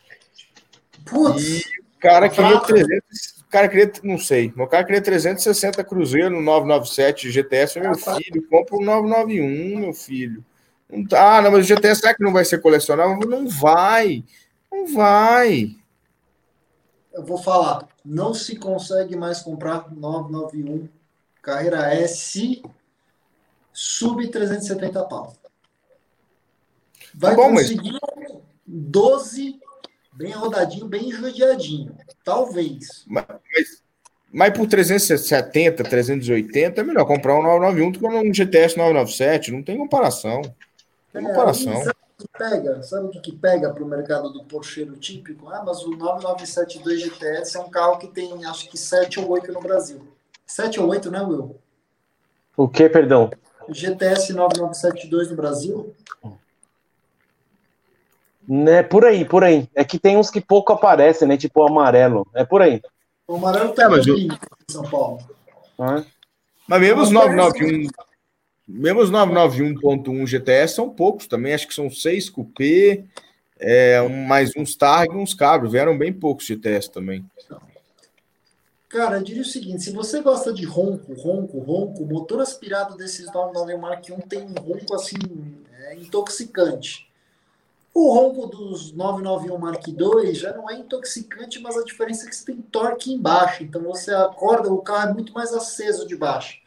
[1.05, 5.83] Putz, e o cara queria 300, o cara queria, não sei, o cara queria 360
[5.85, 10.45] cruzeiro no 997 GTS, meu filho, compra um 991, meu filho.
[11.13, 13.19] Ah, não, mas o GTS será que não vai ser colecionável?
[13.29, 14.25] Não vai,
[14.71, 15.77] não vai
[17.15, 20.89] eu vou falar, não se consegue mais comprar 991
[21.41, 22.63] carreira S
[23.73, 25.37] sub 370 pau.
[27.15, 28.43] Vai tá bom, conseguir mas...
[28.67, 29.61] 12
[30.13, 31.97] bem rodadinho, bem judiadinho.
[32.25, 33.05] Talvez.
[33.07, 33.83] Mas, mas,
[34.33, 39.53] mas por 370, 380 é melhor comprar um 991 do que um GTS 997.
[39.53, 40.41] Não tem comparação.
[40.43, 41.85] Não tem é, comparação
[42.19, 42.83] que pega?
[42.83, 45.49] Sabe o que, que pega para o mercado do porcheiro típico?
[45.49, 49.53] Ah, mas o 9972 GTS é um carro que tem acho que 7 ou 8
[49.53, 50.01] no Brasil.
[50.47, 51.57] 7 ou 8, né, Will?
[52.57, 53.31] O que, perdão?
[53.69, 55.95] O GTS 9972 no Brasil?
[58.47, 59.69] Né, por aí, por aí.
[59.75, 61.37] É que tem uns que pouco aparecem, né?
[61.37, 62.27] Tipo o amarelo.
[62.35, 62.81] É por aí.
[63.27, 64.17] O amarelo tá é, mas eu...
[64.19, 64.29] em
[64.69, 65.19] São Paulo.
[65.79, 66.03] Ah.
[66.69, 67.89] Mas mesmo os 991
[68.67, 73.05] mesmo os 991.1 GTS são poucos também, acho que são seis cupê,
[73.59, 77.25] é, um, mais uns Targ e uns cabros, vieram bem poucos GTS também.
[78.89, 82.97] Cara, eu diria o seguinte: se você gosta de ronco, ronco, ronco, o motor aspirado
[82.97, 85.17] desses 991 Mark 1 tem um ronco assim
[85.81, 87.07] é, intoxicante.
[87.95, 92.35] O ronco dos 991 Mark II já não é intoxicante, mas a diferença é que
[92.35, 93.63] você tem torque embaixo.
[93.63, 96.65] Então você acorda, o carro é muito mais aceso de baixo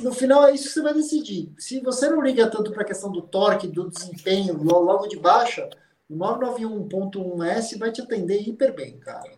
[0.00, 1.52] no final é isso que você vai decidir.
[1.58, 5.68] Se você não liga tanto para a questão do torque, do desempenho, logo de baixa,
[6.08, 9.30] o 991.1S vai te atender hiper bem, cara.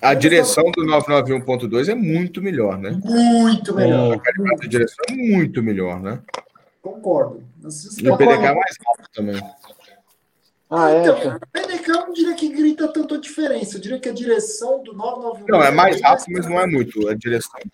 [0.00, 2.98] A direção do 991.2 é muito melhor, né?
[3.02, 4.14] Muito melhor.
[4.14, 6.20] A qualidade direção é muito melhor, né?
[6.82, 7.42] Concordo.
[8.02, 9.42] E o PDK é mais rápido também.
[10.70, 11.00] Ah, é?
[11.00, 13.76] Então, o PDK eu não diria que grita tanto a diferença.
[13.76, 15.46] Eu diria que a direção do 991...
[15.48, 17.08] Não, é mais rápido, mas não é muito.
[17.08, 17.70] A direção é.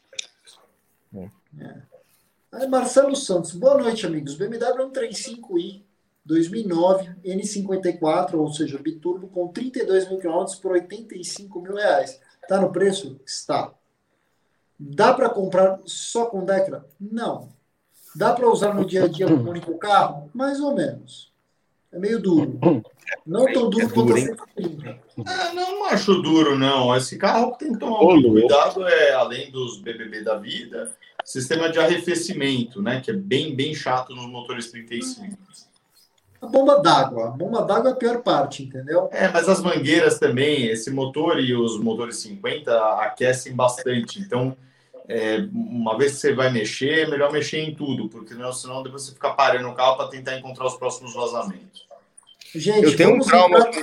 [2.53, 4.35] Aí, Marcelo Santos, boa noite, amigos.
[4.35, 5.83] BMW 135i
[6.25, 12.21] 2009 N54, ou seja, biturbo com 32 mil quilômetros por 85 mil reais.
[12.49, 13.21] Tá no preço?
[13.25, 13.73] Está.
[14.79, 16.87] Dá para comprar só com Decra?
[17.01, 17.49] Não.
[18.17, 20.31] Dá para usar no dia a dia com um único carro?
[20.33, 21.31] Mais ou menos.
[21.93, 22.59] É meio duro.
[23.27, 24.99] Não tão duro é quanto a 130.
[25.27, 26.95] Ah, não acho duro, não.
[26.97, 30.93] Esse carro tem que tomar um cuidado, é, além dos BBB da vida,
[31.25, 33.01] sistema de arrefecimento, né?
[33.01, 35.37] Que é bem, bem chato nos motores 35.
[36.41, 37.29] A bomba d'água.
[37.29, 39.09] A bomba d'água é a pior parte, entendeu?
[39.13, 44.21] É, mas as mangueiras também, esse motor e os motores 50 aquecem bastante.
[44.21, 44.57] Então,
[45.09, 48.83] é, uma vez que você vai mexer, é melhor mexer em tudo, porque não, senão
[48.83, 51.87] depois você fica parando o carro para tentar encontrar os próximos vazamentos.
[52.55, 53.59] Gente, eu tenho um trauma.
[53.59, 53.83] Entrar...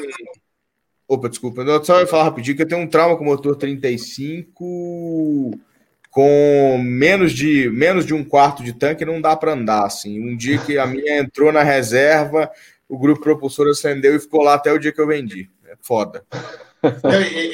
[1.07, 1.61] Opa, desculpa.
[1.61, 5.59] Eu só ia falar rapidinho que eu tenho um trauma com o motor 35
[6.13, 10.19] com menos de menos de um quarto de tanque não dá para andar assim.
[10.19, 12.51] Um dia que a minha entrou na reserva,
[12.87, 15.49] o grupo propulsor acendeu e ficou lá até o dia que eu vendi.
[15.65, 16.23] É foda.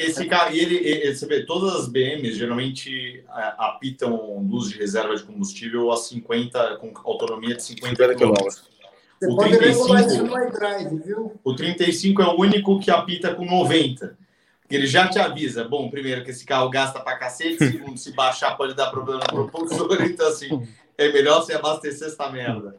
[0.00, 5.14] Esse carro, ele, ele, você vê, todas as BMs geralmente é, apitam luz de reserva
[5.14, 8.34] de combustível a 50, com autonomia de 50 km.
[9.22, 11.38] O 35, drive, viu?
[11.44, 14.18] o 35 é o único que apita com 90
[14.70, 18.56] ele já te avisa, bom, primeiro que esse carro gasta pra cacete, segundo, se baixar
[18.56, 20.66] pode dar problema no propulsor, então assim,
[20.96, 22.76] é melhor você abastecer essa merda.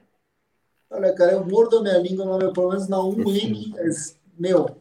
[0.89, 4.77] Olha, cara, eu mordo a minha língua, mas pelo menos na 1M, meu,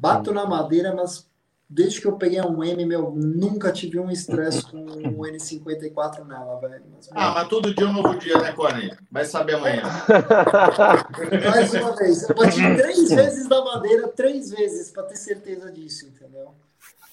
[0.00, 1.28] bato na madeira, mas
[1.68, 6.58] desde que eu peguei um M, meu, nunca tive um estresse com um N54 nela,
[6.58, 6.82] velho.
[7.12, 8.92] ah, mas todo dia é um novo dia, né, Cone?
[9.10, 9.82] Vai saber amanhã.
[11.48, 12.28] Mais uma vez.
[12.28, 16.54] Eu bati três vezes na madeira, três vezes, para ter certeza disso, entendeu?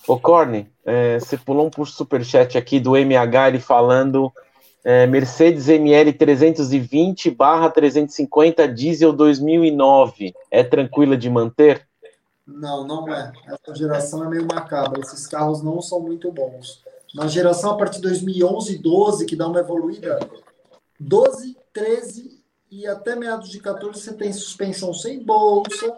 [0.08, 4.32] Ô, Corne, é, você pulou um superchat aqui do MH, ele falando
[4.84, 10.34] é, Mercedes ML 320 barra 350 diesel 2009.
[10.50, 11.87] É tranquila de manter?
[12.48, 13.34] Não, não é.
[13.46, 15.02] Essa geração é meio macabra.
[15.02, 16.82] Esses carros não são muito bons.
[17.14, 20.20] Na geração a partir de 2011, 12, que dá uma evoluída,
[21.00, 25.94] 12, 13 e até meados de 14 você tem suspensão sem bolsa.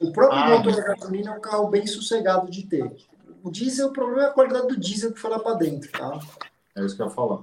[0.00, 2.90] O próprio ah, motor da gasolina é um carro bem sossegado de ter.
[3.42, 6.18] o diesel, o problema é a qualidade do diesel que foi lá para dentro, tá?
[6.76, 7.42] É isso que eu ia falar.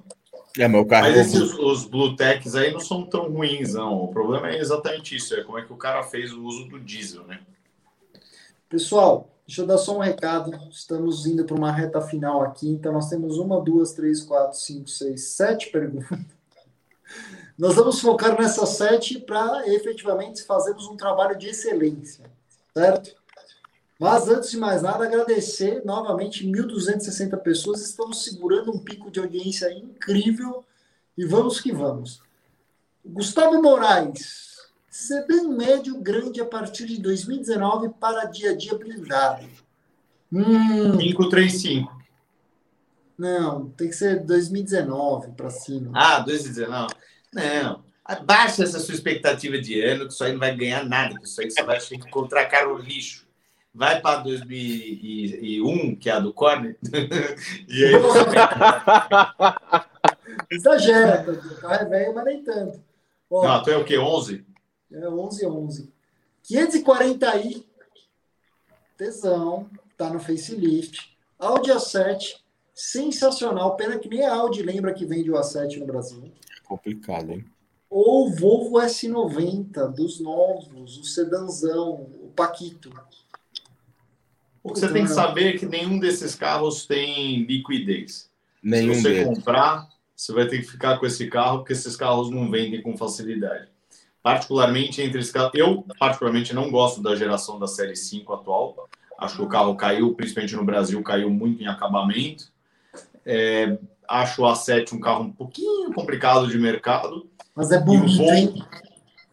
[0.58, 1.08] É, meu carro.
[1.08, 4.04] Mas esses, os Blue Techs aí não são tão ruins, não.
[4.04, 6.80] O problema é exatamente isso, é como é que o cara fez o uso do
[6.80, 7.40] diesel, né?
[8.70, 10.52] Pessoal, deixa eu dar só um recado.
[10.70, 14.88] Estamos indo para uma reta final aqui, então nós temos uma, duas, três, quatro, cinco,
[14.88, 16.20] seis, sete perguntas.
[17.58, 22.24] Nós vamos focar nessas sete para efetivamente fazermos um trabalho de excelência,
[22.74, 23.14] certo?
[24.00, 27.82] Mas antes de mais nada, agradecer novamente 1.260 pessoas.
[27.82, 30.64] Estamos segurando um pico de audiência incrível
[31.18, 32.22] e vamos que vamos.
[33.04, 34.49] Gustavo Moraes,
[34.90, 39.46] sedã médio grande a partir de 2019 para dia a dia blindado.
[40.32, 42.00] Hum, 535.
[43.18, 45.92] Não, tem que ser 2019 para cima.
[45.94, 46.94] Ah, 2019.
[47.34, 47.84] Não.
[48.06, 51.42] Abaixa essa sua expectativa de ano, que isso aí não vai ganhar nada, que isso
[51.42, 53.30] aí você vai encontrar carro lixo
[53.74, 56.76] vai para 2001, que é a do Corne,
[57.68, 58.20] e aí você...
[60.52, 61.26] Exagera,
[61.64, 62.82] é velho, mas nem tanto.
[63.30, 63.98] Ó, Não, tu é o quê?
[63.98, 64.46] 11?
[64.92, 65.94] É 11, 11.
[66.44, 67.64] 540i,
[68.98, 71.16] tesão, tá no facelift.
[71.38, 72.38] Audi A7,
[72.74, 73.76] sensacional.
[73.76, 76.32] Pena que nem a Audi lembra que vende o A7 no Brasil.
[76.66, 77.46] Complicado, hein?
[77.90, 82.92] Ou Volvo S90, dos novos, o sedanzão, o Paquito.
[84.62, 88.30] O que você tem que saber é que nenhum desses carros tem liquidez.
[88.62, 89.38] Nenhum Se você deles.
[89.38, 92.98] comprar, você vai ter que ficar com esse carro, porque esses carros não vendem com
[92.98, 93.69] facilidade.
[94.22, 95.52] Particularmente entre esses carros.
[95.54, 98.90] Eu, particularmente, não gosto da geração da série 5 atual.
[99.18, 102.52] Acho que o carro caiu, principalmente no Brasil, caiu muito em acabamento.
[103.26, 103.78] É,
[104.08, 107.30] acho o A7 um carro um pouquinho complicado de mercado.
[107.56, 108.64] Mas é bonito, hein?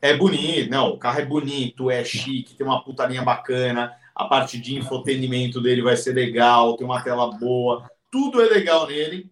[0.03, 4.61] É bonito, não, o carro é bonito, é chique, tem uma putaria bacana, a parte
[4.61, 9.31] de infotenimento dele vai ser legal, tem uma tela boa, tudo é legal nele.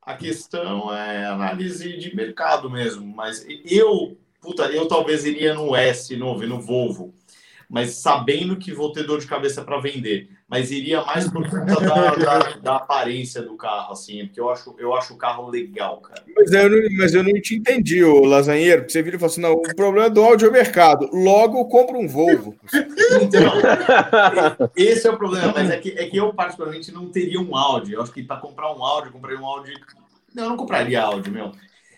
[0.00, 6.14] A questão é análise de mercado mesmo, mas eu, puta, eu talvez iria no S
[6.16, 7.14] novo, no Volvo,
[7.68, 11.80] mas sabendo que vou ter dor de cabeça para vender, mas iria mais por conta
[11.80, 15.96] da, da, da, aparência do carro, assim, porque eu acho, eu acho o carro legal,
[16.02, 16.22] cara.
[16.36, 19.32] Mas eu não, mas eu não te entendi, ô Lasanheiro, porque você vira e falou
[19.32, 22.54] assim: não, o problema é do áudio é o mercado, logo eu compro um Volvo.
[23.22, 27.56] Então, esse é o problema, mas é que, é que eu, particularmente, não teria um
[27.56, 27.94] Audi.
[27.94, 29.72] Eu acho que para comprar um Audi, eu compraria um Audi.
[30.34, 31.52] Não, eu não compraria Audi, meu.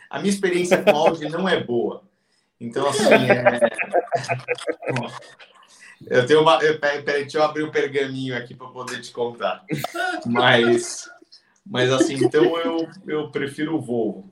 [0.09, 2.06] A minha experiência com Audi não é boa.
[2.61, 3.61] Então, assim, é...
[6.09, 6.59] Eu tenho uma.
[6.59, 9.65] Peraí, deixa eu abrir o um pergaminho aqui para poder te contar.
[10.27, 11.11] Mas,
[11.65, 14.31] mas assim, então eu, eu prefiro o Volvo.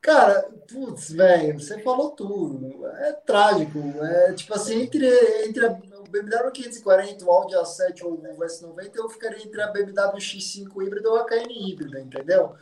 [0.00, 2.86] Cara, putz, velho, você falou tudo.
[2.86, 3.78] É trágico.
[4.02, 5.06] É tipo assim, entre,
[5.46, 9.68] entre a, BMW 540, o Audi A7 ou o Volvo S90, eu ficaria entre a
[9.68, 12.54] BMW X5 híbrida ou a KN híbrida, entendeu?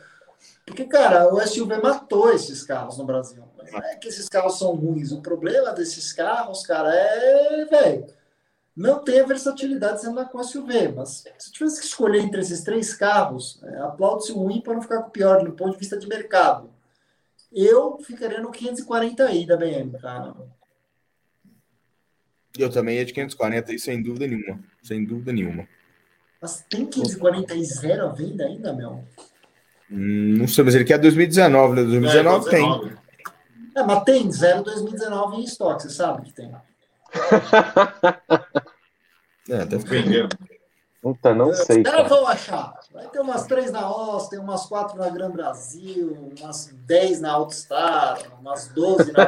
[0.65, 3.43] Porque, cara, o SUV matou esses carros no Brasil.
[3.71, 5.11] Não é que esses carros são ruins.
[5.11, 8.07] O problema desses carros, cara, é, velho,
[8.75, 10.89] não tem a versatilidade de andar com SUV.
[10.89, 14.81] Mas se tivesse que escolher entre esses três carros, é, aplaude-se o ruim para não
[14.81, 16.73] ficar com o pior, do ponto de vista de mercado.
[17.53, 20.35] Eu ficaria no 540i da BM, cara.
[22.57, 24.59] Eu também ia de 540 aí, sem dúvida nenhuma.
[24.81, 25.67] Sem dúvida nenhuma.
[26.41, 29.03] Mas tem 540i zero à venda ainda, meu?
[29.91, 31.83] Hum, não sei, mas ele quer 2019, né?
[31.83, 32.93] 2019 é, tem.
[33.75, 36.51] É, mas tem zero 2019 em estoque, você sabe que tem.
[39.49, 40.27] é, deve vender.
[41.01, 41.83] Puta, não sei.
[41.83, 42.73] Os caras vão achar.
[42.91, 48.19] Vai ter umas três na Austin, umas quatro na Gran Brasil, umas dez na Outstar,
[48.39, 49.25] umas 12 na.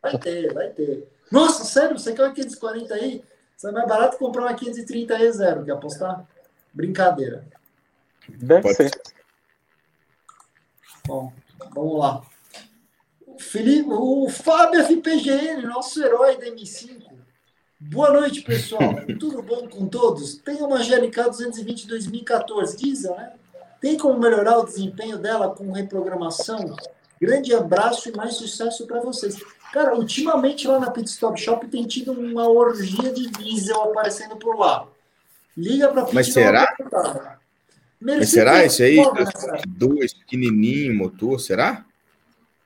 [0.00, 1.06] Vai ter, vai ter.
[1.30, 3.22] Nossa, sério, você quer uma 540 aí?
[3.54, 6.24] Isso é mais barato comprar uma 530 e zero, quer apostar?
[6.72, 7.44] Brincadeira.
[8.26, 8.76] Deve Pode.
[8.76, 8.90] ser.
[11.10, 11.32] Bom,
[11.74, 12.22] vamos lá.
[13.36, 17.02] Felipe, o Fábio FPGN, nosso herói da M5.
[17.80, 18.94] Boa noite, pessoal.
[19.18, 20.36] Tudo bom com todos?
[20.36, 23.32] Tem uma GLK 220 2014, diesel, né?
[23.80, 26.76] Tem como melhorar o desempenho dela com reprogramação?
[27.20, 29.36] Grande abraço e mais sucesso para vocês.
[29.72, 34.56] Cara, ultimamente lá na Pit Stop Shop tem tido uma orgia de diesel aparecendo por
[34.56, 34.86] lá.
[35.56, 36.72] Liga para Mas será?
[38.00, 38.96] Mas será esse aí?
[39.68, 41.84] Dois pequenininho motor, será?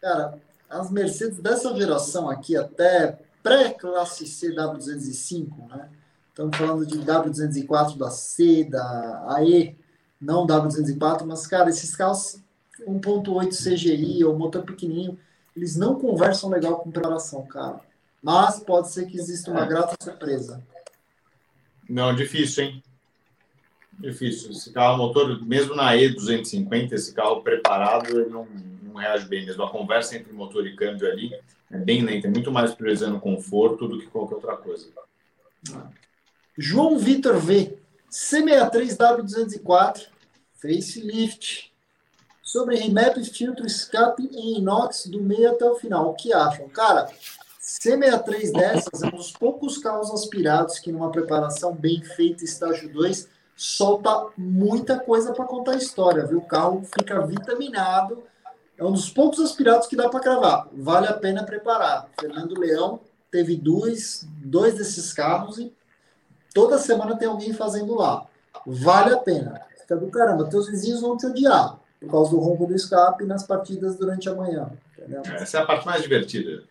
[0.00, 0.38] Cara,
[0.70, 5.88] as Mercedes dessa geração aqui, até pré-classe C W205, né?
[6.28, 9.76] Estamos falando de W204 da C, da AE,
[10.20, 12.40] não W204, mas, cara, esses carros
[12.86, 15.18] 1.8 CGI ou motor pequenininho,
[15.54, 17.80] eles não conversam legal com preparação, cara.
[18.22, 19.68] Mas pode ser que exista uma é.
[19.68, 20.62] grata surpresa.
[21.88, 22.82] Não, difícil, hein?
[23.98, 24.50] Difícil.
[24.50, 28.46] Esse carro, motor, mesmo na E250, esse carro preparado, ele não,
[28.82, 29.62] não reage bem mesmo.
[29.62, 31.34] A conversa entre motor e câmbio ali
[31.70, 34.86] é bem lenta, é muito mais priorizando conforto do que qualquer outra coisa.
[36.56, 37.78] João Vitor V,
[38.10, 40.06] C63W204,
[40.54, 41.72] facelift.
[42.42, 46.10] Sobre remap filtro escape em inox do meio até o final.
[46.10, 46.68] O que acham?
[46.68, 47.08] Cara,
[47.60, 53.28] C63 dessas é um dos poucos carros aspirados que numa preparação bem feita, estágio 2,
[53.56, 56.38] solta muita coisa para contar a história, viu?
[56.38, 58.22] O carro fica vitaminado.
[58.76, 60.68] É um dos poucos aspirados que dá para cravar.
[60.72, 62.08] Vale a pena preparar.
[62.18, 63.00] Fernando Leão
[63.30, 65.72] teve dois, dois desses carros e
[66.52, 68.26] toda semana tem alguém fazendo lá.
[68.66, 69.60] Vale a pena.
[69.80, 70.48] Fica do caramba.
[70.48, 74.34] Teus vizinhos vão te odiar por causa do ronco do escape nas partidas durante a
[74.34, 74.70] manhã.
[74.98, 75.22] Entendeu?
[75.34, 76.64] Essa é a parte mais divertida.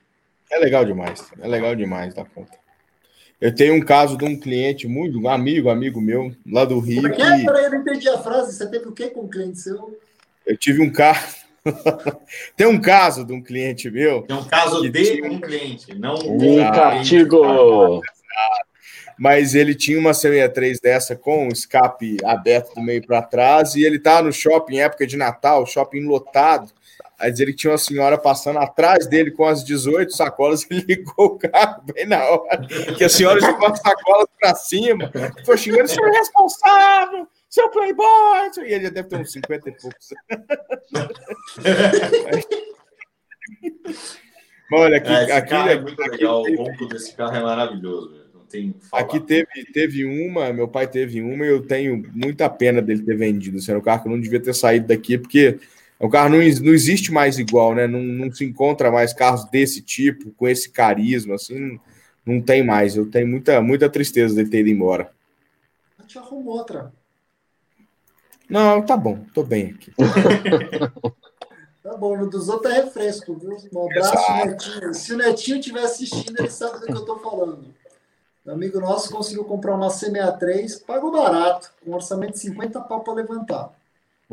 [0.52, 1.32] É legal demais.
[1.40, 2.63] É legal demais da conta.
[3.44, 7.02] Eu tenho um caso de um cliente muito, um amigo, amigo meu, lá do Rio.
[7.02, 7.18] Por que?
[7.18, 7.46] Que...
[7.46, 8.54] Peraí, eu não entendi a frase.
[8.56, 10.00] Você teve o quê com o cliente seu?
[10.48, 11.28] Eu tive um carro.
[12.56, 14.22] Tem um caso de um cliente meu.
[14.22, 15.30] Tem um caso de tinha...
[15.30, 18.02] um cliente, não um artigo.
[19.20, 23.84] Mas ele tinha uma C63 dessa com o escape aberto do meio para trás e
[23.84, 26.72] ele estava no shopping época de Natal, shopping lotado.
[27.24, 31.14] Aí dizer que tinha uma senhora passando atrás dele com as 18 sacolas e ligou
[31.18, 32.68] o carro bem na hora.
[32.98, 35.10] Que a senhora jogou as sacolas para cima,
[35.46, 38.52] foi xingando, seu responsável, seu playboy.
[38.58, 40.10] E ele já deve ter uns 50 e poucos.
[44.74, 46.42] Olha, aqui, é, aqui, é muito aqui, legal.
[46.42, 48.22] Aqui, o ronco desse carro é maravilhoso.
[48.92, 53.16] Aqui teve, teve uma, meu pai teve uma, e eu tenho muita pena dele ter
[53.16, 53.60] vendido.
[53.68, 55.58] Era um carro que eu não devia ter saído daqui, porque
[56.04, 57.88] o carro não, não existe mais igual, né?
[57.88, 61.80] Não, não se encontra mais carros desse tipo, com esse carisma, assim,
[62.26, 62.98] não tem mais.
[62.98, 65.14] Eu tenho muita, muita tristeza de ter ido embora.
[65.98, 66.92] Eu te arrumo outra.
[68.50, 69.94] Não, tá bom, tô bem aqui.
[71.82, 73.56] tá bom, no dos outros é refresco, viu?
[73.74, 74.94] Um abraço, Netinho.
[74.94, 77.74] Se o Netinho estiver assistindo, ele sabe do que eu tô falando.
[78.46, 83.02] Um amigo nosso conseguiu comprar uma C63, pagou barato, com um orçamento de 50 pau
[83.02, 83.72] para levantar.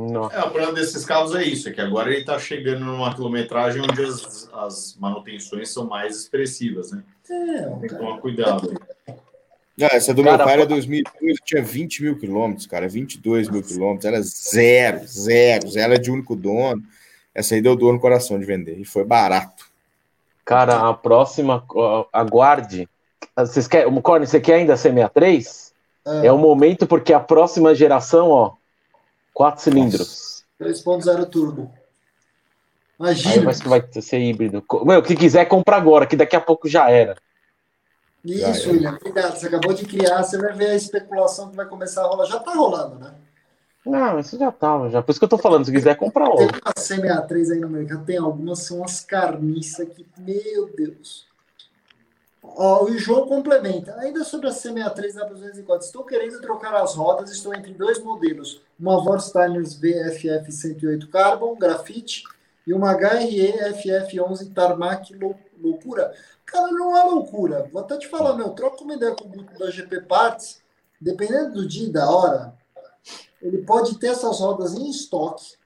[0.09, 0.31] Não.
[0.31, 3.83] É, o problema desses carros é isso, é que agora ele está chegando numa quilometragem
[3.83, 7.03] onde as, as, manutenções são mais expressivas, né?
[7.29, 8.73] É, Tem que tomar cuidado.
[9.09, 13.63] Ah, essa do cara, meu pai era 2002, tinha 20 mil quilômetros, cara, 22 mil
[13.63, 16.83] quilômetros, era zero, zero, zero, era de único dono.
[17.35, 19.71] Essa aí deu dor no coração de vender, e foi barato.
[20.45, 21.65] Cara, a próxima,
[22.13, 22.89] aguarde.
[23.37, 25.73] Vocês querem, Corne, você quer ainda C63?
[26.07, 26.27] É.
[26.27, 28.55] é o momento, porque a próxima geração, ó,
[29.41, 30.45] Quatro cilindros.
[30.61, 31.73] 3.0 turbo.
[32.99, 33.51] Imagina.
[33.51, 34.63] Aí que vai ser híbrido.
[34.85, 37.17] Meu, que quiser, compra agora, que daqui a pouco já era.
[38.23, 38.99] Isso, já William.
[39.01, 39.39] Obrigado.
[39.39, 42.27] Você acabou de criar, você vai ver a especulação que vai começar a rolar.
[42.27, 43.15] Já tá rolando, né?
[43.87, 45.01] Não, isso já tava, já.
[45.01, 46.37] Por isso que eu tô falando, se quiser, compra logo.
[46.37, 46.75] Tem uma
[47.27, 51.30] C63 aí no mercado, tem algumas, são umas carniças que, meu Deus.
[52.57, 53.95] Ó, o João complementa.
[53.99, 58.61] Ainda sobre a C63 da 204, estou querendo trocar as rodas, estou entre dois modelos.
[58.79, 62.25] Uma Vorsteiners VFF 108 Carbon, grafite,
[62.67, 65.13] e uma HRE FF11 Tarmac
[65.59, 66.13] Loucura.
[66.45, 67.69] Cara, não é loucura.
[67.73, 70.61] Vou até te falar, meu, troca uma ideia com o grupo da GP Parts,
[71.01, 72.55] dependendo do dia e da hora,
[73.41, 75.60] ele pode ter essas rodas em estoque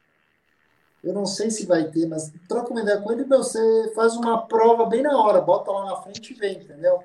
[1.05, 4.47] eu não sei se vai ter, mas troca uma ideia com ele, você faz uma
[4.47, 7.03] prova bem na hora, bota lá na frente e vem, entendeu?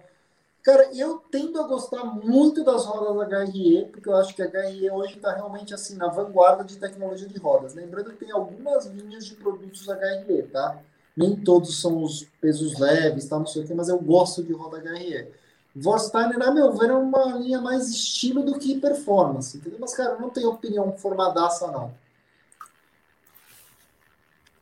[0.63, 4.91] Cara, eu tendo a gostar muito das rodas HRE, porque eu acho que a HRE
[4.91, 7.73] hoje está realmente assim na vanguarda de tecnologia de rodas.
[7.73, 10.77] Lembrando que tem algumas linhas de produtos HRE, tá?
[11.15, 13.39] Nem todos são os pesos leves, tá?
[13.39, 15.27] Não sei o que, mas eu gosto de roda HRE.
[15.75, 19.79] Vorsteiner, a meu ver, é uma linha mais estilo do que performance, entendeu?
[19.79, 21.93] Mas, cara, não tenho opinião formadaça, não.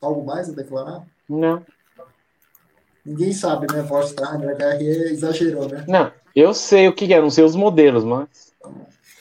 [0.00, 1.06] Algo mais a declarar?
[1.28, 1.64] Não.
[3.04, 3.82] Ninguém sabe, né?
[3.82, 5.84] Volkswagen, HRE exagerou, né?
[5.88, 8.52] Não, eu sei o que é, não sei os modelos, mas.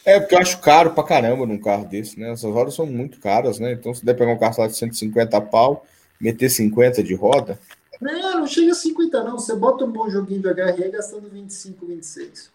[0.05, 2.31] É, porque eu acho caro pra caramba num carro desse, né?
[2.31, 3.73] Essas rodas são muito caras, né?
[3.73, 5.85] Então, se der pegar um carro lá de 150 pau,
[6.19, 7.59] meter 50 de roda.
[7.99, 9.39] Não, não chega a 50, não.
[9.39, 12.51] Você bota um bom joguinho de HRE gastando 25, 26.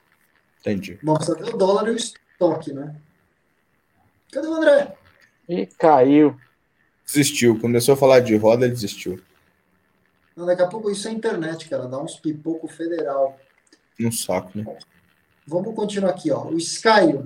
[0.60, 0.98] Entendi.
[1.02, 2.94] Bom, precisa ver o dólar e o estoque, né?
[4.30, 4.94] Cadê o André?
[5.48, 6.36] E caiu.
[7.06, 7.58] Desistiu.
[7.60, 9.20] Começou a falar de roda, ele desistiu.
[10.36, 11.86] Não, daqui a pouco isso é internet, cara.
[11.86, 13.38] Dá uns pipoco federal.
[14.00, 14.64] Um saco, né?
[15.46, 16.44] Vamos continuar aqui, ó.
[16.44, 17.20] O Sky.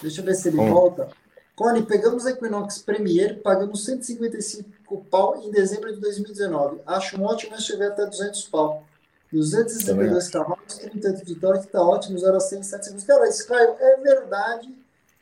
[0.00, 0.72] Deixa eu ver se ele Bom.
[0.72, 1.08] volta.
[1.54, 6.80] Cone, pegamos a Equinox Premier, pagamos 155 pau em dezembro de 2019.
[6.86, 8.86] Acho um ótimo SUV até 200 pau.
[9.32, 13.04] 262 cavalos, 38 de torque, tá ótimo, 0 a 100 7 segundos.
[13.04, 14.72] Cara, Sky, é verdade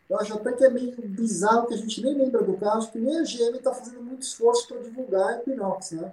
[0.09, 2.93] Eu acho até que é meio bizarro que a gente nem lembra do carro, acho
[2.93, 6.13] que nem a GM está fazendo muito esforço para divulgar a Equinox, né?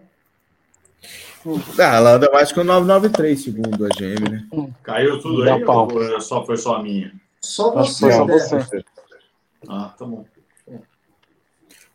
[1.80, 4.48] Ah, ela anda mais que o 993, segundo a GM, né?
[4.84, 7.12] Caiu tudo aí ou só foi só a minha?
[7.42, 8.86] Só você, só você.
[9.68, 10.26] Ah, tá bom.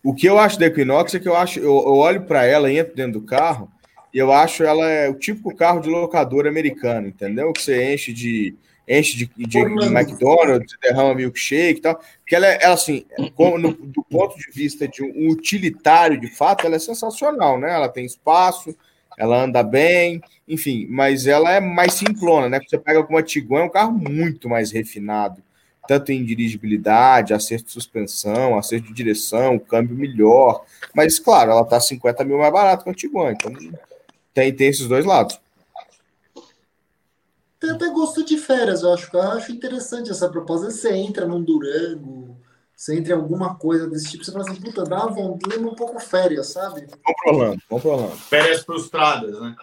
[0.03, 2.71] O que eu acho da Equinox é que eu acho, eu, eu olho para ela,
[2.71, 3.71] entro dentro do carro,
[4.13, 7.53] e eu acho ela é o típico carro de locador americano, entendeu?
[7.53, 8.55] Que você enche de
[8.89, 12.01] enche de, de, de McDonald's, derrama milkshake e tal.
[12.21, 13.05] Porque ela é, ela, assim,
[13.35, 17.73] como no, do ponto de vista de um utilitário, de fato, ela é sensacional, né?
[17.73, 18.77] Ela tem espaço,
[19.19, 22.61] ela anda bem, enfim, mas ela é mais simplona, né?
[22.61, 25.43] Você pega com uma Tiguan, é um carro muito mais refinado,
[25.89, 30.65] tanto em dirigibilidade, acerto de suspensão, acerto de direção, câmbio melhor.
[30.95, 33.53] Mas, claro, ela tá 50 mil mais barato que a Tiguan, então
[34.35, 35.41] tem, tem esses dois lados.
[37.67, 39.11] Tem até gosto de férias, eu acho.
[39.13, 40.71] Eu acho interessante essa proposta.
[40.71, 42.39] Você entra num Durango,
[42.77, 45.75] você entra em alguma coisa desse tipo, você fala assim, puta, dá uma vontade, um
[45.75, 46.87] pouco férias, sabe?
[46.87, 48.17] Vamos pro Orlando, vamos pro Orlando.
[48.17, 49.57] Férias frustradas, né?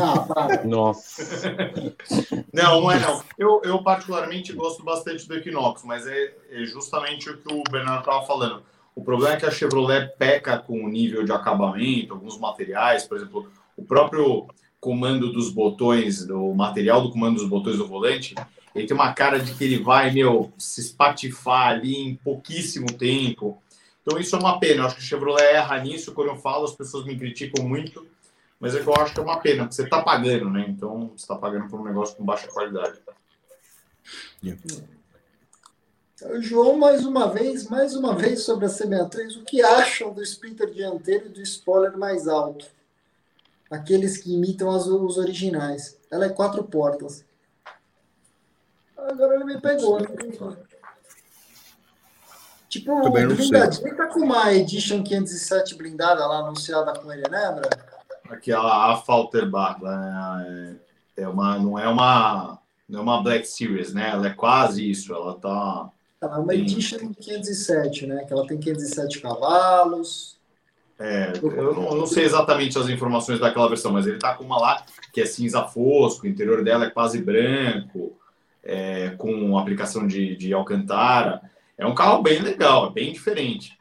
[0.00, 0.64] Ah, para.
[0.64, 1.22] Nossa.
[2.52, 3.22] Não, não é não.
[3.38, 8.00] Eu, eu particularmente gosto bastante do Equinox, mas é, é justamente o que o Bernardo
[8.00, 8.62] estava falando.
[8.94, 13.18] O problema é que a Chevrolet peca com o nível de acabamento, alguns materiais, por
[13.18, 14.48] exemplo, o próprio
[14.80, 18.34] comando dos botões, do material do comando dos botões do volante,
[18.74, 23.60] ele tem uma cara de que ele vai, meu, se espatifar ali em pouquíssimo tempo.
[24.02, 24.82] Então isso é uma pena.
[24.82, 26.12] Eu acho que o Chevrolet erra nisso.
[26.12, 28.06] Quando eu falo, as pessoas me criticam muito,
[28.60, 30.66] mas é que eu acho que é uma pena, porque você está pagando, né?
[30.68, 32.98] Então você está pagando por um negócio com baixa qualidade.
[34.42, 34.62] Yeah.
[36.40, 40.72] João, mais uma vez, mais uma vez sobre a C63, o que acham do splitter
[40.72, 42.66] dianteiro e do spoiler mais alto?
[43.70, 45.98] Aqueles que imitam as, os originais.
[46.10, 47.24] Ela é quatro portas.
[48.96, 50.00] Agora ele me pegou.
[50.00, 50.06] Né?
[52.68, 57.68] Tipo, o blindadinho tá com uma Edition 507 blindada lá anunciada com ele, lembra?
[58.28, 60.76] Aquela a Falterbach, né?
[61.16, 62.58] É uma, não é uma
[62.88, 64.10] não é uma Black Series, né?
[64.10, 65.12] Ela é quase isso.
[65.14, 65.90] Ela tá.
[66.20, 68.24] Ela é uma Edition 507, né?
[68.24, 70.37] Que ela tem 507 cavalos.
[71.00, 74.58] É, eu não, não, sei exatamente as informações daquela versão, mas ele tá com uma
[74.58, 78.18] lá que é cinza fosco, o interior dela é quase branco,
[78.64, 81.40] é, com aplicação de, de alcantara.
[81.76, 83.78] É um carro bem legal, é bem diferente.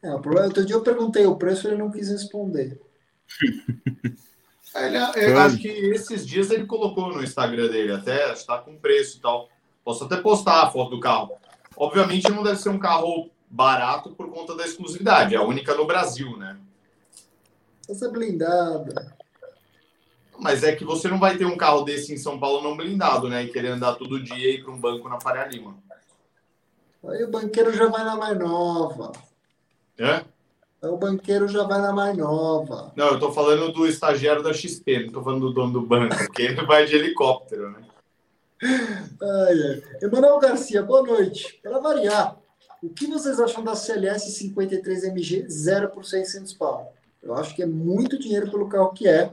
[0.00, 2.80] É, o problema, outro dia eu perguntei o preço ele não quis responder.
[4.76, 9.18] ele, eu acho que esses dias ele colocou no Instagram dele, até está com preço
[9.18, 9.48] e tal.
[9.84, 11.32] Posso até postar a foto do carro.
[11.76, 15.34] Obviamente não deve ser um carro barato por conta da exclusividade.
[15.34, 16.58] É a única no Brasil, né?
[17.88, 19.14] Essa blindada.
[20.38, 23.28] Mas é que você não vai ter um carro desse em São Paulo não blindado,
[23.28, 23.44] né?
[23.44, 25.76] E querer andar todo dia e ir para um banco na Faria Lima.
[27.04, 29.12] Aí o banqueiro já vai na mais nova.
[29.98, 30.24] É?
[30.82, 32.90] Aí o banqueiro já vai na mais nova.
[32.96, 36.16] Não, eu tô falando do estagiário da XP, não tô falando do dono do banco,
[36.16, 37.84] porque ele vai de helicóptero, né?
[38.62, 39.82] Ai, ai.
[40.00, 41.60] Emanuel Garcia, boa noite.
[41.62, 42.36] Para variar,
[42.82, 46.92] o que vocês acham da CLS 53MG 0 por 600 pau?
[47.22, 49.30] Eu acho que é muito dinheiro pelo carro que é.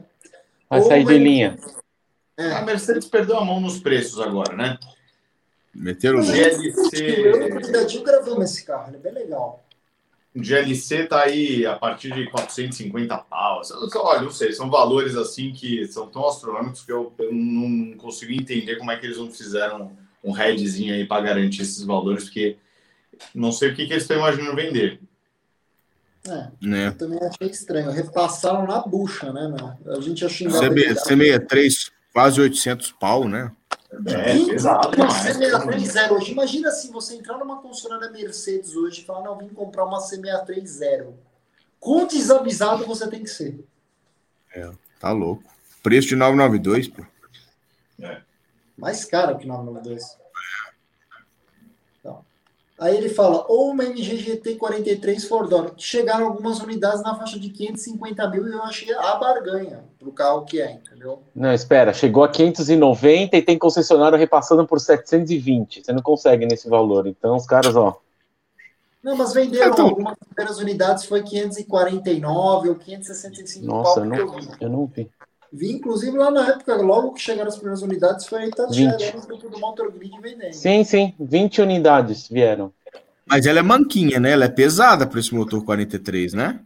[0.68, 1.58] Vai sair de linha.
[2.36, 2.52] É.
[2.52, 4.78] A Mercedes perdeu a mão nos preços agora, né?
[5.74, 6.96] Meteram o GLC.
[7.02, 9.64] Eu e o gravamos esse carro, ele é bem legal.
[10.34, 13.62] O GLC tá aí a partir de 450 pau.
[13.96, 18.32] Olha, não sei, são valores assim que são tão astronômicos que eu, eu não consigo
[18.32, 19.90] entender como é que eles não fizeram
[20.22, 22.56] um headzinho aí para garantir esses valores, porque
[23.34, 25.00] não sei o que, que eles estão imaginando vender.
[26.28, 26.88] É, né?
[26.88, 27.90] Eu também achei estranho.
[27.90, 29.96] Repassaram na bucha, né, meu?
[29.96, 30.60] A gente ia xingar.
[30.60, 33.50] C63, quase 800 pau, né?
[34.06, 34.96] É, é pesado.
[34.96, 36.32] Uma C63 zero hoje.
[36.32, 40.64] Imagina se você entrar numa concessionária Mercedes hoje e falar, não, vim comprar uma C63
[40.66, 41.18] zero.
[41.78, 43.64] Quão desavisado você tem que ser?
[44.54, 45.42] É, tá louco.
[45.82, 47.02] Preço de 992, pô.
[48.02, 48.20] É.
[48.76, 50.19] Mais caro que 992.
[52.80, 55.72] Aí ele fala, ou uma MG GT 43 Fordor.
[55.76, 60.46] Chegaram algumas unidades na faixa de 550 mil e eu achei a barganha pro carro
[60.46, 61.22] que é, entendeu?
[61.34, 65.84] Não, espera, chegou a 590 e tem concessionário repassando por 720.
[65.84, 67.06] Você não consegue nesse valor.
[67.06, 68.00] Então os caras, ó.
[69.02, 69.88] Não, mas venderam então...
[69.88, 74.38] algumas primeiras unidades, foi 549 ou 565 Nossa, eu não.
[74.58, 75.06] Eu não vi.
[75.52, 78.50] Vi, inclusive, lá na época, logo que chegaram as primeiras unidades, foi aí
[79.14, 80.52] no grupo do Motor Grid vendendo.
[80.52, 82.72] Sim, sim, 20 unidades vieram.
[83.26, 84.32] Mas ela é manquinha, né?
[84.32, 86.60] Ela é pesada para esse motor 43, né?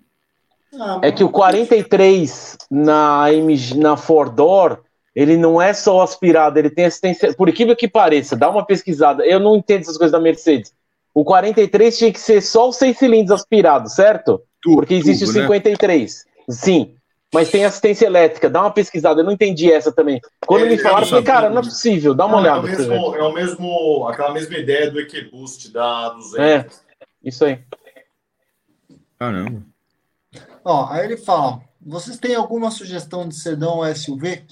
[0.79, 4.81] Ah, é que o 43 na, MG, na Fordor
[5.15, 7.33] ele não é só aspirado, ele tem assistência.
[7.35, 9.25] Por incrível que pareça, dá uma pesquisada.
[9.25, 10.75] Eu não entendo essas coisas da Mercedes.
[11.15, 14.43] O 43 tinha que ser só os seis cilindros aspirados, certo?
[14.61, 16.25] Tudo, Porque existe tudo, o 53.
[16.27, 16.45] Né?
[16.49, 16.95] Sim.
[17.35, 20.21] Mas tem assistência elétrica, dá uma pesquisada, eu não entendi essa também.
[20.47, 22.59] Quando é, me falaram, eu falei, cara, não é possível, dá uma olhada.
[22.59, 26.39] É o, mesmo, é o mesmo, aquela mesma ideia do EQBoost da 200.
[26.39, 26.67] É,
[27.25, 27.59] isso aí.
[29.19, 29.63] Caramba.
[30.65, 34.45] Ó, aí ele fala, vocês têm alguma sugestão de sedão SUV?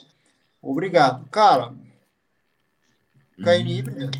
[0.61, 1.25] Obrigado.
[1.31, 1.73] Cara,
[3.39, 4.11] KN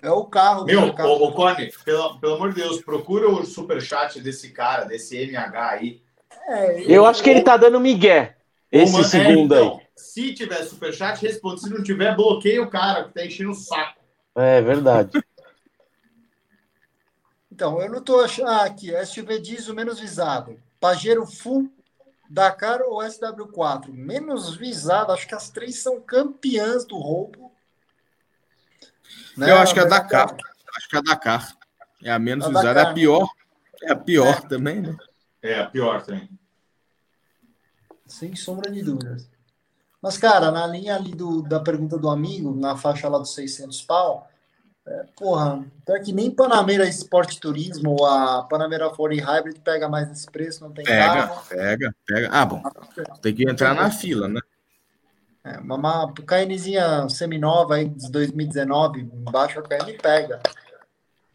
[0.00, 0.64] é o carro.
[0.64, 1.10] Meu, carro.
[1.10, 5.70] Ô, ô Cone, pelo, pelo amor de Deus, procura o superchat desse cara, desse MH
[5.70, 6.05] aí.
[6.46, 8.36] É, eu, eu acho que ele tá dando migué.
[8.70, 9.86] Esse segundo é, então, aí.
[9.96, 11.60] Se tiver superchat, responde.
[11.60, 14.00] Se não tiver, bloqueia o cara, que tá enchendo o saco.
[14.34, 15.10] É verdade.
[17.50, 18.48] então, eu não tô achando.
[18.48, 20.60] Ah, aqui, SUV diesel menos visado.
[20.78, 21.70] Pajero Full
[22.28, 23.88] Dakar ou SW4?
[23.88, 27.52] Menos visado, acho que as três são campeãs do roubo.
[29.36, 29.50] Né?
[29.50, 30.36] Eu acho que é a Dakar.
[30.76, 31.56] Acho que é a Dakar.
[32.02, 32.74] É a menos a visada.
[32.74, 33.28] Dakar, é a pior.
[33.82, 34.48] É a pior é.
[34.48, 34.96] também, né?
[35.46, 36.28] É a pior também.
[38.06, 39.28] Sem sombra de dúvidas.
[40.00, 43.82] Mas, cara, na linha ali do, da pergunta do amigo, na faixa lá dos 600
[43.82, 44.28] pau,
[44.86, 50.08] é, porra, pior que nem Panamera Sport Turismo ou a Panamera Foreign Hybrid pega mais
[50.10, 51.42] esse preço, não tem pega, carro.
[51.48, 52.28] Pega, pega.
[52.30, 52.62] Ah, bom.
[53.20, 54.40] Tem que entrar na fila, né?
[55.42, 60.40] É, uma, uma KNzinha seminova aí de 2019, baixo a KN pega.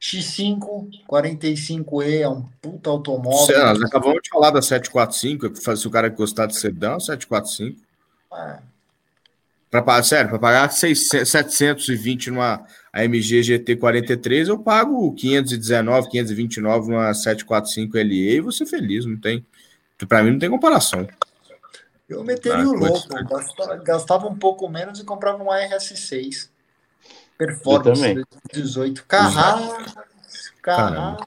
[0.01, 3.65] X5 45E é um puta automóvel.
[3.65, 7.79] nós acabamos de falar da 745, se o cara gostar de sedã, 745.
[8.33, 8.59] É.
[9.69, 17.97] Pra, sério, para pagar 6, 720 numa AMG GT43, eu pago 519, 529 numa 745
[17.97, 19.45] LE e vou ser feliz, não tem.
[20.09, 21.07] Para mim não tem comparação.
[22.09, 26.49] Eu meteria ah, o louco, gastava, gastava, um pouco menos e comprava uma RS6.
[27.45, 28.23] Performance
[28.53, 29.03] 18.
[29.05, 29.95] Carras,
[30.61, 31.17] carras.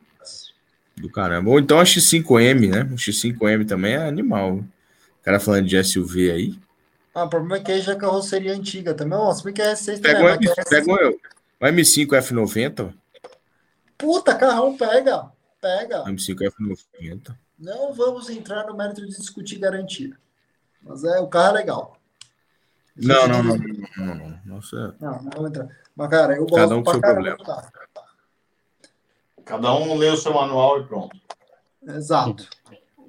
[0.96, 1.50] Do caramba.
[1.50, 2.82] Ou então a X5M, né?
[2.82, 4.58] O X5M também é animal.
[4.58, 4.64] O
[5.24, 6.58] cara falando de SUV aí.
[7.12, 9.18] Ah, o problema é que aí já é carroceria antiga também.
[9.18, 10.24] Ó, se bem que é R6 pega também.
[10.24, 12.94] Um M, pega um, o M5 F90.
[13.98, 15.32] Puta, carrão, pega.
[15.60, 16.04] Pega.
[16.04, 16.36] M5
[17.00, 17.36] F90.
[17.58, 20.16] Não vamos entrar no mérito de discutir garantia.
[20.80, 21.98] Mas é, o carro é legal.
[22.96, 24.40] Não, não, não, não, não, não.
[24.44, 24.96] Nossa.
[25.00, 25.68] Não, não vou entrar.
[25.96, 27.38] Mas, cara, eu gosto Cada um com seu problema.
[29.44, 31.16] Cada um lê o seu manual e pronto.
[31.82, 32.48] Exato.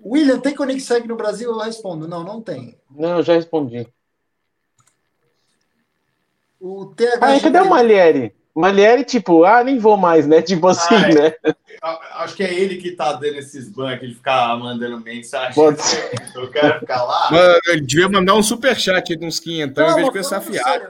[0.03, 1.49] William, tem Koenigsegg no Brasil?
[1.49, 2.07] Eu respondo.
[2.07, 2.79] Não, não tem.
[2.91, 3.87] Não, eu já respondi.
[6.59, 7.19] O TH.
[7.21, 8.34] Ah, cadê o Malieri?
[8.55, 10.41] Malieri, tipo, ah, nem vou mais, né?
[10.45, 11.13] Tipo assim, ah, é.
[11.13, 11.33] né?
[12.13, 15.53] Acho que é ele que tá dando esses bancos, ele fica mandando mensagem.
[15.53, 16.13] Pode ser.
[16.33, 17.29] Eu quero ficar lá.
[17.31, 20.85] Mano, ele devia mandar um superchat de uns 500 em vez de pensar fiado.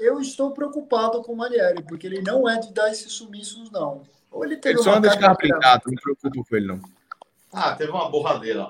[0.00, 4.02] Eu estou preocupado com o Malieri, porque ele não é de dar esses sumiços, não.
[4.30, 6.80] Ou ele teve ele só anda de carro pintado, não me preocupo com ele, não.
[7.52, 8.68] Ah, teve uma borradeira.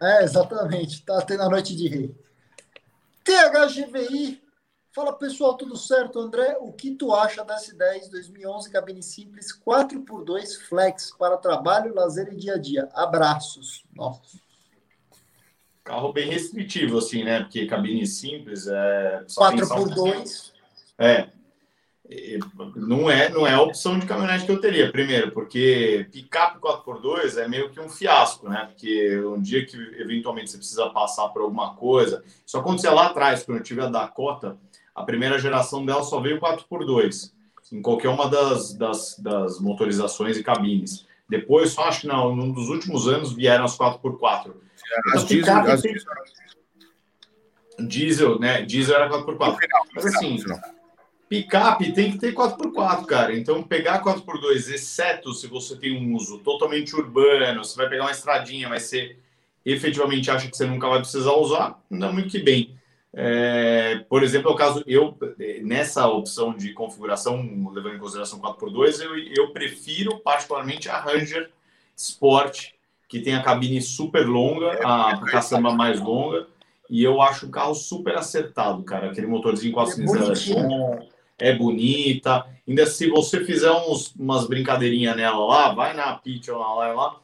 [0.00, 1.02] É, exatamente.
[1.02, 2.14] Tá tendo a noite de rei.
[3.24, 4.42] THGVI
[4.94, 6.20] Fala pessoal, tudo certo?
[6.20, 12.30] André, o que tu acha da S10 2011 cabine simples 4x2 flex para trabalho, lazer
[12.30, 12.86] e dia a dia?
[12.92, 13.84] Abraços.
[13.94, 14.38] Nossa.
[15.82, 17.40] Carro bem restritivo, assim, né?
[17.40, 19.24] Porque cabine simples é.
[19.28, 20.52] 4x2.
[20.98, 21.28] É.
[22.76, 24.92] Não é, não é a opção de caminhonete que eu teria.
[24.92, 28.66] Primeiro, porque picape 4x2 é meio que um fiasco, né?
[28.66, 32.22] Porque um dia que eventualmente você precisa passar por alguma coisa.
[32.46, 34.58] Isso aconteceu lá atrás, quando eu tive a Dakota
[34.94, 37.32] a primeira geração dela só veio 4x2,
[37.72, 41.06] em qualquer uma das, das, das motorizações e cabines.
[41.28, 44.52] Depois, só acho que não, num dos últimos anos vieram as 4x4.
[45.14, 45.96] As diesel, as tem...
[47.86, 48.62] diesel, né?
[48.62, 49.56] Diesel era 4x4.
[49.94, 50.36] Mas assim,
[51.32, 53.34] picape tem que ter 4x4, cara.
[53.34, 58.10] Então, pegar 4x2, exceto se você tem um uso totalmente urbano, você vai pegar uma
[58.10, 59.16] estradinha, mas você
[59.64, 62.76] efetivamente acha que você nunca vai precisar usar, não muito que bem.
[63.14, 65.16] É, por exemplo, é o caso, eu,
[65.62, 67.36] nessa opção de configuração,
[67.72, 71.50] levando em consideração 4x2, eu, eu prefiro particularmente a Ranger
[71.94, 72.70] Sport,
[73.08, 76.46] que tem a cabine super longa, a caçamba mais longa,
[76.88, 79.10] e eu acho o carro super acertado, cara.
[79.10, 80.50] Aquele motorzinho 4 cilindros
[81.38, 82.46] é, é bonita.
[82.66, 87.20] Ainda se você fizer uns, umas brincadeirinhas nela lá, vai na Pitch lá, lá, lá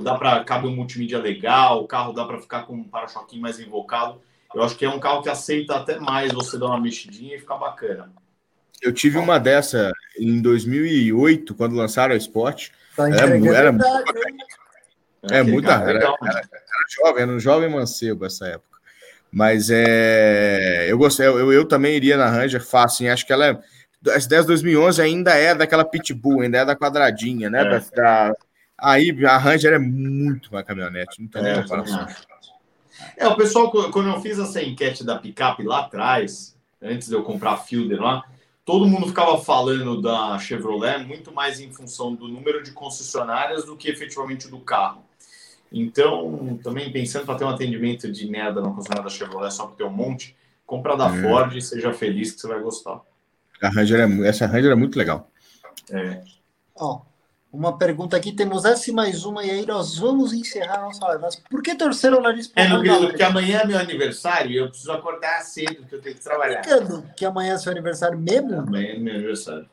[0.00, 3.60] dá para cabe um multimídia legal, o carro dá para ficar com um para-choquinho mais
[3.60, 4.20] invocado
[4.54, 7.40] eu acho que é um carro que aceita até mais você dar uma mexidinha e
[7.40, 8.10] ficar bacana.
[8.80, 12.70] Eu tive uma dessa em 2008, quando lançaram a Sport.
[12.96, 13.86] Tá era, era, muito,
[15.30, 15.72] é, muita.
[15.72, 16.48] Era, era, era,
[16.90, 18.78] jovem, era um jovem mancebo essa época.
[19.30, 20.86] Mas é.
[20.88, 23.10] Eu gostei, eu, eu também iria na Ranger fácil.
[23.10, 23.58] Acho que ela é.
[24.10, 27.62] As 10 2011 ainda é daquela pitbull, ainda é da quadradinha, né?
[27.62, 27.96] É.
[27.96, 28.34] Da,
[28.76, 32.04] aí a Ranger é muito uma caminhonete, não tem é, comparação.
[33.16, 37.22] É, o pessoal, quando eu fiz essa enquete da picape lá atrás, antes de eu
[37.22, 38.24] comprar a Fielder lá,
[38.64, 43.76] todo mundo ficava falando da Chevrolet muito mais em função do número de concessionárias do
[43.76, 45.02] que efetivamente do carro.
[45.70, 49.76] Então, também pensando para ter um atendimento de merda na concessionária da Chevrolet só para
[49.76, 51.22] ter um monte, compra da é.
[51.22, 53.00] Ford e seja feliz que você vai gostar.
[53.62, 55.30] A Ranger é, essa Ranger é muito legal.
[55.90, 56.22] É.
[56.74, 57.00] Ó,
[57.52, 61.04] uma pergunta aqui, temos essa e mais uma, e aí nós vamos encerrar a nossa
[61.08, 61.20] live.
[61.20, 64.50] Mas por que torcer o nariz para É, meu querido, porque amanhã é meu aniversário
[64.50, 66.62] e eu preciso acordar cedo, porque eu tenho que trabalhar.
[66.62, 68.60] Brincando que amanhã é seu aniversário mesmo?
[68.60, 69.68] Amanhã é meu aniversário.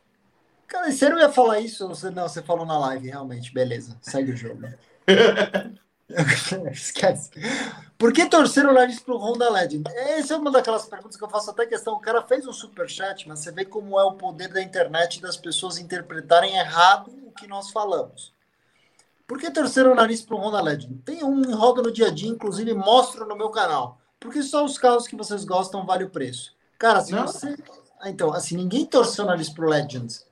[0.68, 1.88] Cara, você não ia falar isso?
[1.88, 3.54] Você, não, você falou na live, realmente.
[3.54, 4.62] Beleza, segue o jogo.
[6.72, 7.32] Esquece.
[7.98, 9.84] Por que torcer o nariz pro Honda Legend?
[9.96, 11.94] Essa é uma daquelas perguntas que eu faço até questão.
[11.94, 15.22] O cara fez um super chat, mas você vê como é o poder da internet
[15.22, 18.34] das pessoas interpretarem errado que nós falamos.
[19.28, 21.02] Por que torcer o nariz pro Honda Legend?
[21.06, 24.00] Tem um em roda no dia a dia, inclusive mostro no meu canal.
[24.20, 26.54] Porque só os carros que vocês gostam vale o preço.
[26.78, 27.28] Cara, se Não.
[27.28, 27.56] você.
[28.06, 30.28] Então, assim, ninguém torceu o nariz pro Legends.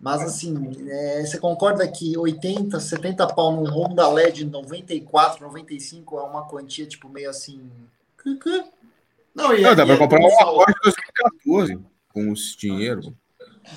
[0.00, 6.22] Mas assim, é, você concorda que 80, 70 pau num Honda LED 94, 95 é
[6.22, 7.70] uma quantia tipo meio assim.
[9.34, 11.78] Não, e, Não dá para comprar uma Porsche 2014
[12.08, 13.14] com esse dinheiro.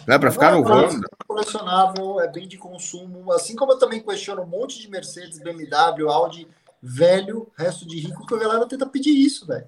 [0.07, 1.07] Não é para ficar no Honda.
[1.07, 3.31] É colecionável, é bem de consumo.
[3.31, 6.47] Assim como eu também questiono um monte de Mercedes, BMW, Audi
[6.85, 9.65] velho, resto de rico, que a galera tenta pedir isso, velho.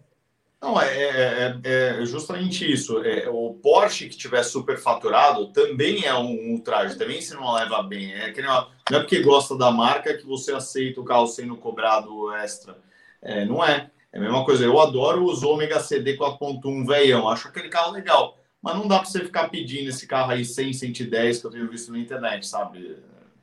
[0.61, 3.01] Não, é, é, é, é justamente isso.
[3.03, 8.13] É, o Porsche que tiver superfaturado também é um ultraje, também se não leva bem.
[8.13, 11.55] É que não, não é porque gosta da marca que você aceita o carro sendo
[11.55, 12.77] cobrado extra.
[13.21, 13.89] É, não é.
[14.11, 14.65] É a mesma coisa.
[14.65, 17.29] Eu adoro os Ômega CD 4.1 velhão.
[17.29, 18.37] Acho aquele carro legal.
[18.65, 21.69] Mas não dá para você ficar pedindo esse carro aí 100, 110 que eu tenho
[21.69, 22.97] visto na internet, sabe?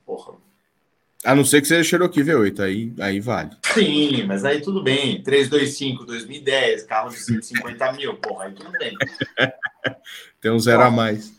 [0.04, 0.34] Porra.
[1.24, 3.50] A não ser que seja Cherokee V8, aí, aí vale.
[3.72, 5.22] Sim, mas aí tudo bem.
[5.22, 8.96] 325, 2010, carro de 150 mil, porra, aí tudo bem.
[10.42, 11.32] Tem um zero a mais.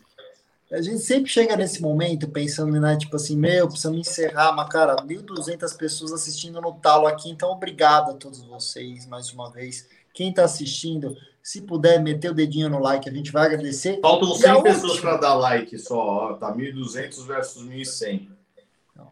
[0.72, 4.96] A gente sempre chega nesse momento pensando, né, tipo assim, meu, precisamos encerrar, mas cara,
[4.96, 9.86] 1.200 pessoas assistindo no talo aqui, então obrigado a todos vocês mais uma vez.
[10.14, 11.14] Quem está assistindo,
[11.44, 14.00] se puder meter o dedinho no like, a gente vai agradecer.
[14.00, 18.30] Faltam 100 pessoas para dar like só, ó, tá 1.200 versus 1.100.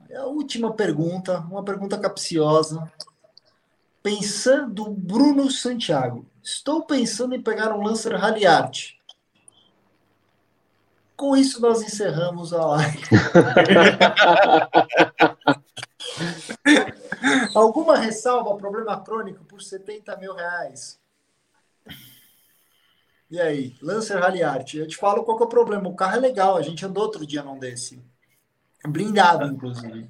[0.09, 2.90] É a última pergunta, uma pergunta capciosa.
[4.02, 6.24] Pensando, Bruno Santiago.
[6.42, 8.92] Estou pensando em pegar um Lancer Rally Art.
[11.14, 13.02] Com isso, nós encerramos a live.
[17.54, 21.01] Alguma ressalva, problema crônico por 70 mil reais?
[23.32, 24.74] E aí, Lancer Rally Art.
[24.74, 25.88] Eu te falo qual é o problema.
[25.88, 27.98] O carro é legal, a gente andou outro dia num desse.
[28.86, 30.06] Blindado, inclusive.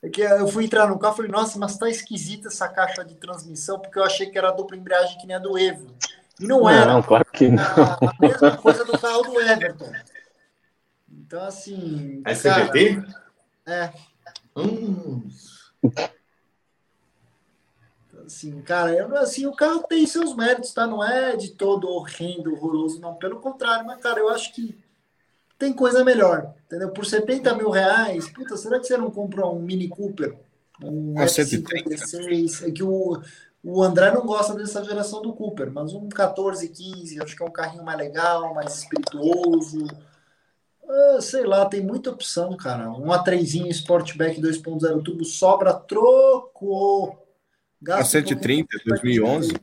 [0.00, 3.04] É que eu fui entrar no carro e falei, nossa, mas tá esquisita essa caixa
[3.04, 5.92] de transmissão, porque eu achei que era dupla embreagem que nem a do Evo.
[6.38, 6.92] E não, não era.
[6.92, 7.64] Não, claro que não.
[7.64, 9.92] A, a mesma coisa do carro do Everton.
[11.10, 12.22] Então, assim.
[12.24, 13.02] É CVT?
[13.66, 13.92] É.
[14.54, 15.28] Hum.
[18.26, 20.84] Assim, cara, eu, assim, o carro tem seus méritos, tá?
[20.84, 23.14] Não é de todo horrendo, horroroso, não.
[23.14, 24.76] Pelo contrário, mas, cara, eu acho que
[25.56, 26.90] tem coisa melhor, entendeu?
[26.90, 30.36] Por 70 mil reais, puta, será que você não compra um Mini Cooper?
[30.82, 32.68] Um F56?
[32.68, 33.22] É que o,
[33.62, 37.46] o André não gosta dessa geração do Cooper, mas um 14, 15, acho que é
[37.46, 39.86] um carrinho mais legal, mais espirituoso.
[40.88, 42.90] Ah, sei lá, tem muita opção, cara.
[42.90, 47.16] Um A3 Sportback 2.0 turbo sobra troco.
[47.80, 49.54] Gasto a 130, 2011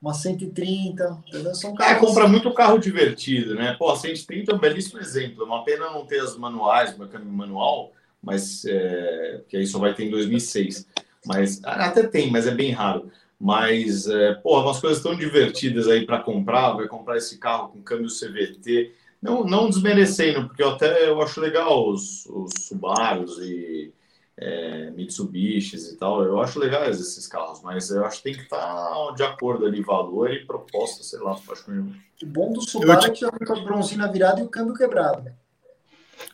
[0.00, 1.54] uma 130, entendeu?
[1.54, 1.96] São é, carros...
[1.96, 3.76] É, compra muito carro divertido, né?
[3.78, 5.42] Pô, a 130 é um belíssimo exemplo.
[5.42, 7.92] É uma pena não ter as manuais, uma câmbio manual,
[8.22, 10.86] mas é, que aí só vai ter em 2006.
[11.26, 13.10] Mas até tem, mas é bem raro.
[13.38, 17.82] Mas, é, pô, umas coisas tão divertidas aí para comprar, vai comprar esse carro com
[17.82, 18.94] câmbio CVT.
[19.20, 23.92] Não, não desmerecendo, porque eu até eu acho legal os, os Subarus e
[24.40, 26.24] é, Mitsubishis e tal.
[26.24, 29.82] Eu acho legais esses carros, mas eu acho que tem que estar de acordo ali,
[29.82, 31.32] valor e proposta, sei lá.
[31.32, 32.24] Acho que...
[32.24, 35.30] O bom do Subaru é que já com a bronzina virada e o câmbio quebrado.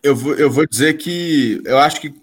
[0.03, 2.15] Eu vou, eu vou dizer que eu acho que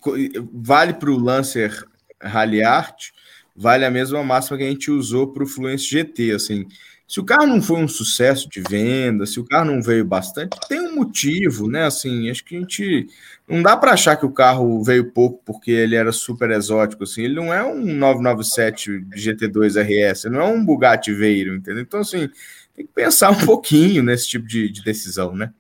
[0.54, 1.86] vale para o Lancer
[2.22, 3.10] Rally Art,
[3.56, 6.68] vale a mesma máxima que a gente usou para o Fluence GT, assim.
[7.14, 10.58] Se o carro não foi um sucesso de venda, se o carro não veio bastante,
[10.68, 11.86] tem um motivo, né?
[11.86, 13.06] Assim, acho que a gente
[13.48, 17.22] não dá para achar que o carro veio pouco porque ele era super exótico, assim.
[17.22, 21.84] Ele não é um 997 GT2 RS, não é um Bugatti Veyron, entendeu?
[21.84, 22.28] Então, assim,
[22.74, 25.54] tem que pensar um pouquinho nesse tipo de, de decisão, né?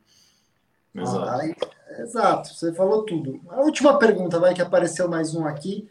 [0.95, 1.29] Exato.
[1.29, 3.39] Ah, exato, você falou tudo.
[3.49, 5.87] A última pergunta, vai que apareceu mais um aqui.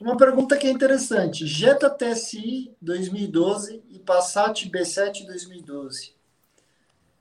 [0.00, 1.44] Uma pergunta que é interessante.
[1.44, 6.12] Jetta TSI 2012 e Passat B7 2012.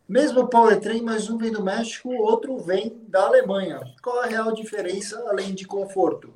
[0.07, 3.81] Mesmo powertrain, mas um vem do México, outro vem da Alemanha.
[4.01, 6.33] Qual a real diferença, além de conforto?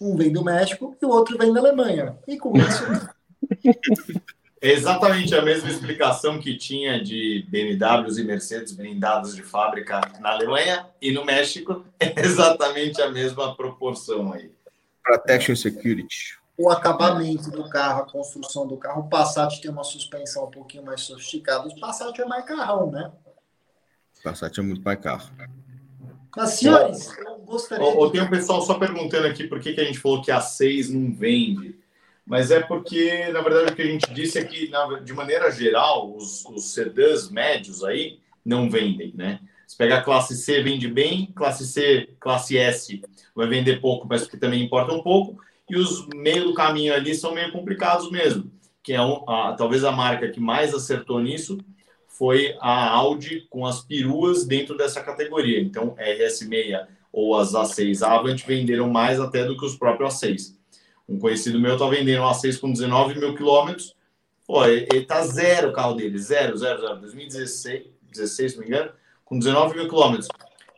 [0.00, 2.18] Um vem do México e o outro vem da Alemanha.
[2.26, 2.84] E com isso...
[4.60, 10.32] É exatamente a mesma explicação que tinha de BMWs e Mercedes blindados de fábrica na
[10.32, 11.84] Alemanha e no México.
[12.00, 14.50] É exatamente a mesma proporção aí.
[15.04, 16.38] Protection Security.
[16.56, 19.02] O acabamento do carro, a construção do carro.
[19.02, 21.68] O Passat tem uma suspensão um pouquinho mais sofisticada.
[21.68, 23.12] O Passat é mais carrão, né?
[24.18, 25.30] O Passat é muito mais carro.
[26.36, 27.84] Mas, senhores, eu gostaria.
[27.84, 28.12] Ou, de...
[28.12, 30.90] Tem um pessoal só perguntando aqui por que, que a gente falou que a 6
[30.90, 31.78] não vende.
[32.26, 34.70] Mas é porque, na verdade, o que a gente disse é que,
[35.04, 39.40] de maneira geral, os, os sedãs médios aí não vendem, né?
[39.66, 43.02] Se pegar classe C, vende bem, classe C, classe S
[43.34, 45.38] vai vender pouco, mas porque também importa um pouco,
[45.68, 48.50] e os meio do caminho ali são meio complicados mesmo,
[48.82, 51.58] que é um, a, talvez a marca que mais acertou nisso
[52.06, 55.60] foi a Audi com as peruas dentro dessa categoria.
[55.60, 60.54] Então, RS6 ou as A6 Avant venderam mais até do que os próprios A6.
[61.08, 63.94] Um conhecido meu tá vendendo um A6 com 19 mil quilômetros.
[64.46, 67.00] Pô, ele, ele tá zero o carro dele, zero, zero, zero.
[67.00, 68.92] 2016, 16, se não me engano,
[69.24, 70.28] com 19 mil quilômetros.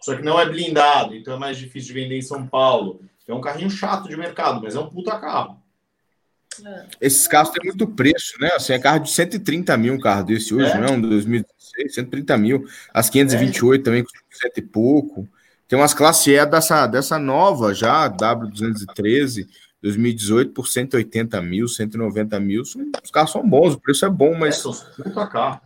[0.01, 3.01] Só que não é blindado, então é mais difícil de vender em São Paulo.
[3.27, 5.61] É um carrinho chato de mercado, mas é um puta carro.
[6.65, 6.87] É.
[7.01, 8.51] Esses carros têm muito preço, né?
[8.55, 10.79] Assim, é carro de 130 mil um carro desse hoje, é.
[10.79, 11.01] não?
[11.01, 12.65] 2016, 130 mil.
[12.95, 13.85] As 528 é.
[13.85, 15.29] também com cento e pouco.
[15.69, 19.49] Tem umas classe E dessa, dessa nova já, W213,
[19.83, 22.63] 2018 por 180 mil, 190 mil.
[22.63, 24.65] Os carros são bons, o preço é bom, mas.
[24.65, 25.61] É, puta carro.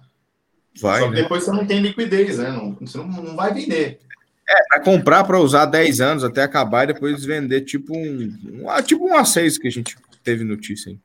[0.80, 1.22] Vai, Só que né?
[1.22, 2.50] depois você não tem liquidez, né?
[2.50, 4.00] Não, você não, não vai vender.
[4.48, 8.82] É, para comprar para usar 10 anos até acabar e depois vender tipo um, um
[8.82, 10.98] tipo um A6 que a gente teve notícia aí.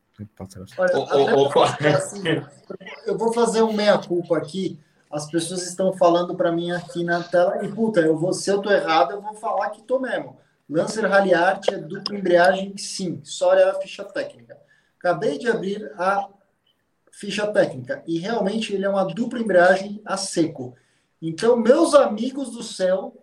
[0.78, 2.24] Olha, assim,
[3.06, 4.80] eu vou fazer um meia-culpa aqui.
[5.12, 8.60] As pessoas estão falando para mim aqui na tela, e puta, eu vou, se eu
[8.60, 10.38] tô errado, eu vou falar que tô mesmo.
[10.70, 14.58] Lancer Rally Art é dupla embreagem, sim, só é a ficha técnica.
[14.98, 16.28] Acabei de abrir a
[17.16, 20.76] ficha técnica e realmente ele é uma dupla embreagem a seco.
[21.22, 23.16] Então, meus amigos do céu,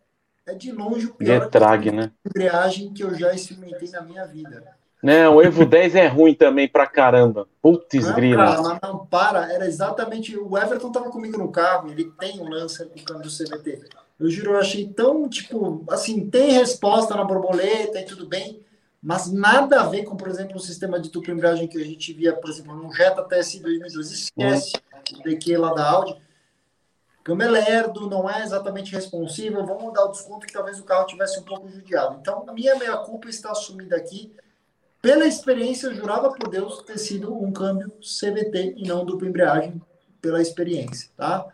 [0.46, 2.10] é de longe o pior Getrag, né?
[2.24, 4.64] embreagem que eu já experimentei na minha vida.
[5.02, 7.46] Não, o Evo 10 é ruim também pra caramba.
[7.60, 8.56] Putz, grila.
[8.56, 10.38] Cara, não, para, era exatamente.
[10.38, 13.82] O Everton tava comigo no carro, ele tem um Lancer com câmbio CVT.
[14.18, 18.60] Eu juro, eu achei tão, tipo, assim, tem resposta na borboleta e tudo bem,
[19.02, 22.12] mas nada a ver com, por exemplo, o sistema de dupla embreagem que a gente
[22.12, 24.14] via, por exemplo, no Jetta TSI 2012.
[24.14, 24.72] Esquece
[25.18, 26.16] o DQ lá da Audi.
[27.24, 31.06] Câmbio é lerdo, não é exatamente responsível, vamos dar o desconto que talvez o carro
[31.06, 32.18] tivesse um pouco judiado.
[32.20, 34.34] Então, a minha meia-culpa está assumida aqui.
[35.00, 39.82] Pela experiência, eu jurava por Deus ter sido um câmbio CVT e não dupla embreagem,
[40.20, 41.46] pela experiência, tá?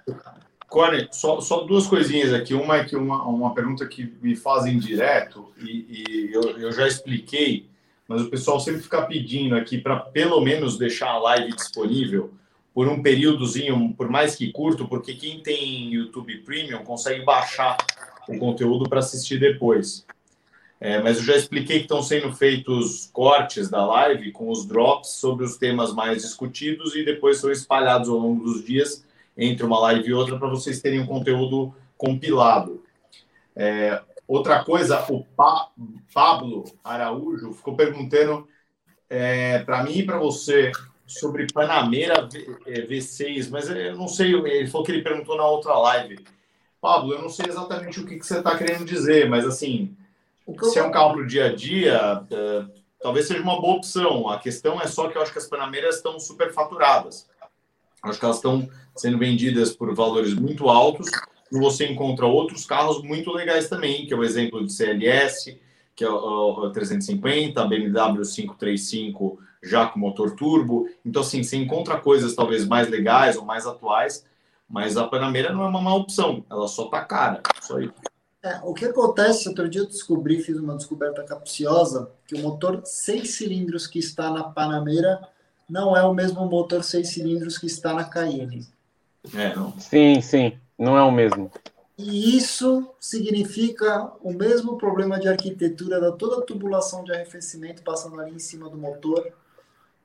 [0.68, 2.52] Core, só, só duas coisinhas aqui.
[2.52, 6.86] Uma é que uma, uma pergunta que me fazem direto, e, e eu, eu já
[6.86, 7.66] expliquei,
[8.06, 12.32] mas o pessoal sempre fica pedindo aqui para pelo menos deixar a live disponível
[12.74, 17.76] por um períodozinho, por mais que curto, porque quem tem YouTube Premium consegue baixar
[18.28, 20.06] o conteúdo para assistir depois.
[20.80, 25.08] É, mas eu já expliquei que estão sendo feitos cortes da live com os drops
[25.12, 29.04] sobre os temas mais discutidos e depois são espalhados ao longo dos dias
[29.38, 32.82] entre uma live e outra para vocês terem um conteúdo compilado.
[33.54, 35.70] É, outra coisa, o pa
[36.12, 38.46] Pablo Araújo ficou perguntando
[39.08, 40.72] é, para mim e para você
[41.06, 45.46] sobre Panameira v, é, V6, mas eu não sei, ele falou que ele perguntou na
[45.46, 46.18] outra live.
[46.80, 49.96] Pablo, eu não sei exatamente o que, que você está querendo dizer, mas assim,
[50.62, 52.64] se é um carro para o dia a dia, é,
[53.00, 54.28] talvez seja uma boa opção.
[54.28, 57.28] A questão é só que eu acho que as Panameiras estão super faturadas.
[58.02, 61.08] Acho que elas estão sendo vendidas por valores muito altos
[61.50, 65.58] e você encontra outros carros muito legais também, que é o exemplo de CLS,
[65.94, 70.88] que é o, 350, a BMW 535 já com motor turbo.
[71.04, 74.24] Então, assim, você encontra coisas talvez mais legais ou mais atuais,
[74.68, 77.94] mas a Panamera não é uma má opção, ela só tá cara, só isso.
[78.42, 82.82] É, o que acontece, outro dia eu descobri, fiz uma descoberta capciosa, que o motor
[82.84, 85.20] seis cilindros que está na Panamera
[85.68, 88.66] não é o mesmo motor seis cilindros que está na Cayenne.
[89.34, 89.78] É, não.
[89.78, 91.50] Sim, sim, não é o mesmo.
[91.98, 98.20] E isso significa o mesmo problema de arquitetura da toda a tubulação de arrefecimento passando
[98.20, 99.32] ali em cima do motor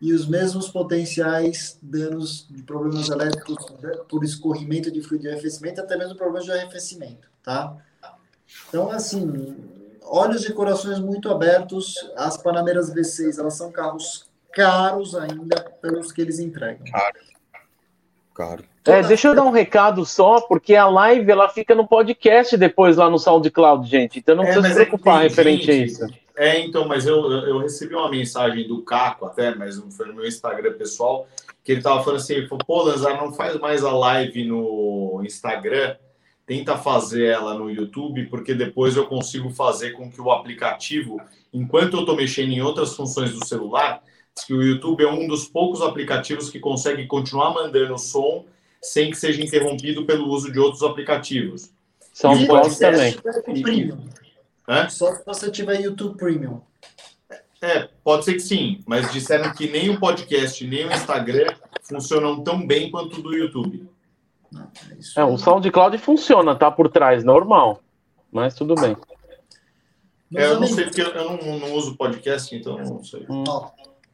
[0.02, 3.66] e os mesmos potenciais danos de problemas elétricos
[4.10, 7.78] por escorrimento de fluido de arrefecimento, até mesmo problemas de arrefecimento, tá?
[8.68, 9.56] Então, assim,
[10.02, 16.22] olhos e corações muito abertos, as Panameiras V6, elas são carros caros ainda pelos que
[16.22, 16.86] eles entregam.
[16.92, 17.20] Caro.
[18.34, 18.64] Caro.
[18.86, 22.98] É, deixa eu dar um recado só, porque a live ela fica no podcast depois
[22.98, 24.20] lá no SoundCloud, gente.
[24.20, 26.06] Então não é, precisa se preocupar é referente a isso.
[26.36, 30.16] É, então, mas eu, eu recebi uma mensagem do Caco até, mas não foi no
[30.16, 31.28] meu Instagram pessoal,
[31.64, 35.22] que ele tava falando assim, ele falou, pô, Lanzar, não faz mais a live no
[35.24, 35.96] Instagram,
[36.46, 41.22] tenta fazer ela no YouTube, porque depois eu consigo fazer com que o aplicativo,
[41.54, 44.02] enquanto eu estou mexendo em outras funções do celular,
[44.46, 48.46] que o YouTube é um dos poucos aplicativos que consegue continuar mandando som
[48.82, 51.72] sem que seja interrompido pelo uso de outros aplicativos.
[52.12, 53.16] São poucos também.
[54.68, 54.90] É?
[54.90, 56.62] Só se você tiver YouTube Premium.
[57.62, 62.44] É, pode ser que sim, mas disseram que nem o podcast nem o Instagram funcionam
[62.44, 63.88] tão bem quanto o do YouTube.
[65.16, 67.82] É, é, o SoundCloud funciona, tá por trás, normal.
[68.32, 68.98] Mas tudo bem.
[70.36, 73.26] É, eu não sei porque eu não, não uso podcast, então não sei.
[73.30, 73.44] Hum.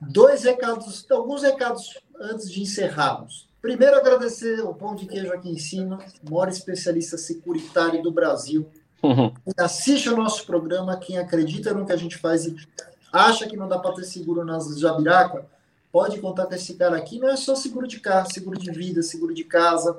[0.02, 3.48] Dois recados, alguns recados antes de encerrarmos.
[3.62, 6.00] Primeiro, agradecer o Pão de Queijo aqui em cima,
[6.30, 8.70] maior especialista securitário do Brasil.
[9.04, 9.34] Uhum.
[9.58, 12.56] Assiste o nosso programa, quem acredita no que a gente faz e
[13.12, 15.46] acha que não dá para ter seguro nas Jabiraca,
[15.92, 17.20] pode contar com esse cara aqui.
[17.20, 19.98] Não é só seguro de carro, seguro de vida, seguro de casa,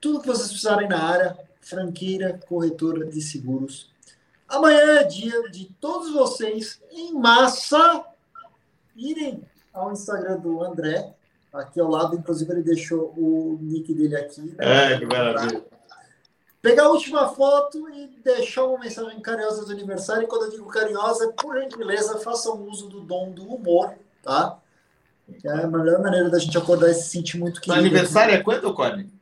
[0.00, 3.90] tudo que vocês precisarem na área, franqueira corretora de seguros.
[4.48, 8.04] Amanhã é dia de todos vocês, em massa,
[8.96, 9.42] irem
[9.72, 11.14] ao Instagram do André.
[11.52, 14.40] Aqui ao lado, inclusive, ele deixou o nick dele aqui.
[14.40, 14.94] Né?
[14.94, 15.64] É, que maravilha.
[16.60, 20.24] Pegar a última foto e deixar uma mensagem carinhosa de aniversário.
[20.24, 24.58] E quando eu digo carinhosa, por gentileza, façam uso do dom do humor, tá?
[25.44, 27.76] É a melhor maneira da gente acordar e se sentir muito querido.
[27.76, 29.12] O aniversário é quando, Cone?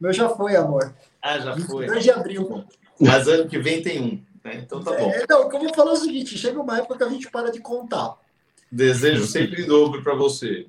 [0.00, 0.94] Meu já foi, amor.
[1.20, 1.86] Ah, já foi.
[1.86, 2.64] 2 de abril.
[2.98, 4.22] Mas ano que vem tem um.
[4.44, 4.56] Né?
[4.56, 5.10] Então tá bom.
[5.10, 7.08] É, não, o que eu vou falar é o seguinte: chega uma época que a
[7.08, 8.16] gente para de contar.
[8.70, 10.66] Desejo sempre em dobro para você.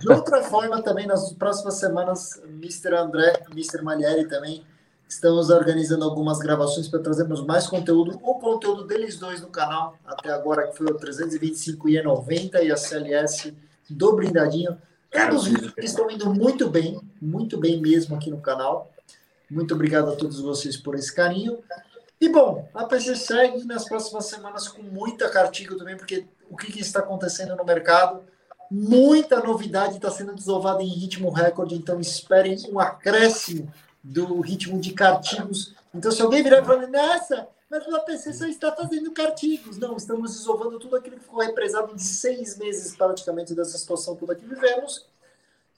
[0.00, 2.94] de outra forma, também nas próximas semanas, Mr.
[2.94, 3.82] André, Mr.
[3.82, 4.64] Malieri também
[5.08, 8.18] estamos organizando algumas gravações para trazermos mais conteúdo.
[8.22, 12.70] O conteúdo deles dois no canal, até agora, que foi o 325 e 90 e
[12.70, 13.54] a CLS
[13.88, 14.76] do Blindadinho.
[15.10, 18.92] Todos os vídeos estão indo muito bem, muito bem mesmo aqui no canal.
[19.50, 21.58] Muito obrigado a todos vocês por esse carinho.
[22.20, 26.72] E bom, a PC segue nas próximas semanas com muita cartigo também, porque o que,
[26.72, 28.24] que está acontecendo no mercado?
[28.70, 33.72] Muita novidade está sendo desovada em ritmo recorde, então esperem um acréscimo
[34.02, 35.74] do ritmo de cartigos.
[35.94, 39.78] Então, se alguém virar e falar, nossa, mas o APC só está fazendo cartigos.
[39.78, 44.34] Não, estamos desovando tudo aquilo que ficou represado em seis meses praticamente dessa situação toda
[44.34, 45.06] que vivemos.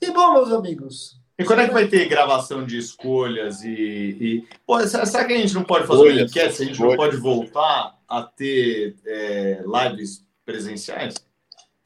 [0.01, 1.20] E bom, meus amigos.
[1.41, 3.71] E quando é que vai ter gravação de escolhas e.
[3.71, 4.49] e...
[4.67, 6.63] Pô, será que a gente não pode fazer uma enquete?
[6.63, 11.15] A gente não pode voltar a ter é, lives presenciais?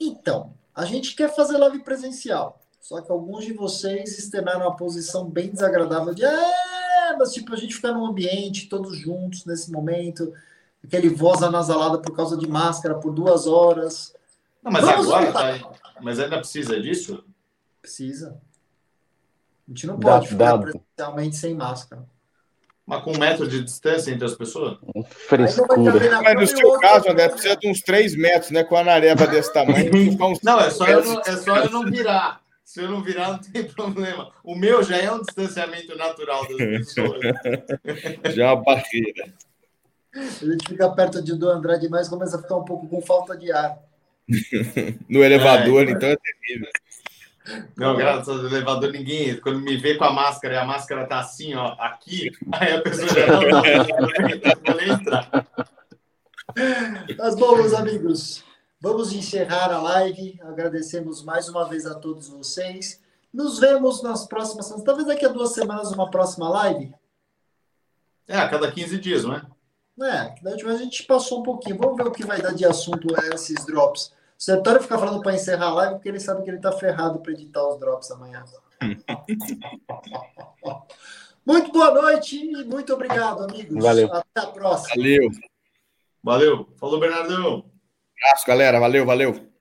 [0.01, 2.61] Então, a gente quer fazer live presencial.
[2.81, 6.25] Só que alguns de vocês externaram uma posição bem desagradável de.
[6.25, 10.33] Ah, mas tipo, a gente ficar num ambiente todos juntos nesse momento,
[10.83, 14.17] aquele voz anasalada por causa de máscara por duas horas.
[14.61, 15.73] Não, mas Vamos agora, tá,
[16.03, 17.23] mas ainda precisa disso?
[17.81, 18.37] Precisa.
[19.67, 22.05] A gente não pode ficar presencialmente sem máscara.
[22.87, 24.77] Mas com um metro de distância entre as pessoas?
[25.09, 26.21] Frescura.
[26.23, 28.63] Mas no seu caso, André, precisa de uns três metros, né?
[28.63, 29.91] Com a nareva desse tamanho.
[30.43, 32.43] não, é só, eu não, é só eu não virar.
[32.63, 34.33] Se eu não virar, não tem problema.
[34.43, 37.21] O meu já é um distanciamento natural das pessoas.
[38.35, 39.33] já é uma barreira.
[40.15, 43.37] A gente fica perto de do André demais, começa a ficar um pouco com falta
[43.37, 43.79] de ar.
[45.09, 46.71] no elevador, é, então é terrível.
[47.77, 49.39] Não, graças ao elevador, ninguém.
[49.41, 52.81] Quando me vê com a máscara e a máscara tá assim, ó, aqui, aí a
[52.81, 55.47] pessoa já não, não, não entrar.
[57.19, 58.45] Mas bom, meus amigos,
[58.85, 60.39] Vamos encerrar a live.
[60.43, 63.01] Agradecemos mais uma vez a todos vocês.
[63.33, 64.85] Nos vemos nas próximas semanas.
[64.85, 66.93] Talvez daqui a duas semanas uma próxima live.
[68.29, 69.43] É, a cada 15 dias, não é?
[70.03, 71.79] É, da última vez a gente passou um pouquinho.
[71.79, 74.13] Vamos ver o que vai dar de assunto esses drops.
[74.39, 77.21] O Sertório fica falando para encerrar a live porque ele sabe que ele está ferrado
[77.21, 78.45] para editar os drops amanhã.
[81.47, 83.83] muito boa noite e muito obrigado, amigos.
[83.83, 84.13] Valeu.
[84.13, 84.97] Até a próxima.
[84.97, 85.31] Valeu.
[86.23, 86.69] Valeu.
[86.77, 87.65] Falou, Bernardão.
[88.19, 88.81] Abraço, galera.
[88.81, 89.54] Valeu, valeu.